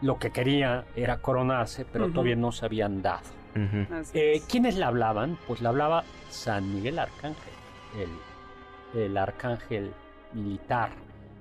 lo 0.00 0.18
que 0.18 0.30
quería 0.30 0.86
era 0.96 1.18
coronarse, 1.18 1.84
pero 1.84 2.08
todavía 2.08 2.36
no 2.36 2.52
se 2.52 2.64
habían 2.64 3.02
dado. 3.02 3.38
Eh, 4.14 4.40
¿Quiénes 4.48 4.76
le 4.76 4.84
hablaban? 4.84 5.36
Pues 5.46 5.60
le 5.60 5.68
hablaba 5.68 6.04
San 6.30 6.74
Miguel 6.74 6.98
Arcángel 6.98 7.57
el, 8.94 9.16
arcángel 9.16 9.92
militar. 10.32 10.90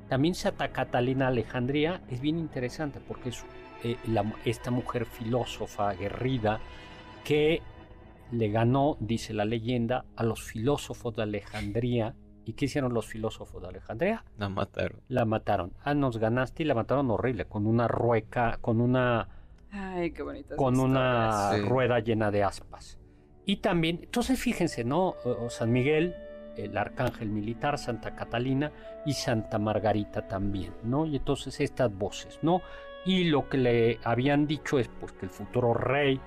También 0.10 0.36
Santa 0.36 0.70
Catalina 0.70 1.28
Alejandría 1.28 2.02
es 2.10 2.22
bien 2.22 2.38
interesante 2.38 3.00
porque 3.06 3.30
es 3.30 3.46
eh, 3.84 3.98
esta 4.46 4.72
mujer 4.72 5.06
filósofa 5.06 5.90
aguerrida 5.90 6.60
que 7.24 7.62
le 8.32 8.50
ganó, 8.50 8.98
dice 9.00 9.34
la 9.34 9.46
leyenda, 9.46 10.06
a 10.16 10.24
los 10.24 10.42
filósofos 10.44 11.16
de 11.16 11.24
Alejandría. 11.24 12.16
¿Y 12.46 12.54
qué 12.54 12.66
hicieron 12.66 12.94
los 12.94 13.06
filósofos 13.06 13.62
de 13.62 13.68
Alejandría? 13.68 14.24
La 14.38 14.48
mataron. 14.48 15.02
La 15.10 15.26
mataron. 15.26 15.74
Ah, 15.84 15.94
nos 15.94 16.18
ganaste 16.18 16.64
y 16.64 16.66
la 16.66 16.76
mataron 16.76 17.12
horrible, 17.12 17.46
con 17.46 17.68
una 17.68 17.88
rueca, 17.88 18.58
con 18.62 18.80
una... 18.80 19.28
Ay, 19.70 20.12
qué 20.12 20.24
bonita. 20.24 20.56
Con 20.56 20.80
una 20.80 21.58
rueda 21.58 22.00
llena 22.00 22.32
de 22.32 22.44
aspas. 22.44 22.98
Y 23.46 23.58
también, 23.58 24.00
entonces 24.04 24.40
fíjense, 24.40 24.86
¿no? 24.86 25.16
San 25.50 25.72
Miguel 25.72 26.16
el 26.58 26.78
arcángel 26.78 27.30
militar, 27.30 27.78
Santa 27.78 28.16
Catalina 28.16 28.72
y 29.06 29.14
Santa 29.14 29.58
Margarita 29.60 30.28
también, 30.28 30.74
¿no? 30.84 31.06
Y 31.06 31.18
entonces 31.18 31.60
estas 31.60 31.94
voces, 31.94 32.40
¿no? 32.42 32.62
Y 33.06 33.26
lo 33.26 33.48
que 33.48 33.58
le 33.58 34.00
habían 34.04 34.48
dicho 34.48 34.80
es 34.80 34.90
pues 35.00 35.14
que 35.14 35.26
el 35.26 35.32
futuro 35.32 35.74
rey 35.74 36.20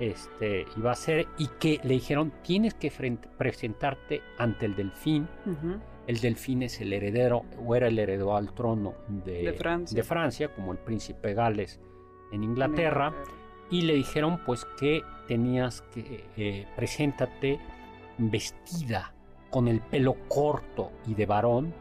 este, 0.00 0.66
iba 0.76 0.90
a 0.90 0.94
ser 0.94 1.26
y 1.38 1.48
que 1.58 1.80
le 1.84 1.94
dijeron 1.94 2.32
tienes 2.42 2.74
que 2.74 2.90
presentarte 3.36 4.22
ante 4.38 4.66
el 4.66 4.74
delfín. 4.74 5.28
El 6.06 6.20
delfín 6.20 6.62
es 6.62 6.80
el 6.80 6.92
heredero 6.92 7.44
o 7.64 7.74
era 7.74 7.88
el 7.88 7.98
heredero 7.98 8.36
al 8.36 8.52
trono 8.52 8.94
de, 9.08 9.52
Francia. 10.02 10.48
como 10.48 10.72
el 10.72 10.78
príncipe 10.78 11.34
Gales 11.34 11.80
en 12.32 12.44
Inglaterra. 12.44 13.12
Y 13.70 13.82
le 13.82 13.94
dijeron 13.94 14.40
pues 14.44 14.66
que 14.78 15.02
tenías 15.26 15.82
que 15.92 16.24
eh, 16.36 16.66
preséntate 16.76 17.58
vestida 18.18 19.13
con 19.54 19.68
el 19.68 19.80
pelo 19.80 20.16
corto 20.26 20.90
y 21.06 21.14
de 21.14 21.26
varón 21.26 21.72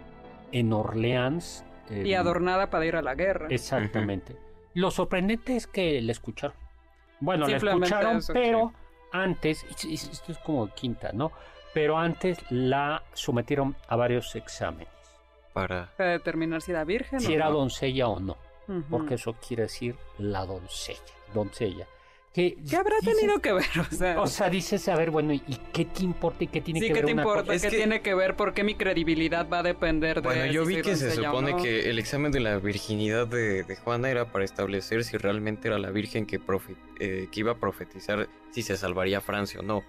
en 0.52 0.74
Orleans. 0.74 1.66
y 1.90 2.14
adornada 2.14 2.70
para 2.70 2.86
ir 2.86 2.96
a 2.96 3.02
la 3.02 3.16
guerra. 3.16 3.48
Exactamente. 3.50 4.38
Lo 4.76 4.92
sorprendente 4.92 5.56
es 5.56 5.66
que 5.66 6.00
le 6.00 6.12
escucharon. 6.12 6.56
Bueno, 7.20 7.48
le 7.48 7.58
escucharon, 7.58 8.22
pero 8.32 8.74
antes, 9.12 9.66
esto 9.90 10.32
es 10.32 10.38
como 10.38 10.72
quinta, 10.76 11.14
¿no? 11.14 11.32
Pero 11.74 11.98
antes 11.98 12.38
la 12.52 13.02
sometieron 13.14 13.76
a 13.88 13.96
varios 13.96 14.36
exámenes. 14.36 14.94
Para, 15.52 15.90
para 15.98 16.12
determinar 16.12 16.62
si 16.62 16.74
era 16.74 16.84
virgen. 16.84 17.22
Si 17.22 17.34
era 17.34 17.50
doncella 17.50 18.08
o 18.08 18.20
no. 18.20 18.38
Porque 18.88 19.16
eso 19.16 19.34
quiere 19.34 19.64
decir 19.64 19.96
la 20.20 20.46
doncella. 20.46 21.02
Doncella. 21.34 21.88
¿Qué, 22.34 22.58
habrá 22.76 22.96
tenido 23.00 23.40
que 23.40 23.54
ver? 23.54 23.66
O 23.92 23.96
sea, 23.96 24.22
o 24.22 24.28
sea, 24.28 24.50
dices, 24.50 24.88
a 24.90 24.96
ver, 24.96 25.12
bueno, 25.12 25.34
¿y 25.34 25.42
qué 25.72 25.86
te 25.86 26.04
importa 26.04 26.44
y 26.44 26.48
qué 26.48 26.62
tiene 26.62 26.80
que 26.80 26.88
ver? 26.88 26.96
Sí, 26.96 27.00
¿qué 27.02 27.06
te 27.06 27.12
importa? 27.12 27.58
¿Qué 27.58 27.70
tiene 27.70 28.02
que 28.02 28.16
ver? 28.16 28.36
¿Por 28.36 28.54
qué 28.54 28.64
mi 28.64 28.74
credibilidad 28.74 29.48
va 29.48 29.60
a 29.60 29.64
depender 29.64 30.16
de 30.18 30.22
Bueno, 30.22 30.46
yo 30.48 30.66
vi 30.66 30.82
que 30.82 30.96
se 30.96 31.12
supone 31.12 31.56
que 31.62 31.92
el 31.92 32.00
examen 32.00 32.32
de 32.32 32.40
la 32.40 32.58
virginidad 32.58 33.28
de, 33.28 33.78
Juana 33.84 34.10
era 34.10 34.32
para 34.32 34.46
establecer 34.46 35.04
si 35.04 35.18
realmente 35.18 35.68
era 35.68 35.78
la 35.78 35.92
virgen 35.92 36.26
que, 36.26 36.40
eh, 37.00 37.28
que 37.32 37.40
iba 37.40 37.52
a 37.52 37.60
profetizar 37.60 38.28
si 38.52 38.64
se 38.64 38.78
salvaría 38.78 39.22
Francia 39.22 39.60
o 39.60 39.64
no. 39.64 39.84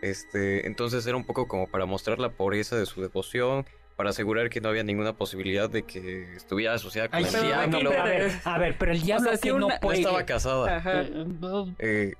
Este, 0.00 0.66
entonces 0.68 1.04
era 1.06 1.16
un 1.16 1.24
poco 1.24 1.48
como 1.48 1.66
para 1.66 1.84
mostrar 1.84 2.20
la 2.20 2.30
pureza 2.30 2.76
de 2.76 2.86
su 2.86 3.00
devoción, 3.00 3.66
para 3.98 4.10
asegurar 4.10 4.48
que 4.48 4.60
no 4.60 4.68
había 4.68 4.84
ninguna 4.84 5.14
posibilidad 5.14 5.68
de 5.68 5.82
que 5.82 6.36
estuviera 6.36 6.72
asociada 6.72 7.08
con 7.08 7.18
el 7.18 7.32
diablo. 7.32 7.90
A 7.90 8.04
ver, 8.04 8.30
a 8.44 8.56
ver, 8.56 8.76
pero 8.78 8.92
el 8.92 9.02
diablo 9.02 9.32
o 9.34 9.38
que 9.40 9.52
no, 9.52 9.68
puede... 9.80 9.98
estaba 9.98 10.24
casada. 10.24 10.80
Eh, 10.86 11.26
eh, 11.80 12.14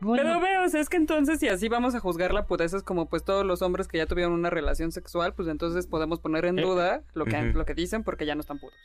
Pero 0.00 0.40
veo, 0.40 0.64
es 0.64 0.88
que 0.88 0.96
entonces 0.96 1.38
si 1.38 1.48
así 1.48 1.68
vamos 1.68 1.94
a 1.94 2.00
juzgar 2.00 2.32
la 2.32 2.46
pudeza 2.46 2.78
es 2.78 2.82
como 2.82 3.04
pues 3.04 3.22
todos 3.22 3.44
los 3.44 3.60
hombres 3.60 3.86
que 3.86 3.98
ya 3.98 4.06
tuvieron 4.06 4.32
una 4.32 4.48
relación 4.48 4.92
sexual, 4.92 5.34
pues 5.34 5.46
entonces 5.48 5.86
podemos 5.86 6.20
poner 6.20 6.46
en 6.46 6.58
Eh, 6.58 6.62
duda 6.62 7.02
lo 7.12 7.26
que, 7.26 7.38
lo 7.52 7.66
que 7.66 7.74
dicen 7.74 8.02
porque 8.02 8.24
ya 8.24 8.34
no 8.34 8.40
están 8.40 8.58
puros. 8.58 8.78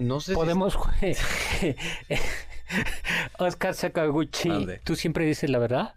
No 0.00 0.18
sé 0.18 0.32
si- 0.32 0.34
Podemos. 0.34 0.76
Oscar 3.38 3.74
Sakaguchi. 3.74 4.66
¿tú 4.82 4.96
siempre 4.96 5.24
dices 5.24 5.48
la 5.50 5.60
verdad? 5.60 5.94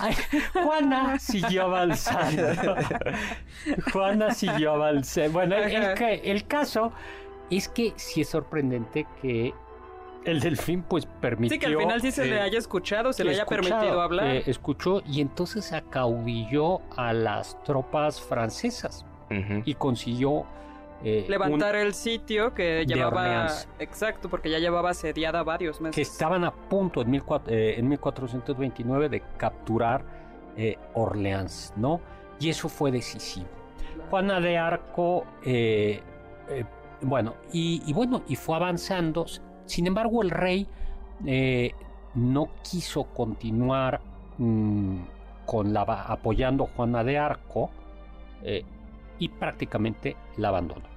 Ay, 0.00 0.14
Juana 0.52 1.18
siguió 1.18 1.64
avanzando. 1.64 2.74
Juana 3.92 4.32
siguió 4.32 4.72
avanzando. 4.72 5.32
Bueno, 5.32 5.56
el, 5.56 5.72
el 5.72 5.94
ca- 5.94 6.12
el 6.12 6.46
caso 6.46 6.92
es 7.50 7.68
que 7.68 7.92
sí 7.96 8.22
es 8.22 8.28
sorprendente 8.28 9.06
que 9.22 9.52
el 10.24 10.40
delfín 10.40 10.82
pues 10.82 11.06
permitió... 11.06 11.54
Sí, 11.54 11.58
que 11.60 11.66
al 11.66 11.76
final 11.76 12.00
sí 12.00 12.10
se 12.10 12.24
le 12.26 12.40
haya 12.40 12.58
escuchado, 12.58 13.12
se 13.12 13.24
le 13.24 13.30
haya 13.32 13.44
permitido 13.46 14.00
hablar. 14.00 14.26
eh, 14.36 14.42
escuchó 14.46 15.02
y 15.06 15.20
entonces 15.20 15.72
acaudilló 15.72 16.80
a 16.96 17.12
las 17.12 17.62
tropas 17.64 18.20
francesas 18.20 19.04
y 19.64 19.74
consiguió 19.74 20.46
eh, 21.06 21.26
levantar 21.28 21.76
el 21.76 21.92
sitio 21.92 22.54
que 22.54 22.86
llevaba 22.86 23.48
exacto 23.78 24.30
porque 24.30 24.48
ya 24.48 24.58
llevaba 24.58 24.88
asediada 24.90 25.42
varios 25.42 25.78
meses 25.78 25.94
que 25.94 26.00
estaban 26.00 26.44
a 26.44 26.50
punto 26.50 27.02
en, 27.02 27.10
1400, 27.10 27.52
eh, 27.52 27.74
en 27.78 27.88
1429 27.90 29.08
de 29.10 29.22
capturar 29.36 30.02
eh, 30.56 30.78
Orleans, 30.94 31.74
¿no? 31.76 32.00
Y 32.40 32.48
eso 32.48 32.70
fue 32.70 32.90
decisivo. 32.90 33.46
Juana 34.08 34.40
de 34.40 34.56
Arco, 34.56 35.26
eh, 35.44 36.00
bueno, 37.02 37.34
y, 37.52 37.82
y 37.84 37.92
bueno, 37.92 38.22
y 38.26 38.36
fue 38.36 38.56
avanzando. 38.56 39.26
Sin 39.66 39.86
embargo, 39.86 40.22
el 40.22 40.30
rey 40.30 40.66
no 42.14 42.48
quiso 42.62 43.04
continuar 43.04 44.00
mm, 44.38 45.00
con 45.44 45.74
la, 45.74 45.82
apoyando 45.82 46.64
a 46.64 46.68
Juana 46.68 47.04
de 47.04 47.18
Arco 47.18 47.70
y 49.18 49.28
prácticamente 49.28 50.16
la 50.36 50.48
abandonó. 50.48 50.93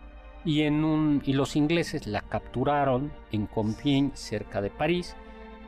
Y, 0.48 0.62
en 0.62 0.84
un, 0.86 1.22
y 1.26 1.34
los 1.34 1.56
ingleses 1.56 2.08
la 2.08 2.22
capturaron 2.22 3.12
en 3.32 3.48
Compiègne, 3.48 4.12
cerca 4.16 4.62
de 4.62 4.70
París, 4.70 5.16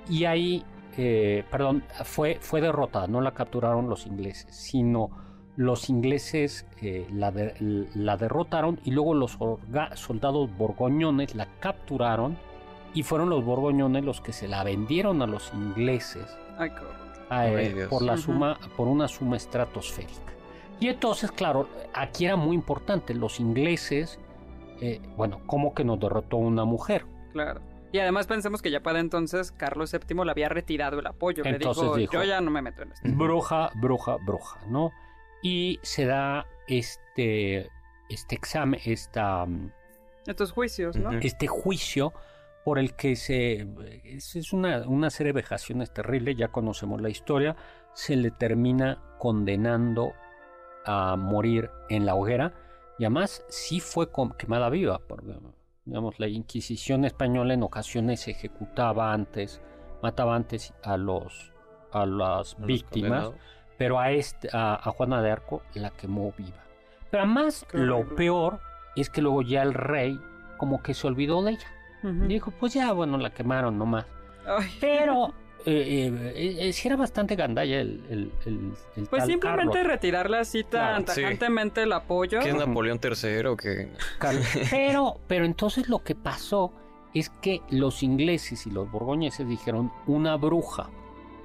y 0.09 0.23
ahí, 0.25 0.63
eh, 0.97 1.43
perdón, 1.51 1.83
fue, 2.05 2.37
fue 2.39 2.61
derrotada, 2.61 3.05
no 3.07 3.19
la 3.21 3.31
capturaron 3.33 3.89
los 3.89 4.05
ingleses, 4.07 4.47
sino 4.55 5.09
los 5.57 5.89
ingleses 5.89 6.65
eh, 6.81 7.05
la, 7.11 7.31
de- 7.31 7.87
la 7.93 8.15
derrotaron 8.15 8.79
y 8.85 8.91
luego 8.91 9.13
los 9.13 9.37
orga- 9.39 9.93
soldados 9.97 10.49
borgoñones 10.57 11.35
la 11.35 11.47
capturaron 11.59 12.37
y 12.93 13.03
fueron 13.03 13.29
los 13.29 13.43
borgoñones 13.43 14.05
los 14.05 14.21
que 14.21 14.31
se 14.31 14.47
la 14.47 14.63
vendieron 14.63 15.21
a 15.21 15.27
los 15.27 15.51
ingleses 15.53 16.25
Ay, 16.57 16.71
a, 17.29 17.61
eh, 17.61 17.87
por 17.89 18.01
la 18.03 18.15
suma 18.17 18.57
por 18.77 18.87
una 18.87 19.09
suma 19.09 19.35
estratosférica. 19.35 20.31
Y 20.79 20.87
entonces 20.87 21.29
claro 21.33 21.67
aquí 21.93 22.23
era 22.25 22.37
muy 22.37 22.55
importante 22.55 23.13
los 23.13 23.41
ingleses 23.41 24.17
eh, 24.81 25.01
bueno 25.15 25.41
cómo 25.45 25.73
que 25.73 25.83
nos 25.83 25.99
derrotó 25.99 26.37
una 26.37 26.65
mujer 26.65 27.05
claro. 27.33 27.61
Y 27.91 27.97
además 27.97 28.27
pensemos 28.27 28.61
que 28.61 28.69
ya 28.69 28.81
para 28.81 28.99
entonces 28.99 29.51
Carlos 29.51 29.91
VII 29.91 30.23
le 30.23 30.31
había 30.31 30.47
retirado 30.47 30.99
el 30.99 31.07
apoyo 31.07 31.43
le 31.43 31.51
Entonces 31.51 31.83
dijo, 31.83 31.95
dijo, 31.95 32.13
yo 32.13 32.23
ya 32.23 32.39
no 32.39 32.51
me 32.51 32.61
meto 32.61 32.83
en 32.83 32.91
esto 32.91 33.09
bruja 33.09 33.71
bruja 33.75 34.17
bruja 34.25 34.59
no 34.67 34.91
y 35.41 35.79
se 35.81 36.05
da 36.05 36.45
este 36.67 37.69
este 38.09 38.35
examen 38.35 38.79
esta 38.85 39.45
mm, 39.45 39.71
estos 40.27 40.51
juicios 40.51 40.97
no 40.97 41.11
este 41.11 41.47
juicio 41.47 42.13
por 42.63 42.77
el 42.77 42.95
que 42.95 43.15
se 43.15 43.67
es, 44.03 44.35
es 44.35 44.53
una, 44.53 44.87
una 44.87 45.09
serie 45.09 45.33
de 45.33 45.37
vejaciones 45.41 45.93
terribles, 45.93 46.35
ya 46.37 46.49
conocemos 46.49 47.01
la 47.01 47.09
historia, 47.09 47.55
se 47.93 48.15
le 48.15 48.31
termina 48.31 49.01
condenando 49.17 50.13
a 50.85 51.15
morir 51.15 51.69
en 51.89 52.05
la 52.05 52.15
hoguera 52.15 52.53
y 52.99 53.05
además 53.05 53.43
sí 53.49 53.79
fue 53.79 54.09
quemada 54.37 54.69
viva, 54.69 54.99
porque 54.99 55.33
digamos 55.85 56.19
la 56.19 56.27
Inquisición 56.27 57.05
española 57.05 57.53
en 57.53 57.63
ocasiones 57.63 58.27
ejecutaba 58.27 59.13
antes, 59.13 59.61
mataba 60.03 60.35
antes 60.35 60.73
a 60.83 60.97
los 60.97 61.51
a 61.91 62.05
las 62.05 62.53
A 62.55 62.65
víctimas, 62.65 63.31
pero 63.77 63.99
a, 63.99 64.11
este, 64.11 64.49
a, 64.53 64.75
a 64.75 64.91
Juana 64.91 65.21
de 65.21 65.31
Arco 65.31 65.63
la 65.73 65.89
quemó 65.89 66.33
viva. 66.37 66.61
Pero 67.09 67.23
además 67.23 67.65
Qué 67.71 67.77
lo 67.79 67.99
horrible. 67.99 68.15
peor 68.15 68.59
es 68.95 69.09
que 69.09 69.21
luego 69.21 69.41
ya 69.41 69.63
el 69.63 69.73
rey 69.73 70.19
como 70.57 70.83
que 70.83 70.93
se 70.93 71.07
olvidó 71.07 71.41
de 71.41 71.53
ella. 71.53 71.67
Dijo, 72.03 72.51
pues 72.51 72.73
ya, 72.73 72.91
bueno, 72.93 73.17
la 73.17 73.31
quemaron 73.31 73.77
nomás. 73.77 74.05
Ay. 74.45 74.69
Pero 74.79 75.33
eh, 75.65 76.11
eh, 76.35 76.57
eh, 76.69 76.73
sí 76.73 76.87
era 76.87 76.95
bastante 76.97 77.35
gandalla 77.35 77.79
el, 77.81 78.01
el, 78.09 78.31
el, 78.45 78.71
el 78.95 79.05
pues 79.07 79.21
tal 79.23 79.27
simplemente 79.29 79.73
Carlos. 79.73 79.87
retirarle 79.87 80.37
así 80.37 80.63
tan 80.63 81.03
Claro, 81.03 81.13
sí. 81.13 81.21
tajantemente 81.21 81.83
el 81.83 81.91
apoyo 81.91 82.39
¿Qué 82.39 82.49
es. 82.49 82.55
Napoleón 82.55 82.99
III? 83.03 83.87
Carlos. 84.17 84.45
Pero, 84.71 85.19
pero 85.27 85.45
entonces 85.45 85.89
lo 85.89 85.99
que 86.03 86.15
pasó 86.15 86.71
es 87.13 87.29
que 87.29 87.61
los 87.71 88.03
ingleses 88.03 88.65
y 88.67 88.69
los 88.71 88.89
borgoñeses 88.91 89.47
dijeron, 89.47 89.91
una 90.07 90.35
bruja 90.37 90.89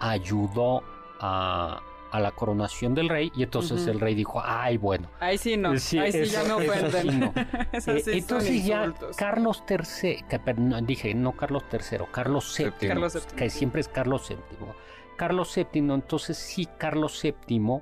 ayudó 0.01 0.83
a, 1.21 1.81
a 2.15 2.21
la 2.21 2.31
coronación 2.31 2.95
del 2.95 3.09
rey 3.09 3.33
y 3.35 3.43
entonces 3.43 3.89
el 3.89 3.99
rey 3.99 4.15
dijo, 4.15 4.41
ay, 4.45 4.77
bueno. 4.77 5.11
ahí 5.19 5.37
sí 5.37 5.57
no 5.57 5.77
Sí, 5.77 5.99
ahí 5.99 6.13
sí 6.13 6.19
eso- 6.21 6.45
ya 6.45 6.57
me 6.57 6.65
eso 6.67 6.91
sí 7.03 7.09
no. 7.09 7.33
Eh, 7.73 7.81
sí 7.81 8.11
entonces 8.13 8.65
ya 8.65 8.85
insultos. 8.85 9.17
Carlos 9.17 9.65
III, 9.69 10.25
que, 10.29 10.55
no, 10.55 10.81
dije 10.81 11.13
no 11.13 11.33
Carlos 11.33 11.65
III, 11.73 12.05
Carlos 12.13 12.55
VII, 12.57 12.67
Séptimo. 12.67 12.89
Carlos 12.89 13.15
VII. 13.15 13.37
que 13.37 13.51
siempre 13.51 13.81
es 13.81 13.89
Carlos 13.89 14.29
VII. 14.29 14.39
Carlos 15.17 15.53
VII, 15.57 15.93
entonces 15.93 16.37
sí, 16.39 16.69
Carlos 16.79 17.21
VII, 17.21 17.81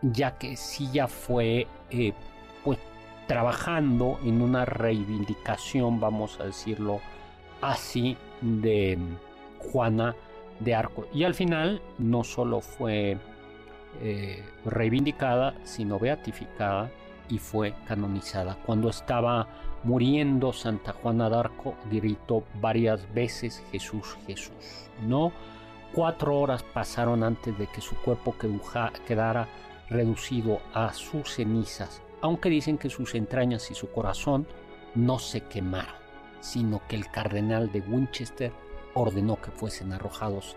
ya 0.00 0.38
que 0.38 0.56
sí 0.56 0.88
ya 0.90 1.06
fue 1.06 1.66
eh, 1.90 2.14
pues 2.64 2.78
trabajando 3.26 4.18
en 4.24 4.40
una 4.40 4.64
reivindicación, 4.64 6.00
vamos 6.00 6.40
a 6.40 6.44
decirlo 6.44 7.00
así, 7.60 8.16
de 8.40 8.98
Juana 9.70 10.16
de 10.60 10.74
Arco. 10.74 11.06
Y 11.12 11.24
al 11.24 11.34
final 11.34 11.82
no 11.98 12.24
solo 12.24 12.62
fue 12.62 13.18
eh, 14.00 14.44
reivindicada, 14.64 15.54
sino 15.64 15.98
beatificada 15.98 16.90
y 17.28 17.38
fue 17.38 17.74
canonizada. 17.86 18.56
Cuando 18.64 18.88
estaba 18.88 19.48
muriendo 19.84 20.52
Santa 20.52 20.92
Juana 20.92 21.30
de 21.30 21.36
Arco, 21.36 21.74
gritó 21.90 22.44
varias 22.60 23.12
veces 23.14 23.62
Jesús, 23.72 24.16
Jesús. 24.26 24.88
No, 25.06 25.32
cuatro 25.92 26.38
horas 26.38 26.62
pasaron 26.62 27.22
antes 27.22 27.56
de 27.58 27.66
que 27.66 27.80
su 27.80 27.94
cuerpo 27.96 28.34
quedara 29.06 29.48
reducido 29.88 30.60
a 30.74 30.92
sus 30.92 31.34
cenizas, 31.34 32.02
aunque 32.20 32.48
dicen 32.48 32.78
que 32.78 32.90
sus 32.90 33.14
entrañas 33.14 33.70
y 33.70 33.74
su 33.74 33.90
corazón 33.90 34.46
no 34.94 35.18
se 35.18 35.42
quemaron, 35.42 35.94
sino 36.40 36.80
que 36.88 36.96
el 36.96 37.10
cardenal 37.10 37.70
de 37.70 37.80
Winchester 37.80 38.52
ordenó 38.94 39.40
que 39.40 39.50
fuesen 39.50 39.92
arrojados 39.92 40.56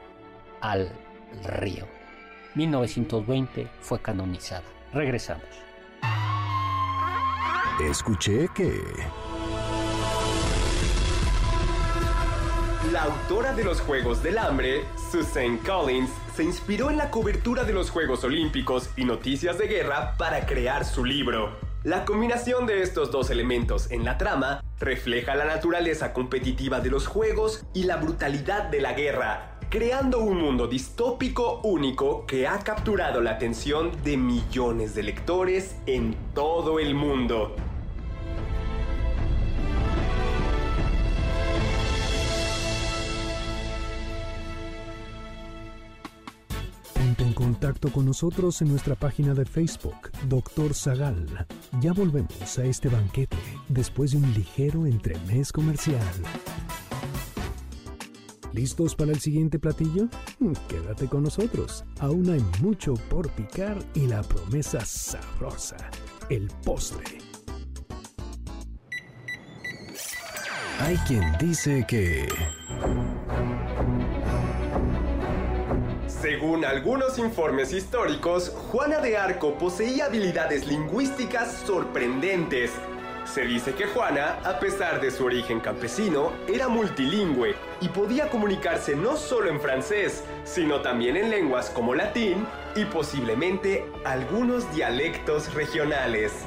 al 0.61 0.91
río. 1.43 1.98
1920 2.55 3.67
fue 3.81 4.01
canonizada. 4.01 4.63
Regresamos. 4.93 5.45
Escuché 7.81 8.49
que... 8.53 8.81
La 12.91 13.03
autora 13.03 13.53
de 13.53 13.63
los 13.63 13.81
Juegos 13.81 14.23
del 14.23 14.37
Hambre, 14.37 14.83
Susan 15.11 15.57
Collins, 15.57 16.09
se 16.35 16.43
inspiró 16.43 16.89
en 16.89 16.97
la 16.97 17.11
cobertura 17.11 17.63
de 17.63 17.73
los 17.73 17.91
Juegos 17.91 18.23
Olímpicos 18.23 18.89
y 18.97 19.05
noticias 19.05 19.57
de 19.59 19.67
guerra 19.67 20.15
para 20.17 20.45
crear 20.45 20.85
su 20.85 21.05
libro. 21.05 21.55
La 21.83 22.03
combinación 22.03 22.65
de 22.65 22.81
estos 22.81 23.11
dos 23.11 23.29
elementos 23.29 23.91
en 23.91 24.05
la 24.05 24.17
trama 24.17 24.63
refleja 24.79 25.35
la 25.35 25.45
naturaleza 25.45 26.13
competitiva 26.13 26.79
de 26.79 26.89
los 26.89 27.05
Juegos 27.05 27.63
y 27.73 27.83
la 27.83 27.97
brutalidad 27.97 28.63
de 28.63 28.81
la 28.81 28.93
guerra, 28.93 29.58
creando 29.69 30.19
un 30.19 30.39
mundo 30.39 30.67
distópico 30.67 31.61
único 31.63 32.25
que 32.25 32.47
ha 32.47 32.57
capturado 32.59 33.21
la 33.21 33.31
atención 33.31 33.91
de 34.03 34.17
millones 34.17 34.95
de 34.95 35.03
lectores 35.03 35.75
en 35.85 36.15
todo 36.33 36.79
el 36.79 36.95
mundo. 36.95 37.55
Ponte 46.95 47.23
en 47.23 47.33
contacto 47.33 47.91
con 47.91 48.07
nosotros 48.07 48.63
en 48.63 48.69
nuestra 48.69 48.95
página 48.95 49.35
de 49.35 49.45
Facebook, 49.45 50.09
Doctor 50.27 50.73
Zagal. 50.73 51.45
Ya 51.79 51.93
volvemos 51.93 52.57
a 52.57 52.65
este 52.65 52.89
banquete 52.89 53.37
después 53.67 54.11
de 54.11 54.17
un 54.17 54.33
ligero 54.33 54.87
entremés 54.87 55.51
comercial. 55.51 56.01
¿Listos 58.53 58.95
para 58.95 59.11
el 59.11 59.19
siguiente 59.19 59.59
platillo? 59.59 60.07
Mm, 60.39 60.53
Quédate 60.67 61.07
con 61.07 61.23
nosotros. 61.23 61.83
Aún 61.99 62.29
hay 62.29 62.43
mucho 62.61 62.95
por 63.09 63.29
picar 63.31 63.77
y 63.93 64.07
la 64.07 64.23
promesa 64.23 64.83
sabrosa, 64.85 65.77
el 66.29 66.47
postre. 66.65 67.19
Hay 70.81 70.95
quien 71.07 71.23
dice 71.39 71.85
que... 71.87 72.27
Según 76.07 76.65
algunos 76.65 77.17
informes 77.19 77.71
históricos, 77.73 78.49
Juana 78.49 78.99
de 78.99 79.17
Arco 79.17 79.57
poseía 79.57 80.05
habilidades 80.05 80.67
lingüísticas 80.67 81.51
sorprendentes. 81.65 82.71
Se 83.33 83.45
dice 83.45 83.75
que 83.75 83.85
Juana, 83.85 84.39
a 84.43 84.59
pesar 84.59 84.99
de 84.99 85.11
su 85.11 85.23
origen 85.23 85.59
campesino, 85.59 86.31
era 86.47 86.67
multilingüe 86.67 87.53
y 87.79 87.87
podía 87.89 88.27
comunicarse 88.27 88.95
no 88.95 89.15
solo 89.17 89.51
en 89.51 89.61
francés, 89.61 90.23
sino 90.45 90.81
también 90.81 91.15
en 91.15 91.29
lenguas 91.29 91.69
como 91.69 91.93
latín 91.93 92.47
y 92.75 92.85
posiblemente 92.85 93.85
algunos 94.03 94.73
dialectos 94.73 95.53
regionales. 95.53 96.45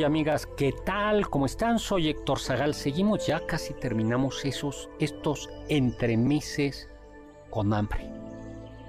Y 0.00 0.04
amigas, 0.04 0.46
¿qué 0.56 0.72
tal? 0.72 1.28
¿Cómo 1.28 1.44
están? 1.44 1.78
Soy 1.78 2.08
Héctor 2.08 2.38
Zagal. 2.40 2.72
Seguimos 2.72 3.26
ya, 3.26 3.44
casi 3.44 3.74
terminamos 3.74 4.42
esos, 4.46 4.88
estos 4.98 5.50
entremeses 5.68 6.88
con 7.50 7.74
hambre. 7.74 8.10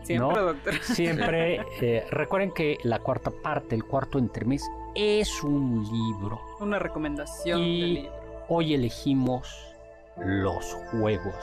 Siempre, 0.03 0.17
¿no? 0.35 0.41
doctor. 0.41 0.73
Siempre. 0.81 1.65
eh, 1.81 2.07
recuerden 2.11 2.51
que 2.53 2.77
la 2.83 2.99
cuarta 2.99 3.29
parte, 3.29 3.75
el 3.75 3.83
cuarto 3.83 4.19
entremés, 4.19 4.65
es 4.95 5.43
un 5.43 5.83
libro. 5.83 6.39
Una 6.61 6.79
recomendación 6.79 7.59
Y- 7.59 7.81
del 7.81 7.93
libro. 7.95 8.11
Hoy 8.47 8.73
elegimos 8.73 9.75
los 10.17 10.73
juegos 10.91 11.35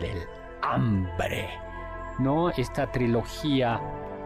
del 0.00 0.18
hambre, 0.62 1.48
¿no? 2.20 2.50
Esta 2.50 2.92
trilogía 2.92 3.80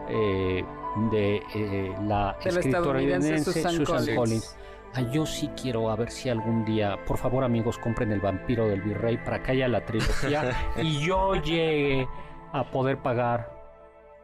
eh, 0.09 0.63
de 1.11 1.37
eh, 1.55 1.95
la 2.03 2.37
De 2.43 2.51
la 2.51 2.59
escritora 2.59 3.01
estadounidense 3.01 3.43
Susan 3.43 3.83
Collins. 3.83 4.55
Yo 5.01 5.25
sí 5.25 5.49
quiero 5.61 5.89
a 5.89 5.95
ver 5.95 6.11
si 6.11 6.29
algún 6.29 6.65
día, 6.65 6.97
por 7.05 7.17
favor 7.17 7.43
amigos, 7.43 7.77
compren 7.77 8.11
el 8.11 8.19
vampiro 8.19 8.67
del 8.67 8.81
virrey 8.81 9.17
para 9.17 9.41
que 9.43 9.51
haya 9.53 9.67
la 9.67 9.85
trilogía 9.85 10.51
y 10.81 10.99
yo 11.05 11.35
llegue 11.35 12.07
a 12.53 12.63
poder 12.71 12.97
pagar 12.97 13.51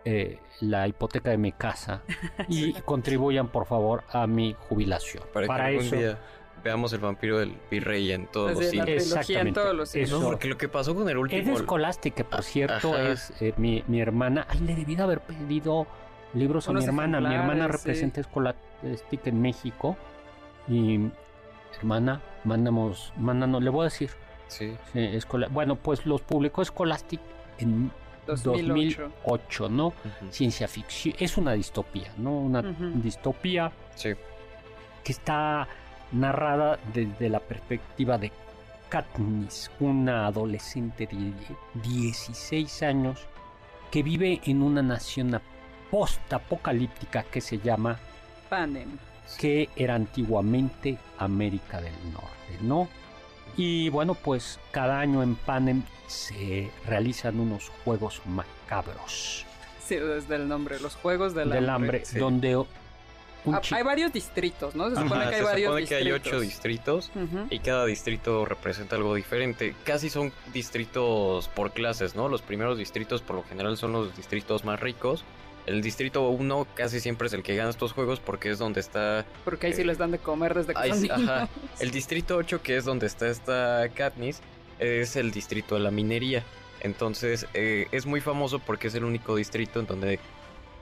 eh, 0.05 0.39
la 0.61 0.87
hipoteca 0.87 1.29
de 1.29 1.37
mi 1.37 1.51
casa 1.51 2.01
y 2.47 2.73
contribuyan 2.81 3.49
por 3.49 3.65
favor 3.65 4.03
a 4.11 4.25
mi 4.27 4.55
jubilación. 4.69 5.23
Para, 5.33 5.47
Para, 5.47 5.63
que 5.65 5.69
algún 5.71 5.85
eso. 5.85 5.95
día 5.95 6.19
veamos 6.63 6.93
el 6.93 6.99
vampiro 6.99 7.39
del 7.39 7.55
virrey 7.69 8.11
en 8.11 8.27
todos 8.27 8.51
los 8.53 8.65
cines. 8.65 8.85
trilogía 8.85 8.93
en 8.93 9.47
Exactamente. 9.47 9.59
todos 9.59 9.75
los 9.75 9.89
cines. 9.89 10.11
No, 10.11 10.21
porque 10.21 10.47
lo 10.47 10.57
que 10.57 10.69
pasó 10.69 10.95
con 10.95 11.03
el 11.09 11.17
Es 11.17 11.21
último... 11.21 11.57
de 11.57 11.63
Scholastic, 11.63 12.13
que 12.13 12.23
por 12.23 12.43
cierto 12.43 12.93
Ajá. 12.93 13.09
es 13.09 13.33
eh, 13.41 13.53
mi, 13.57 13.83
mi 13.87 13.99
hermana. 13.99 14.45
Ay, 14.49 14.59
le 14.59 14.75
debí 14.75 14.95
de 14.95 15.03
haber 15.03 15.21
pedido 15.21 15.85
libros 16.33 16.67
a 16.69 16.73
mi 16.73 16.83
hermana. 16.83 17.19
Mi 17.19 17.27
hermana 17.35 17.65
ejemplares, 17.65 17.81
sí. 17.81 17.87
representa 17.87 18.23
Scholastic 18.23 19.27
en 19.27 19.41
México. 19.41 19.97
Y 20.67 20.99
hermana, 21.77 22.21
mandamos, 22.43 23.13
mándanos, 23.17 23.61
le 23.63 23.69
voy 23.69 23.81
a 23.81 23.83
decir. 23.85 24.09
Sí. 24.47 24.75
Escola- 24.93 25.47
bueno, 25.49 25.75
pues 25.75 26.05
los 26.05 26.21
publicó 26.21 26.63
Scholastic 26.65 27.21
en 27.57 27.91
2008. 28.27 29.03
2008, 29.23 29.69
¿no? 29.69 29.93
Ciencia 30.29 30.67
ficción. 30.67 31.15
Es 31.19 31.37
una 31.37 31.53
distopía, 31.53 32.11
¿no? 32.17 32.31
Una 32.37 32.61
distopía 32.95 33.71
Sí. 33.95 34.09
que 35.03 35.11
está 35.11 35.67
narrada 36.11 36.77
desde 36.93 37.29
la 37.29 37.39
perspectiva 37.39 38.17
de 38.17 38.31
Katniss, 38.89 39.71
una 39.79 40.27
adolescente 40.27 41.07
de 41.07 41.33
16 41.81 42.83
años 42.83 43.25
que 43.89 44.03
vive 44.03 44.41
en 44.45 44.61
una 44.61 44.81
nación 44.81 45.39
post-apocalíptica 45.89 47.23
que 47.23 47.39
se 47.41 47.57
llama, 47.59 47.97
Panem. 48.49 48.97
Que 49.37 49.69
era 49.75 49.95
antiguamente 49.95 50.97
América 51.17 51.81
del 51.81 51.93
Norte, 52.13 52.57
¿no? 52.61 52.87
Y 53.57 53.89
bueno, 53.89 54.15
pues 54.15 54.59
cada 54.71 54.99
año 54.99 55.23
en 55.23 55.35
Panem 55.35 55.83
se 56.07 56.69
realizan 56.85 57.39
unos 57.39 57.69
juegos 57.83 58.21
macabros 58.25 59.45
Sí, 59.85 59.95
desde 59.95 60.35
el 60.35 60.47
nombre. 60.47 60.79
Los 60.79 60.95
Juegos 60.95 61.33
del, 61.33 61.49
del 61.49 61.69
hambre, 61.69 62.05
sí. 62.05 62.17
donde 62.17 62.55
un 62.55 62.65
Ah, 63.55 63.61
hay 63.71 63.83
varios 63.83 64.13
distritos, 64.13 64.75
¿no? 64.75 64.87
Se 64.89 64.93
Ajá, 64.95 65.03
supone 65.03 65.21
que 65.23 65.29
hay 65.29 65.35
se 65.37 65.43
varios 65.43 65.67
supone 65.71 65.87
que 65.87 65.95
hay 65.95 66.03
distritos. 66.03 66.27
ocho 66.27 66.39
distritos 66.39 67.11
y 67.49 67.59
cada 67.59 67.85
distrito 67.87 68.45
representa 68.45 68.95
algo 68.95 69.15
diferente. 69.15 69.75
Casi 69.83 70.09
son 70.11 70.31
distritos 70.53 71.47
por 71.49 71.71
clases, 71.71 72.15
¿no? 72.15 72.29
Los 72.29 72.41
primeros 72.43 72.77
distritos 72.77 73.21
por 73.21 73.37
lo 73.37 73.43
general 73.43 73.77
son 73.77 73.93
los 73.93 74.15
distritos 74.15 74.63
más 74.63 74.79
ricos. 74.79 75.25
El 75.65 75.81
distrito 75.81 76.27
1 76.29 76.67
casi 76.73 76.99
siempre 76.99 77.27
es 77.27 77.33
el 77.33 77.43
que 77.43 77.55
gana 77.55 77.69
estos 77.69 77.93
juegos 77.93 78.19
porque 78.19 78.49
es 78.49 78.57
donde 78.59 78.79
está... 78.79 79.25
Porque 79.45 79.67
ahí 79.67 79.73
sí 79.73 79.81
Eh, 79.81 79.85
les 79.85 79.97
dan 79.97 80.11
de 80.11 80.17
comer 80.19 80.53
desde 80.53 80.73
que 80.73 80.79
ahí 80.79 80.89
son 80.89 80.99
sí, 80.99 81.07
niños. 81.09 81.29
ajá. 81.29 81.49
El 81.79 81.91
distrito 81.91 82.35
8 82.37 82.61
que 82.61 82.77
es 82.77 82.85
donde 82.85 83.05
está 83.07 83.29
esta 83.29 83.87
Katniss 83.93 84.41
es 84.79 85.15
el 85.15 85.31
distrito 85.31 85.75
de 85.75 85.81
la 85.81 85.91
minería. 85.91 86.43
Entonces 86.79 87.45
eh, 87.53 87.87
es 87.91 88.05
muy 88.05 88.21
famoso 88.21 88.59
porque 88.59 88.87
es 88.87 88.95
el 88.95 89.03
único 89.03 89.35
distrito 89.35 89.79
en 89.79 89.85
donde 89.85 90.19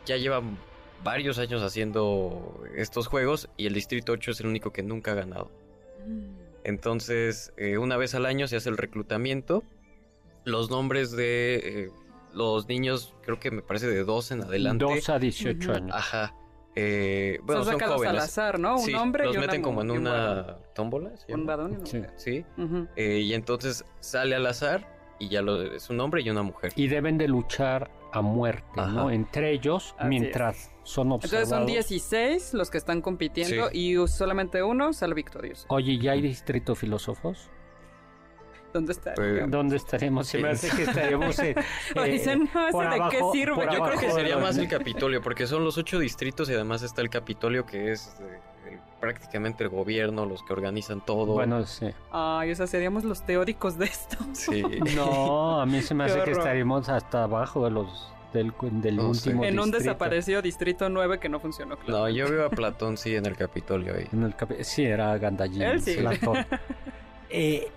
ya 0.06 0.16
llevan 0.16 0.58
varios 1.04 1.38
años 1.40 1.62
haciendo 1.62 2.64
estos 2.76 3.08
juegos 3.08 3.50
y 3.58 3.68
el 3.68 3.74
distrito 3.74 4.14
8 4.14 4.32
es 4.32 4.40
el 4.40 4.48
único 4.48 4.72
que 4.72 4.82
nunca 4.84 5.12
ha 5.12 5.16
ganado. 5.16 5.52
Entonces, 6.64 7.52
eh, 7.58 7.78
una 7.78 7.98
vez 7.98 8.16
al 8.16 8.26
año 8.26 8.48
se 8.48 8.56
hace 8.56 8.70
el 8.70 8.78
reclutamiento. 8.78 9.64
Los 10.46 10.70
nombres 10.70 11.12
de 11.12 11.90
los 12.34 12.68
niños, 12.68 13.16
creo 13.24 13.40
que 13.40 13.52
me 13.52 13.62
parece 13.62 13.88
de 13.88 14.04
2 14.04 14.32
en 14.32 14.44
adelante. 14.44 14.86
2 14.86 15.10
a 15.10 15.20
18 15.20 15.70
Ujú. 15.70 15.78
años. 15.78 15.96
Ajá. 15.96 16.36
Eh, 16.76 17.40
bueno, 17.44 17.64
son 17.64 17.72
son 17.74 17.80
sacados 17.80 18.02
al 18.02 18.08
jóvenes. 18.08 18.24
azar, 18.24 18.60
¿no? 18.60 18.74
Un 18.76 18.80
Sí, 18.86 18.94
hombre 18.94 19.26
los 19.26 19.34
y 19.34 19.38
una 19.38 19.48
meten 19.48 19.62
como 19.62 19.82
en 19.82 19.92
un 19.92 19.98
una 20.00 20.58
tómbola. 20.76 21.18
¿se 21.18 21.34
Un 21.34 21.46
llama? 21.48 21.66
una 21.66 21.86
Sí. 21.86 22.02
Sí. 22.16 22.46
Ujú. 22.58 22.88
Eh, 22.96 23.20
y 23.20 23.34
entonces 23.34 23.84
sale 24.00 24.36
al 24.36 24.46
azar 24.46 24.88
y 25.20 25.28
ya 25.30 25.42
lo, 25.42 25.62
es 25.62 25.90
un 25.90 26.00
hombre 26.00 26.22
y 26.22 26.30
una 26.30 26.44
mujer. 26.44 26.72
y 26.76 26.88
deben 26.88 27.18
de 27.18 27.28
luchar 27.28 27.92
a 28.14 28.22
muerte, 28.22 28.66
¿no? 28.78 28.82
Ajá. 29.08 29.14
Entre 29.14 29.52
ellos, 29.52 29.94
Así 29.98 30.08
mientras 30.08 30.72
son 30.84 31.12
observados. 31.12 31.50
Entonces 31.50 31.50
son 31.50 31.66
16 31.66 32.54
los 32.54 32.70
que 32.70 32.78
están 32.78 33.02
compitiendo 33.02 33.70
y 33.74 33.96
solamente 34.08 34.64
uno 34.64 34.94
sale 34.94 35.14
victorioso. 35.16 35.66
Oye, 35.70 35.98
¿ya 35.98 36.14
hay 36.14 36.22
distrito 36.22 36.76
filósofos? 36.76 37.50
¿Dónde 38.74 38.92
está? 38.94 39.14
Pues, 39.16 39.50
¿Dónde 39.50 39.76
estaremos? 39.78 40.28
Se 40.28 40.38
me 40.38 40.50
hace 40.50 40.70
que 40.76 40.84
estaremos 40.84 41.38
en, 41.40 41.48
eh, 41.58 41.64
no, 41.96 42.04
¿ese 42.06 42.38
por 42.72 42.84
de 42.90 42.96
qué 42.96 43.02
abajo- 43.18 43.32
sirve? 43.34 43.56
por 43.56 43.74
Yo 43.74 43.84
creo 43.84 44.00
que 44.00 44.12
sería 44.12 44.38
más 44.38 44.58
el 44.58 44.68
Capitolio, 44.68 45.22
porque 45.22 45.48
son 45.48 45.64
los 45.64 45.78
ocho 45.78 45.98
distritos 46.00 46.50
y 46.50 46.54
además 46.54 46.82
está 46.84 47.02
el 47.02 47.10
Capitolio 47.10 47.66
que 47.66 47.92
es 47.92 48.16
eh, 48.22 48.40
el- 48.72 48.80
prácticamente 49.00 49.64
el 49.64 49.70
gobierno, 49.70 50.26
los 50.26 50.44
que 50.44 50.54
organizan 50.54 51.02
todo. 51.04 51.34
Bueno, 51.34 51.66
sí. 51.66 51.88
Ay, 52.12 52.52
o 52.52 52.56
sea, 52.56 52.68
seríamos 52.68 53.04
los 53.04 53.26
teóricos 53.26 53.78
de 53.78 53.86
esto. 53.86 54.18
sí. 54.34 54.62
No, 54.96 55.60
a 55.62 55.66
mí 55.66 55.82
se 55.82 55.96
me 55.96 56.06
Qué 56.06 56.12
hace 56.12 56.24
que 56.24 56.32
estaremos 56.32 56.90
hasta 56.90 57.24
abajo 57.24 57.64
de 57.66 57.72
los 57.72 58.12
del, 58.34 58.54
del 58.62 58.96
No 58.98 59.14
sé. 59.16 59.30
último 59.30 59.44
en 59.46 59.58
un 59.60 59.66
distrito. 59.66 59.78
desaparecido 59.80 60.42
distrito 60.44 60.88
9 60.90 61.18
que 61.20 61.30
no 61.30 61.40
funcionó. 61.40 61.76
No, 61.76 61.82
claro. 61.82 62.10
yo 62.10 62.30
veo 62.30 62.46
a 62.46 62.50
Platón 62.52 62.96
sí 62.98 63.16
en 63.16 63.26
el 63.26 63.36
Capitolio 63.36 63.96
ahí. 63.96 64.06
En 64.14 64.22
el 64.22 64.38
capi- 64.38 64.62
sí, 64.64 64.84
era 64.86 65.18
Gandallín. 65.18 65.64
Él 65.64 65.82
sí. 65.82 65.96
Platón. 65.96 66.46
Eh, 67.30 67.72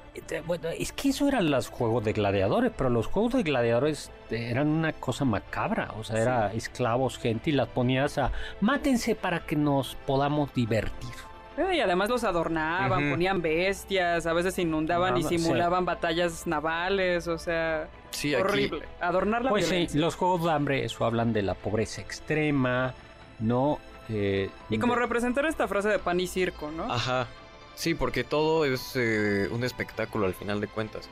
bueno, 0.47 0.69
es 0.69 0.93
que 0.93 1.09
eso 1.09 1.27
eran 1.27 1.51
los 1.51 1.69
juegos 1.69 2.05
de 2.05 2.13
gladiadores, 2.13 2.71
pero 2.77 2.91
los 2.91 3.07
juegos 3.07 3.33
de 3.33 3.43
gladiadores 3.43 4.11
eran 4.31 4.69
una 4.69 4.93
cosa 4.93 5.25
macabra, 5.25 5.91
o 5.99 6.05
sea, 6.05 6.21
era 6.21 6.53
esclavos, 6.53 7.19
gente, 7.19 7.51
y 7.51 7.53
las 7.55 7.69
ponías 7.69 8.19
a 8.19 8.31
mátense 8.61 9.15
para 9.15 9.41
que 9.47 9.57
nos 9.57 9.95
podamos 10.07 10.53
divertir. 10.55 11.11
Eh, 11.57 11.77
Y 11.77 11.81
además 11.81 12.09
los 12.11 12.25
adornaban, 12.25 13.11
ponían 13.11 13.41
bestias, 13.43 14.27
a 14.27 14.33
veces 14.35 14.59
inundaban 14.59 15.17
y 15.17 15.23
sí. 15.23 15.39
simulaban 15.39 15.85
batallas 15.87 16.47
navales, 16.47 17.27
o 17.29 17.39
sea, 17.39 17.89
Sí, 18.11 18.35
aquí. 18.35 18.43
horrible. 18.43 18.83
Adornar 19.01 19.43
la 19.45 19.51
Pues 19.51 19.67
sí, 19.67 19.89
los 19.95 20.15
juegos 20.17 20.45
de 20.45 20.51
hambre, 20.53 20.85
eso 20.85 21.05
hablan 21.07 21.33
de 21.33 21.43
la 21.43 21.55
pobreza 21.55 22.01
extrema, 22.03 22.93
¿no? 23.41 23.79
Eh, 24.09 24.51
Y 24.69 24.79
como 24.79 24.95
de- 24.95 25.01
representar 25.01 25.47
esta 25.47 25.67
frase 25.69 25.89
de 25.89 25.99
pan 25.99 26.21
y 26.21 26.27
circo, 26.27 26.71
¿no? 26.71 26.85
Ajá. 26.93 27.27
Sí, 27.75 27.95
porque 27.95 28.25
todo 28.25 28.65
es 28.65 28.93
eh, 28.95 29.49
un 29.51 29.65
espectáculo 29.65 30.27
al 30.27 30.35
final 30.35 30.61
de 30.61 30.69
cuentas. 30.69 31.09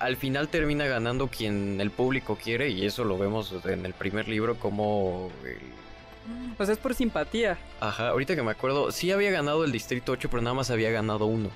Al 0.00 0.16
final 0.16 0.48
termina 0.48 0.86
ganando 0.86 1.28
quien 1.28 1.80
el 1.80 1.90
público 1.90 2.36
quiere 2.42 2.68
y 2.70 2.84
eso 2.84 3.04
lo 3.04 3.16
vemos 3.16 3.54
en 3.64 3.86
el 3.86 3.94
primer 3.94 4.28
libro 4.28 4.56
como... 4.58 5.30
el- 5.44 6.54
Pues 6.56 6.68
es 6.68 6.78
por 6.78 6.94
simpatía. 6.94 7.56
Ajá, 7.80 8.08
ahorita 8.08 8.34
que 8.34 8.42
me 8.42 8.50
acuerdo, 8.50 8.90
sí 8.92 9.12
había 9.12 9.30
ganado 9.30 9.64
el 9.64 9.72
Distrito 9.72 10.12
8, 10.12 10.28
pero 10.30 10.42
nada 10.42 10.54
más 10.54 10.70
había 10.70 10.90
ganado 10.90 11.26
uno. 11.26 11.48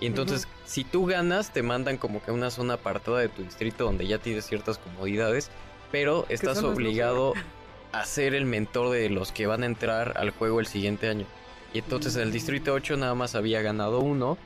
Y 0.00 0.06
entonces, 0.06 0.46
si 0.64 0.84
tú 0.84 1.06
ganas, 1.06 1.52
te 1.52 1.62
mandan 1.62 1.96
como 1.96 2.22
que 2.22 2.30
a 2.30 2.34
una 2.34 2.50
zona 2.50 2.74
apartada 2.74 3.18
de 3.20 3.28
tu 3.28 3.42
distrito 3.42 3.84
donde 3.84 4.06
ya 4.06 4.18
tienes 4.18 4.44
ciertas 4.46 4.78
comodidades, 4.78 5.50
pero 5.90 6.24
estás 6.28 6.58
obligado 6.72 7.32
a 7.92 8.04
ser 8.04 8.34
el 8.34 8.44
mentor 8.44 8.90
de 8.90 9.08
los 9.08 9.32
que 9.32 9.46
van 9.46 9.62
a 9.62 9.66
entrar 9.66 10.14
al 10.16 10.30
juego 10.30 10.60
el 10.60 10.66
siguiente 10.66 11.08
año. 11.08 11.26
Y 11.74 11.78
entonces 11.78 12.16
en 12.16 12.22
el 12.22 12.32
Distrito 12.32 12.72
8 12.72 12.96
nada 12.96 13.14
más 13.14 13.34
había 13.34 13.60
ganado 13.62 14.00
uno. 14.00 14.38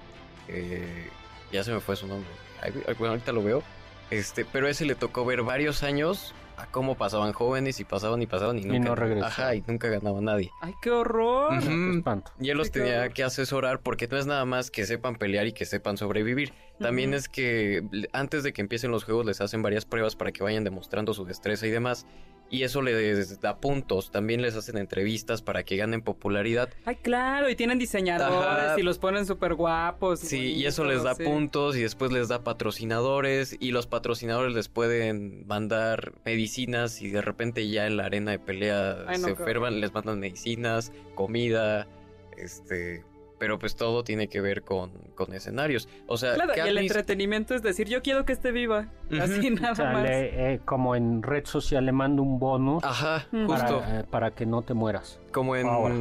eh, 0.48 1.08
ya 1.52 1.62
se 1.62 1.72
me 1.72 1.80
fue 1.80 1.96
su 1.96 2.06
nombre. 2.06 2.28
Ay, 2.62 2.72
bueno, 2.98 3.12
ahorita 3.12 3.32
lo 3.32 3.42
veo. 3.42 3.62
Este, 4.10 4.44
pero 4.44 4.68
ese 4.68 4.84
le 4.86 4.94
tocó 4.94 5.24
ver 5.24 5.42
varios 5.42 5.82
años 5.82 6.34
a 6.56 6.66
cómo 6.66 6.96
pasaban 6.96 7.32
jóvenes 7.32 7.80
y 7.80 7.84
pasaban 7.84 8.20
y 8.22 8.26
pasaban 8.26 8.58
y 8.58 8.62
nunca. 8.64 8.78
no 8.90 8.94
regresó. 8.94 9.26
Ajá, 9.26 9.54
y 9.54 9.62
nunca 9.66 9.88
ganaba 9.88 10.20
nadie. 10.20 10.50
Ay, 10.60 10.74
qué 10.82 10.90
horror. 10.90 11.52
Ujú. 11.58 11.66
Qué 11.68 11.96
espanto. 11.98 12.32
Y 12.40 12.50
él 12.50 12.58
los 12.58 12.70
qué 12.70 12.80
tenía 12.80 13.00
horror. 13.00 13.12
que 13.14 13.22
asesorar 13.24 13.80
porque 13.80 14.06
no 14.08 14.16
es 14.18 14.26
nada 14.26 14.44
más 14.44 14.70
que 14.70 14.84
sepan 14.86 15.16
pelear 15.16 15.46
y 15.46 15.52
que 15.52 15.64
sepan 15.64 15.96
sobrevivir. 15.96 16.52
También 16.78 17.14
es 17.14 17.28
que 17.28 17.84
antes 18.12 18.42
de 18.42 18.52
que 18.52 18.60
empiecen 18.60 18.90
los 18.90 19.04
juegos 19.04 19.24
les 19.26 19.40
hacen 19.40 19.62
varias 19.62 19.84
pruebas 19.84 20.16
para 20.16 20.32
que 20.32 20.42
vayan 20.42 20.64
demostrando 20.64 21.14
su 21.14 21.24
destreza 21.24 21.66
y 21.66 21.70
demás. 21.70 22.06
Y 22.52 22.64
eso 22.64 22.82
les 22.82 23.40
da 23.40 23.56
puntos. 23.60 24.10
También 24.10 24.42
les 24.42 24.54
hacen 24.54 24.76
entrevistas 24.76 25.40
para 25.40 25.62
que 25.62 25.78
ganen 25.78 26.02
popularidad. 26.02 26.68
Ay, 26.84 26.96
claro, 26.96 27.48
y 27.48 27.56
tienen 27.56 27.78
diseñadores 27.78 28.72
Ajá. 28.72 28.78
y 28.78 28.82
los 28.82 28.98
ponen 28.98 29.24
súper 29.24 29.54
guapos. 29.54 30.20
Sí, 30.20 30.52
y 30.52 30.66
eso 30.66 30.84
les 30.84 31.02
da 31.02 31.14
sí. 31.14 31.24
puntos 31.24 31.78
y 31.78 31.80
después 31.80 32.12
les 32.12 32.28
da 32.28 32.44
patrocinadores 32.44 33.56
y 33.58 33.70
los 33.70 33.86
patrocinadores 33.86 34.54
les 34.54 34.68
pueden 34.68 35.46
mandar 35.46 36.12
medicinas 36.26 37.00
y 37.00 37.08
de 37.08 37.22
repente 37.22 37.66
ya 37.68 37.86
en 37.86 37.96
la 37.96 38.04
arena 38.04 38.32
de 38.32 38.38
pelea 38.38 38.98
Ay, 39.06 39.18
no, 39.18 39.24
se 39.24 39.30
enferman, 39.30 39.80
les 39.80 39.94
mandan 39.94 40.20
medicinas, 40.20 40.92
comida, 41.14 41.88
este, 42.36 43.02
pero 43.42 43.58
pues 43.58 43.74
todo 43.74 44.04
tiene 44.04 44.28
que 44.28 44.40
ver 44.40 44.62
con, 44.62 44.92
con 45.16 45.34
escenarios. 45.34 45.88
O 46.06 46.16
sea, 46.16 46.34
Claro, 46.34 46.52
y 46.56 46.60
el 46.60 46.78
entretenimiento 46.78 47.56
es 47.56 47.62
decir, 47.62 47.88
yo 47.88 48.00
quiero 48.00 48.24
que 48.24 48.32
esté 48.32 48.52
viva. 48.52 48.86
Así 49.20 49.50
nada 49.50 49.72
O 49.72 49.74
sea, 49.74 49.90
más. 49.94 50.04
le- 50.04 50.52
eh, 50.54 50.60
como 50.64 50.94
en 50.94 51.24
red 51.24 51.44
social 51.44 51.84
le 51.84 51.90
mando 51.90 52.22
un 52.22 52.38
bonus 52.38 52.84
Ajá, 52.84 53.26
justo. 53.32 53.80
para, 53.80 54.00
eh, 54.00 54.04
para 54.08 54.30
que 54.30 54.46
no 54.46 54.62
te 54.62 54.74
mueras. 54.74 55.18
Como 55.32 55.56
en, 55.56 55.66
Ahora. 55.66 55.92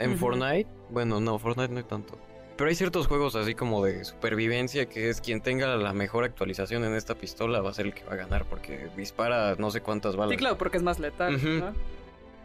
en. 0.00 0.18
Fortnite. 0.18 0.66
Bueno, 0.90 1.20
no, 1.20 1.38
Fortnite 1.38 1.72
no 1.72 1.78
hay 1.78 1.84
tanto. 1.84 2.18
Pero 2.56 2.68
hay 2.68 2.74
ciertos 2.74 3.06
juegos 3.06 3.36
así 3.36 3.54
como 3.54 3.84
de 3.84 4.04
supervivencia 4.04 4.86
que 4.86 5.08
es 5.08 5.20
quien 5.20 5.40
tenga 5.40 5.76
la 5.76 5.92
mejor 5.92 6.24
actualización 6.24 6.82
en 6.82 6.96
esta 6.96 7.14
pistola 7.14 7.60
va 7.60 7.70
a 7.70 7.74
ser 7.74 7.86
el 7.86 7.94
que 7.94 8.02
va 8.06 8.14
a 8.14 8.16
ganar 8.16 8.44
porque 8.46 8.88
dispara 8.96 9.54
no 9.56 9.70
sé 9.70 9.82
cuántas 9.82 10.16
balas. 10.16 10.32
Sí, 10.32 10.36
claro, 10.36 10.58
porque 10.58 10.78
es 10.78 10.82
más 10.82 10.98
letal. 10.98 11.38
¿no? 11.60 11.72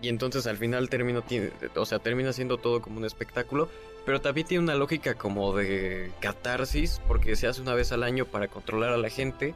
Y 0.04 0.10
entonces 0.10 0.46
al 0.46 0.58
final 0.58 0.90
termino 0.90 1.24
tiene, 1.24 1.50
o 1.76 1.86
sea, 1.86 1.98
termina 1.98 2.34
siendo 2.34 2.58
todo 2.58 2.82
como 2.82 2.98
un 2.98 3.06
espectáculo, 3.06 3.70
pero 4.06 4.22
también 4.22 4.48
tiene 4.48 4.64
una 4.64 4.76
lógica 4.76 5.16
como 5.16 5.56
de 5.56 6.12
catarsis 6.20 7.02
porque 7.08 7.36
se 7.36 7.48
hace 7.48 7.62
una 7.62 7.74
vez 7.74 7.92
al 7.92 8.04
año 8.04 8.26
para 8.26 8.48
controlar 8.48 8.92
a 8.92 8.98
la 8.98 9.10
gente. 9.10 9.54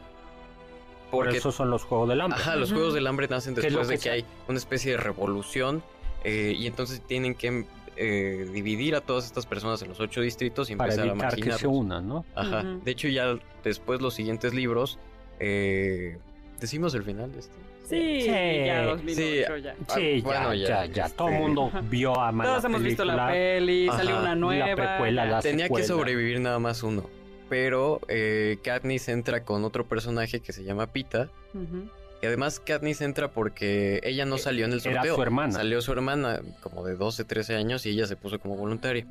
Por 1.11 1.25
Porque 1.25 1.37
eso 1.37 1.51
son 1.51 1.69
los 1.69 1.83
juegos 1.83 2.09
del 2.09 2.21
hambre. 2.21 2.39
Ajá, 2.39 2.55
los. 2.57 2.71
Juegos 2.71 2.93
del 2.93 3.07
Hambre 3.07 3.27
nacen 3.29 3.55
Que 3.55 3.61
después 3.61 3.87
de 3.87 3.97
que 3.97 4.09
hay 4.09 4.25
una 4.49 4.57
especie 4.57 4.91
de 4.91 4.97
revolución 4.97 5.81
eh, 6.25 6.53
y 6.57 6.67
entonces 6.67 7.01
tienen 7.01 7.33
que 7.33 7.65
eh, 7.95 8.49
dividir 8.51 8.93
a 8.95 9.01
todas 9.01 9.25
estas 9.25 9.45
personas 9.45 9.81
en 9.81 9.87
los 9.89 9.99
ocho 10.01 10.19
distritos 10.19 10.69
y 10.69 10.75
para 10.75 10.93
empezar 10.93 11.07
a 11.07 11.11
evitar 11.11 11.35
que 11.35 11.43
se 11.43 11.49
marginarlos. 11.49 11.79
unan, 11.79 12.07
¿no? 12.09 12.25
Ajá. 12.35 12.63
De 12.63 12.91
hecho 12.91 13.07
ya 13.07 13.37
después 13.63 14.01
los 14.01 14.15
siguientes 14.15 14.53
libros 14.53 14.99
eh, 15.39 16.17
decimos 16.59 16.93
el 16.93 17.03
final 17.03 17.31
de 17.31 17.39
este. 17.39 17.55
Sí, 17.87 18.21
Sí. 18.21 18.27
ya 18.27 18.83
2008 18.83 19.57
ya. 19.57 19.75
Sí, 19.95 20.19
Ah, 20.19 20.21
bueno, 20.23 20.53
ya, 20.53 20.67
ya, 20.67 20.85
ya, 20.85 20.93
ya. 20.93 21.05
este- 21.05 21.17
Todo 21.17 21.29
el 21.29 21.35
mundo 21.39 21.71
vio 21.89 22.19
a 22.19 22.31
Todos 22.31 22.63
hemos 22.65 22.83
visto 22.83 23.05
la 23.05 23.27
peli, 23.29 23.87
Ajá. 23.87 23.97
salió 23.99 24.19
una 24.19 24.35
nueva. 24.35 24.67
La 24.67 24.75
precuela, 24.75 25.25
la 25.25 25.39
Tenía 25.41 25.65
que 25.65 25.81
secuela. 25.83 25.87
sobrevivir 25.87 26.39
nada 26.41 26.59
más 26.59 26.83
uno. 26.83 27.09
Pero 27.49 28.01
eh, 28.09 28.57
Katniss 28.63 29.07
entra 29.07 29.43
con 29.45 29.63
otro 29.63 29.85
personaje 29.85 30.41
que 30.41 30.51
se 30.51 30.63
llama 30.65 30.87
Pita. 30.87 31.29
Ujú. 31.53 31.87
Y 32.21 32.25
además 32.25 32.59
Katniss 32.59 32.99
entra 33.01 33.29
porque 33.29 34.01
ella 34.03 34.25
no 34.25 34.37
salió 34.37 34.65
en 34.65 34.73
el 34.73 34.81
Era 34.83 34.95
sorteo. 34.95 35.15
su 35.15 35.21
hermana. 35.21 35.53
Salió 35.53 35.79
su 35.81 35.91
hermana 35.93 36.41
como 36.61 36.83
de 36.83 36.95
12, 36.95 37.23
13 37.23 37.55
años 37.55 37.85
y 37.85 37.91
ella 37.91 38.05
se 38.05 38.17
puso 38.17 38.39
como 38.39 38.57
voluntaria. 38.57 39.05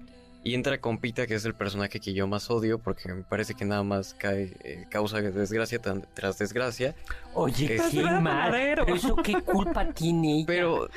Y 0.47 0.55
entra 0.55 0.79
con 0.81 0.99
Pita, 0.99 1.27
que 1.27 1.35
es 1.35 1.45
el 1.45 1.55
personaje 1.55 1.99
que 1.99 2.13
yo 2.15 2.29
más 2.29 2.51
odio 2.51 2.79
porque 2.79 3.13
me 3.13 3.23
parece 3.25 3.55
que 3.55 3.65
nada 3.65 3.83
más 3.83 4.15
cae, 4.15 4.57
eh, 4.63 4.87
causa 4.89 5.21
desgracia 5.21 5.81
tan- 5.81 6.07
tras 6.15 6.39
desgracia. 6.39 6.95
Oye, 7.35 7.75
Es- 7.75 7.83
qué 7.91 8.01
mal. 8.03 8.23
panadero. 8.23 8.85
Pero 8.85 8.97
eso 8.97 9.17
qué 9.17 9.41
culpa 9.43 9.89
tiene 9.93 10.37
ella? 10.37 10.45
Pero 10.47 10.89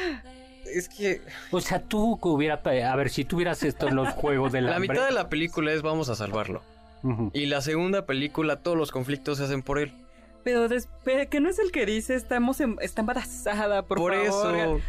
es 0.66 0.88
que 0.88 1.22
O 1.50 1.60
sea, 1.62 1.82
tú 1.82 2.20
que 2.22 2.28
hubiera... 2.28 2.62
A 2.91 2.95
ver, 2.95 3.10
si 3.10 3.26
tuvieras 3.26 3.64
esto 3.64 3.88
en 3.88 3.95
los 3.95 4.10
juegos 4.10 4.52
del 4.52 4.66
la 4.66 4.76
hambre... 4.76 4.89
mitad 4.89 5.06
de 5.08 5.14
la 5.14 5.30
película 5.30 5.74
es 5.74 5.82
vamos 5.82 6.10
a 6.10 6.16
salvarlo. 6.16 6.62
Y 7.34 7.47
la 7.47 7.62
segunda 7.62 8.06
película 8.06 8.58
todos 8.58 8.78
los 8.78 8.91
conflictos 8.91 9.39
se 9.39 9.45
hacen 9.45 9.64
por 9.64 9.80
él. 9.80 9.93
Pero 10.43 10.68
después, 10.68 11.28
que 11.28 11.39
no 11.39 11.50
es 11.50 11.58
el 11.58 11.72
que 11.72 11.86
dice, 11.88 12.14
estamos 12.14 12.60
em- 12.62 12.78
está 12.82 13.02
embarazada, 13.02 13.82
por, 13.82 13.97
Por, 13.97 14.14
favor. 14.14 14.28
eso 14.28 14.82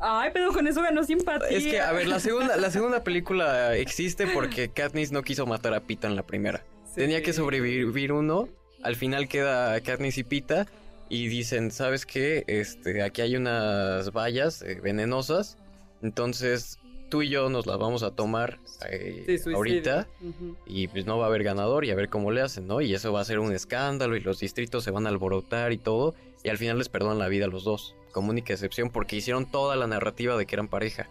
Ay, 0.00 0.30
pero 0.32 0.52
con 0.52 0.66
eso 0.66 0.82
ganó 0.82 1.04
simpatía. 1.04 1.48
es 1.48 1.64
que 1.64 1.80
a 1.80 1.92
ver, 1.92 2.06
la 2.06 2.20
segunda 2.20 2.56
la 2.56 2.70
segunda 2.70 3.02
película 3.04 3.76
existe 3.76 4.26
porque 4.26 4.68
Katniss 4.68 5.12
no 5.12 5.22
quiso 5.22 5.46
matar 5.46 5.74
a 5.74 5.80
Pita 5.80 6.06
en 6.08 6.16
la 6.16 6.22
primera. 6.22 6.64
Sí. 6.86 6.96
Tenía 6.96 7.22
que 7.22 7.32
sobrevivir 7.32 8.12
uno. 8.12 8.48
Al 8.82 8.96
final 8.96 9.28
queda 9.28 9.80
Katniss 9.80 10.18
y 10.18 10.24
Pita. 10.24 10.66
Y 11.08 11.28
dicen, 11.28 11.70
¿sabes 11.70 12.06
qué? 12.06 12.44
Este, 12.46 13.02
aquí 13.02 13.20
hay 13.20 13.36
unas 13.36 14.10
vallas 14.12 14.62
eh, 14.62 14.80
venenosas. 14.82 15.58
Entonces, 16.02 16.78
tú 17.10 17.22
y 17.22 17.28
yo 17.28 17.48
nos 17.50 17.66
las 17.66 17.78
vamos 17.78 18.02
a 18.02 18.10
tomar 18.10 18.58
eh, 18.90 19.38
Sí, 19.42 19.52
ahorita. 19.52 20.08
Y 20.66 20.88
pues 20.88 21.06
no 21.06 21.18
va 21.18 21.26
a 21.26 21.28
haber 21.28 21.44
ganador 21.44 21.84
y 21.84 21.90
a 21.90 21.94
ver 21.94 22.08
cómo 22.08 22.30
le 22.30 22.40
hacen, 22.40 22.66
¿no? 22.66 22.80
Y 22.80 22.94
eso 22.94 23.12
va 23.12 23.20
a 23.20 23.24
ser 23.24 23.38
un 23.38 23.52
escándalo 23.52 24.16
y 24.16 24.20
los 24.20 24.40
distritos 24.40 24.82
se 24.84 24.90
van 24.90 25.06
a 25.06 25.10
alborotar 25.10 25.72
y 25.72 25.78
todo. 25.78 26.14
Y 26.44 26.50
al 26.50 26.58
final 26.58 26.78
les 26.78 26.90
perdonan 26.90 27.18
la 27.18 27.28
vida 27.28 27.46
a 27.46 27.48
los 27.48 27.64
dos. 27.64 27.96
Como 28.12 28.30
única 28.30 28.52
excepción 28.52 28.90
porque 28.90 29.16
hicieron 29.16 29.50
toda 29.50 29.74
la 29.74 29.88
narrativa 29.88 30.36
de 30.36 30.46
que 30.46 30.54
eran 30.54 30.68
pareja. 30.68 31.08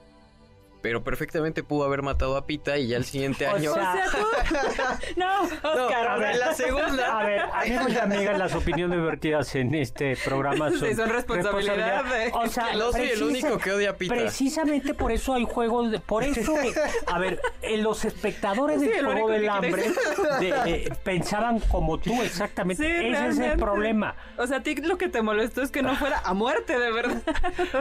Pero 0.83 1.01
perfectamente 1.01 1.63
pudo 1.63 1.85
haber 1.85 2.01
matado 2.01 2.35
a 2.35 2.45
Pita 2.45 2.77
y 2.77 2.87
ya 2.89 2.97
el 2.97 3.05
siguiente 3.05 3.47
año... 3.47 3.71
O 3.71 3.73
sea, 3.73 4.03
tú... 4.11 4.17
no, 5.15 5.41
Oscar, 5.43 6.07
a 6.07 6.15
o 6.15 6.17
sea, 6.17 6.27
ver, 6.27 6.35
la 6.35 6.53
segunda... 6.53 7.19
A 7.19 7.25
ver, 7.25 7.41
amigos 7.53 7.87
y 7.93 7.97
amigas, 7.97 8.37
las 8.37 8.53
opiniones 8.53 9.01
vertidas 9.01 9.55
en 9.55 9.73
este 9.75 10.17
programa 10.25 10.69
son, 10.71 10.79
Sí, 10.89 10.93
son 10.93 11.09
responsabilidad 11.09 12.03
de- 12.03 12.31
O 12.33 12.47
sea, 12.47 12.73
No 12.75 12.91
soy 12.91 13.09
el 13.11 13.23
único 13.23 13.57
que 13.57 13.71
odia 13.71 13.91
a 13.91 13.93
Pita. 13.93 14.13
Precisamente 14.13 14.93
por 14.93 15.13
eso 15.13 15.33
hay 15.33 15.45
juegos 15.45 15.89
de, 15.89 15.99
por 16.01 16.23
eso, 16.23 16.53
a 17.07 17.17
ver, 17.17 17.41
los 17.77 18.03
espectadores 18.03 18.81
Sí, 18.81 18.87
del 18.89 18.99
el 18.99 19.05
juego 19.05 19.29
del 19.29 19.47
hambre 19.49 19.83
de- 20.41 20.49
eh, 20.65 20.89
pensaban 21.05 21.59
como 21.61 21.97
tú 21.97 22.21
exactamente. 22.21 22.83
Sí, 22.83 23.07
Ese 23.07 23.27
es 23.29 23.39
el 23.39 23.57
problema. 23.57 24.15
O 24.37 24.45
sea, 24.47 24.57
a 24.57 24.63
ti 24.63 24.75
lo 24.75 24.97
que 24.97 25.07
te 25.07 25.21
molestó 25.21 25.61
es 25.61 25.71
que 25.71 25.81
no 25.81 25.95
fuera 25.95 26.19
a 26.25 26.33
muerte, 26.33 26.77
de 26.77 26.91
verdad. 26.91 27.21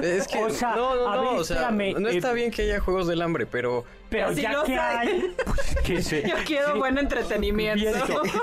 Es 0.02 0.28
que, 0.28 0.38
O 0.38 0.50
sea, 0.50 0.76
no, 0.76 0.94
no, 0.94 1.08
a 1.10 1.16
no, 1.16 1.30
ver, 1.32 1.40
o 1.40 1.44
sea, 1.44 1.70
no 1.72 2.08
está 2.08 2.30
eh, 2.30 2.34
bien 2.34 2.50
que 2.52 2.62
haya 2.62 2.78
juegos 2.92 3.08
del 3.08 3.22
hambre, 3.22 3.46
pero 3.46 3.84
Pero 4.10 4.28
Así 4.28 4.42
ya 4.42 4.52
lo 4.52 4.64
que 4.64 4.76
hay, 4.78 5.34
pues, 5.44 5.76
que 5.84 6.02
se- 6.02 6.28
Yo 6.28 6.36
quiero 6.46 6.72
sí, 6.74 6.78
buen 6.78 6.98
entretenimiento. 6.98 7.88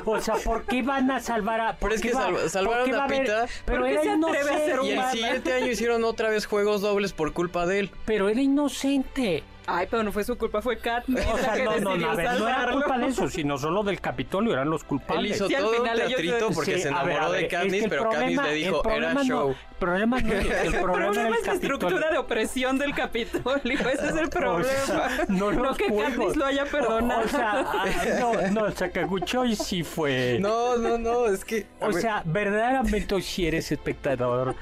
o 0.05 0.19
sea, 0.19 0.35
¿por 0.35 0.63
qué 0.63 0.81
van 0.81 1.11
a 1.11 1.19
salvar 1.19 1.61
a.? 1.61 1.71
por 1.77 1.89
Pero 1.89 1.95
es 1.95 2.01
qué 2.01 2.09
que 2.09 2.15
va- 2.15 2.49
salvaron 2.49 2.93
a 2.95 3.07
Pita? 3.07 3.45
Pero 3.65 3.79
¿Por 3.81 3.87
qué 3.87 3.93
era 3.95 4.05
inocente. 4.15 4.79
y 4.83 4.89
el 4.91 5.03
siguiente 5.11 5.53
año 5.53 5.67
hicieron 5.67 6.03
otra 6.03 6.29
vez 6.29 6.45
juegos 6.47 6.81
dobles 6.81 7.13
por 7.13 7.33
culpa 7.33 7.65
de 7.67 7.79
él. 7.79 7.91
Pero 8.05 8.29
era 8.29 8.41
inocente. 8.41 9.43
Ay, 9.71 9.87
pero 9.89 10.03
no 10.03 10.11
fue 10.11 10.23
su 10.23 10.37
culpa, 10.37 10.61
fue 10.61 10.77
Katniss 10.79 11.25
O 11.31 11.37
sea, 11.37 11.55
no, 11.63 11.79
no, 11.79 11.95
no, 11.97 12.11
a 12.11 12.15
ver, 12.15 12.39
no 12.39 12.47
era 12.47 12.71
culpa 12.71 12.97
de 12.97 13.07
eso, 13.07 13.27
sino 13.29 13.57
solo 13.57 13.83
del 13.83 14.01
Capitolio, 14.01 14.53
eran 14.53 14.69
los 14.69 14.81
Él 14.81 14.87
culpables. 14.87 15.35
hizo 15.35 15.47
Sí, 15.47 15.55
al 15.55 15.61
todo 15.63 15.77
un 15.77 15.83
teatrito 15.95 16.49
porque 16.53 16.75
Sí, 16.75 16.81
se 16.81 16.89
a 16.89 17.03
ver, 17.03 17.17
enamoró 17.17 17.25
a 17.25 17.29
ver, 17.29 17.39
de 17.39 17.45
es 17.45 17.49
que 17.49 17.55
Katniss, 17.55 17.85
pero 17.89 18.03
Katniss 18.09 18.19
problema- 18.19 18.43
le 18.43 18.49
el 18.49 18.55
dijo, 18.63 18.89
era 18.89 19.13
no- 19.13 19.23
show. 19.23 19.49
El 19.51 19.85
problema 19.85 20.19
no 20.19 20.33
es 20.33 20.45
el 20.65 20.73
problema 20.81 21.37
es 21.37 21.47
la 21.47 21.53
estructura 21.53 22.11
de 22.11 22.17
opresión 22.17 22.77
del 22.77 22.93
Capitolio, 22.93 23.79
ese 23.89 24.07
es 24.09 24.15
el 24.15 24.29
problema. 24.29 24.69
O 24.83 24.85
sea, 24.85 25.25
no 25.29 25.51
no 25.51 25.73
que 25.75 25.87
juegos. 25.87 26.09
Katniss 26.13 26.35
lo 26.35 26.45
haya 26.45 26.65
perdonado. 26.65 27.21
O 27.21 27.27
sea, 27.29 27.51
ah, 27.65 27.85
no, 28.19 28.47
no, 28.51 28.71
Sakaguchoy 28.71 29.55
sí 29.55 29.83
fue. 29.83 30.37
No, 30.41 30.75
no, 30.77 30.97
no, 30.97 31.27
es 31.27 31.45
que... 31.45 31.65
O 31.79 31.93
sea, 31.93 32.23
verdaderamente 32.25 33.21
si 33.21 33.47
eres 33.47 33.71
espectador. 33.71 34.55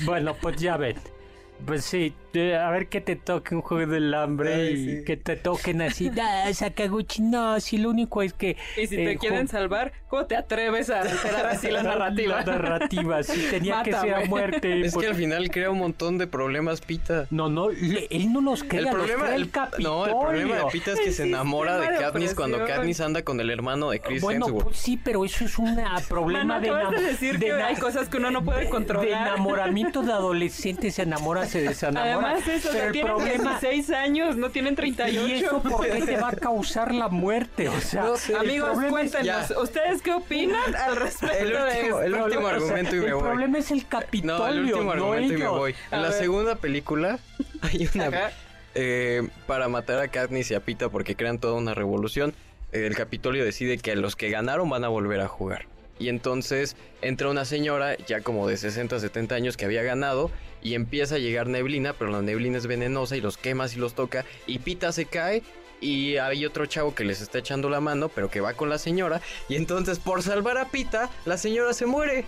Bueno, 0.00 0.34
pues 0.40 0.56
ya 0.56 0.76
ven. 0.76 0.96
Pues 1.64 1.84
sí, 1.84 2.12
eh, 2.34 2.56
a 2.56 2.70
ver 2.70 2.88
que 2.88 3.00
te 3.00 3.16
toque 3.16 3.54
un 3.54 3.62
juego 3.62 3.90
del 3.92 4.12
hambre 4.14 4.54
Ay, 4.54 4.72
y 4.72 4.98
sí. 4.98 5.04
que 5.04 5.16
te 5.16 5.36
toquen 5.36 5.82
así. 5.82 6.10
Ah, 6.20 6.52
Sakaguchi, 6.52 7.22
no, 7.22 7.60
si 7.60 7.76
lo 7.78 7.90
único 7.90 8.22
es 8.22 8.32
que. 8.32 8.56
y 8.76 8.86
si 8.86 8.96
te 8.96 9.12
eh, 9.12 9.16
quieren 9.18 9.46
salvar, 9.48 9.92
¿cómo 10.08 10.26
te 10.26 10.36
atreves 10.36 10.90
a 10.90 11.02
alterar 11.02 11.46
así 11.46 11.70
la 11.70 11.82
narrativa? 11.82 12.36
La 12.44 12.44
narrativa, 12.44 13.22
sí, 13.22 13.46
tenía 13.50 13.82
que 13.82 13.92
ser 13.92 14.14
a 14.14 14.24
muerte. 14.26 14.80
es 14.84 14.96
que 14.96 15.06
al 15.06 15.14
final 15.14 15.50
crea 15.50 15.70
un 15.70 15.78
montón 15.78 16.18
de 16.18 16.26
problemas 16.26 16.80
Pita. 16.80 17.26
No, 17.30 17.48
no, 17.48 17.68
le- 17.70 18.06
él 18.10 18.32
no 18.32 18.40
los 18.40 18.62
crea, 18.64 18.80
El 18.80 18.84
los 18.86 18.94
problema, 18.94 19.24
crea 19.24 19.34
el 19.36 19.42
el, 19.42 19.50
Capitolio. 19.50 19.88
no, 19.88 20.06
el 20.06 20.12
problema 20.12 20.56
de 20.56 20.64
Pita 20.72 20.92
es 20.92 21.00
que 21.00 21.08
El 21.08 21.14
se 21.14 21.22
enamora 21.24 21.78
de 21.78 21.88
Katniss 21.98 22.34
cuando. 22.34 22.64
Katniss 22.64 23.00
anda 23.00 23.22
con 23.22 23.40
el 23.40 23.50
hermano 23.50 23.90
de 23.90 24.00
Chris 24.00 24.22
Bueno, 24.22 24.46
Hemsworth. 24.46 24.64
pues 24.64 24.76
sí, 24.78 24.98
pero 25.02 25.24
eso 25.24 25.44
es 25.44 25.58
un 25.58 25.76
problema 26.08 26.58
Mano, 26.60 26.90
de, 26.90 26.96
de 26.96 27.02
decir 27.06 27.38
de 27.38 27.46
que 27.46 27.52
hay 27.52 27.76
cosas 27.76 28.08
que 28.08 28.16
uno 28.16 28.30
no 28.30 28.44
puede 28.44 28.64
de- 28.64 28.70
controlar. 28.70 29.06
De 29.06 29.12
enamoramiento 29.12 30.02
de 30.02 30.12
adolescente, 30.12 30.90
se 30.90 31.02
enamora, 31.02 31.46
se 31.46 31.60
desenamora. 31.62 32.23
Además, 32.26 32.48
eso, 32.48 32.68
pero 32.72 32.84
el 32.86 32.92
tienen 32.92 33.12
problema... 33.14 33.58
16 33.60 33.90
años, 33.90 34.36
no 34.36 34.50
tienen 34.50 34.74
38. 34.76 35.26
¿Y 35.28 35.32
eso 35.44 35.62
por 35.62 35.86
qué 35.88 36.02
te 36.02 36.16
va 36.16 36.28
a 36.28 36.36
causar 36.36 36.94
la 36.94 37.08
muerte? 37.08 37.68
O 37.68 37.80
sea, 37.80 38.02
No 38.04 38.16
sé. 38.16 38.32
el 38.32 38.38
Amigos, 38.38 38.78
cuéntenos, 38.88 39.26
Ya. 39.26 39.46
¿ustedes 39.60 40.02
qué 40.02 40.12
opinan 40.12 40.74
al 40.76 40.96
respecto 40.96 41.36
El 41.36 41.48
de 41.50 41.54
último, 41.56 41.70
esto? 41.70 42.02
el 42.02 42.14
último 42.14 42.40
o 42.40 42.48
sea, 42.48 42.56
argumento 42.56 42.96
y 42.96 42.98
me 43.00 43.06
el 43.06 43.14
voy. 43.14 43.22
problema 43.22 43.58
es 43.58 43.70
el 43.70 43.86
Capitolio, 43.86 44.38
No, 44.38 44.48
el 44.48 44.58
último 44.60 44.82
no 44.84 44.90
argumento 44.92 45.32
y 45.34 45.36
me 45.36 45.48
voy. 45.48 45.74
A 45.90 45.96
En 45.96 46.02
la 46.02 46.08
ver. 46.08 46.18
segunda 46.18 46.54
película 46.56 47.18
hay 47.62 47.88
una, 47.94 48.30
eh, 48.74 49.28
para 49.46 49.68
matar 49.68 50.00
a 50.00 50.08
Katniss 50.08 50.50
y 50.50 50.54
a 50.54 50.60
Pita 50.60 50.88
porque 50.88 51.14
crean 51.16 51.38
toda 51.38 51.54
una 51.54 51.74
revolución, 51.74 52.34
el 52.72 52.94
Capitolio 52.96 53.44
decide 53.44 53.78
que 53.78 53.94
los 53.94 54.16
que 54.16 54.30
ganaron 54.30 54.68
van 54.68 54.82
a 54.84 54.88
volver 54.88 55.20
a 55.20 55.28
jugar. 55.28 55.66
Y 55.96 56.08
entonces 56.08 56.76
entra 57.02 57.28
una 57.28 57.44
señora 57.44 57.96
ya 58.08 58.20
como 58.20 58.48
de 58.48 58.56
60, 58.56 58.98
70 58.98 59.36
años 59.36 59.56
que 59.56 59.64
había 59.64 59.84
ganado 59.84 60.28
y 60.64 60.74
empieza 60.74 61.14
a 61.14 61.18
llegar 61.18 61.46
neblina, 61.46 61.92
pero 61.92 62.10
la 62.10 62.22
neblina 62.22 62.58
es 62.58 62.66
venenosa 62.66 63.16
y 63.16 63.20
los 63.20 63.36
quema 63.36 63.66
y 63.72 63.76
los 63.76 63.94
toca 63.94 64.24
y 64.46 64.58
Pita 64.58 64.90
se 64.90 65.04
cae 65.04 65.44
y 65.80 66.16
hay 66.16 66.46
otro 66.46 66.66
chavo 66.66 66.94
que 66.94 67.04
les 67.04 67.20
está 67.20 67.38
echando 67.38 67.68
la 67.68 67.80
mano, 67.80 68.08
pero 68.08 68.30
que 68.30 68.40
va 68.40 68.54
con 68.54 68.70
la 68.70 68.78
señora 68.78 69.20
y 69.48 69.56
entonces 69.56 70.00
por 70.00 70.22
salvar 70.22 70.58
a 70.58 70.70
Pita, 70.70 71.10
la 71.26 71.36
señora 71.36 71.72
se 71.74 71.86
muere. 71.86 72.24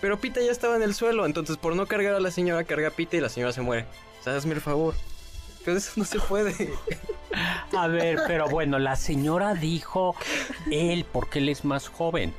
Pero 0.00 0.18
Pita 0.18 0.40
ya 0.40 0.50
estaba 0.50 0.76
en 0.76 0.82
el 0.82 0.94
suelo, 0.94 1.24
entonces 1.24 1.56
por 1.56 1.76
no 1.76 1.86
cargar 1.86 2.14
a 2.14 2.20
la 2.20 2.30
señora, 2.30 2.64
carga 2.64 2.88
a 2.88 2.90
Pita 2.90 3.16
y 3.16 3.20
la 3.20 3.28
señora 3.28 3.52
se 3.52 3.60
muere. 3.60 3.86
O 4.26 4.30
hazme 4.30 4.54
el 4.54 4.60
favor. 4.60 4.94
Pero 5.64 5.78
eso 5.78 5.92
no 5.96 6.04
se 6.04 6.18
puede. 6.18 6.72
A 7.76 7.88
ver, 7.88 8.20
pero 8.26 8.48
bueno, 8.48 8.78
la 8.78 8.96
señora 8.96 9.54
dijo 9.54 10.14
él 10.70 11.04
porque 11.12 11.40
él 11.40 11.48
es 11.48 11.64
más 11.64 11.88
joven. 11.88 12.32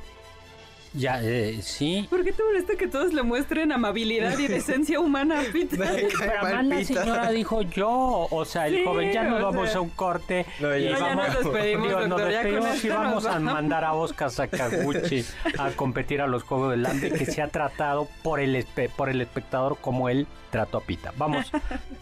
Ya, 0.94 1.20
eh, 1.22 1.60
sí. 1.62 2.06
¿Por 2.08 2.24
qué 2.24 2.32
te 2.32 2.42
molesta 2.42 2.74
que 2.76 2.86
todos 2.86 3.12
le 3.12 3.22
muestren 3.22 3.72
amabilidad 3.72 4.38
y 4.38 4.46
decencia 4.48 4.98
humana 5.00 5.40
a 5.42 5.44
Peter? 5.52 5.78
Pero 6.18 6.32
además 6.40 6.66
la 6.66 6.84
señora 6.84 7.30
dijo 7.30 7.62
yo, 7.62 8.26
o 8.30 8.44
sea, 8.44 8.66
el 8.68 8.76
Sí, 8.76 8.84
joven, 8.84 9.12
ya 9.12 9.22
nos 9.24 9.40
o 9.42 9.44
vamos 9.44 9.68
sea. 9.68 9.78
a 9.78 9.80
un 9.82 9.90
corte 9.90 10.46
No, 10.60 10.70
ya. 10.70 10.78
y 10.78 10.92
No, 10.92 10.98
ya 10.98 11.04
vamos, 11.14 11.26
nos 11.28 11.34
despedimos, 11.44 11.86
digo, 11.88 12.00
nos 12.00 12.08
doctor, 12.08 12.30
ya 12.30 12.42
con 12.42 12.50
despedimos 12.52 12.84
y 12.84 12.86
esto 12.88 12.94
nos 12.94 13.04
vamos 13.08 13.26
a 13.26 13.30
vamos. 13.30 13.52
mandar 13.54 13.84
a 13.84 13.92
Oscar 13.92 14.30
Sakaguchi 14.30 15.24
a 15.58 15.70
competir 15.72 16.20
a 16.22 16.26
los 16.26 16.42
Juegos 16.42 16.70
del 16.70 16.86
Hambre 16.86 17.10
que 17.12 17.26
se 17.26 17.42
ha 17.42 17.48
tratado 17.48 18.08
por 18.22 18.40
el, 18.40 18.56
espe- 18.56 18.88
por 18.88 19.08
el 19.10 19.20
espectador 19.20 19.76
como 19.80 20.08
él 20.08 20.26
trató 20.50 20.78
a 20.78 20.80
Pita. 20.80 21.12
Vamos. 21.18 21.52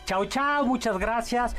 chao, 0.05 0.25
chao, 0.27 0.65
muchas 0.65 0.97
gracias. 0.99 1.57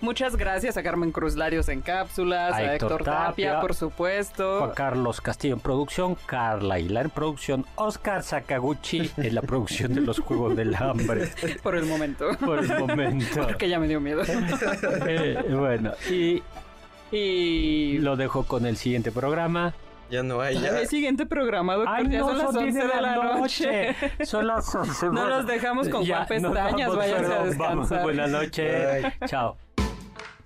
Muchas 0.00 0.36
gracias 0.36 0.76
a 0.78 0.82
Carmen 0.82 1.12
Cruz 1.12 1.36
Larios 1.36 1.68
en 1.68 1.82
cápsulas, 1.82 2.54
A 2.54 2.56
a, 2.56 2.74
Héctor 2.74 2.92
Héctor 2.92 3.04
Tapia, 3.04 3.26
Tapia, 3.26 3.60
por 3.60 3.70
Juan 3.70 3.78
supuesto. 3.78 4.72
Carlos 4.74 5.20
Castillo 5.20 5.54
en 5.54 5.60
producción, 5.60 6.16
Carla 6.26 6.78
Hilar 6.78 7.06
en 7.06 7.10
producción, 7.10 7.66
Oscar 7.76 8.22
Sakaguchi 8.22 9.10
en 9.18 9.34
la 9.34 9.42
producción 9.42 9.94
de 9.94 10.00
los 10.00 10.18
Juegos 10.20 10.56
del 10.56 10.74
Hambre 10.74 11.28
Por 11.62 11.76
el 11.76 11.84
momento. 11.84 12.30
por 12.38 12.58
el 12.60 12.78
momento. 12.78 13.42
Porque 13.46 13.68
ya 13.68 13.78
me 13.78 13.88
dio 13.88 14.00
miedo. 14.00 14.22
Eh, 15.06 15.44
bueno, 15.50 15.92
y 16.10 16.42
Y 17.12 17.98
lo 17.98 18.16
dejo 18.16 18.44
con 18.44 18.64
el 18.66 18.76
siguiente 18.76 19.12
programa. 19.12 19.74
Ya 20.10 20.22
no 20.24 20.40
hay, 20.40 20.58
ya. 20.58 20.80
el 20.80 20.88
siguiente 20.88 21.24
programa, 21.26 21.74
doctor, 21.76 21.94
Ay, 21.94 22.08
ya 22.10 22.18
no, 22.18 22.26
son 22.28 22.38
las 22.38 22.46
son 22.52 22.64
11 22.64 22.78
10 22.80 22.94
de 22.94 23.00
la 23.00 23.16
noche. 23.16 23.96
Son 24.24 24.46
las 24.46 24.74
11. 24.74 25.06
No 25.10 25.28
los 25.28 25.46
dejamos 25.46 25.88
con 25.88 26.04
Juan 26.04 26.20
nos 26.20 26.28
Pestañas, 26.28 26.88
vamos, 26.88 26.96
váyanse 26.96 27.24
a 27.24 27.28
pero 27.28 27.28
vamos, 27.30 27.50
descansar. 27.90 28.02
buenas 28.02 28.30
noches. 28.30 29.04
Chao. 29.26 29.56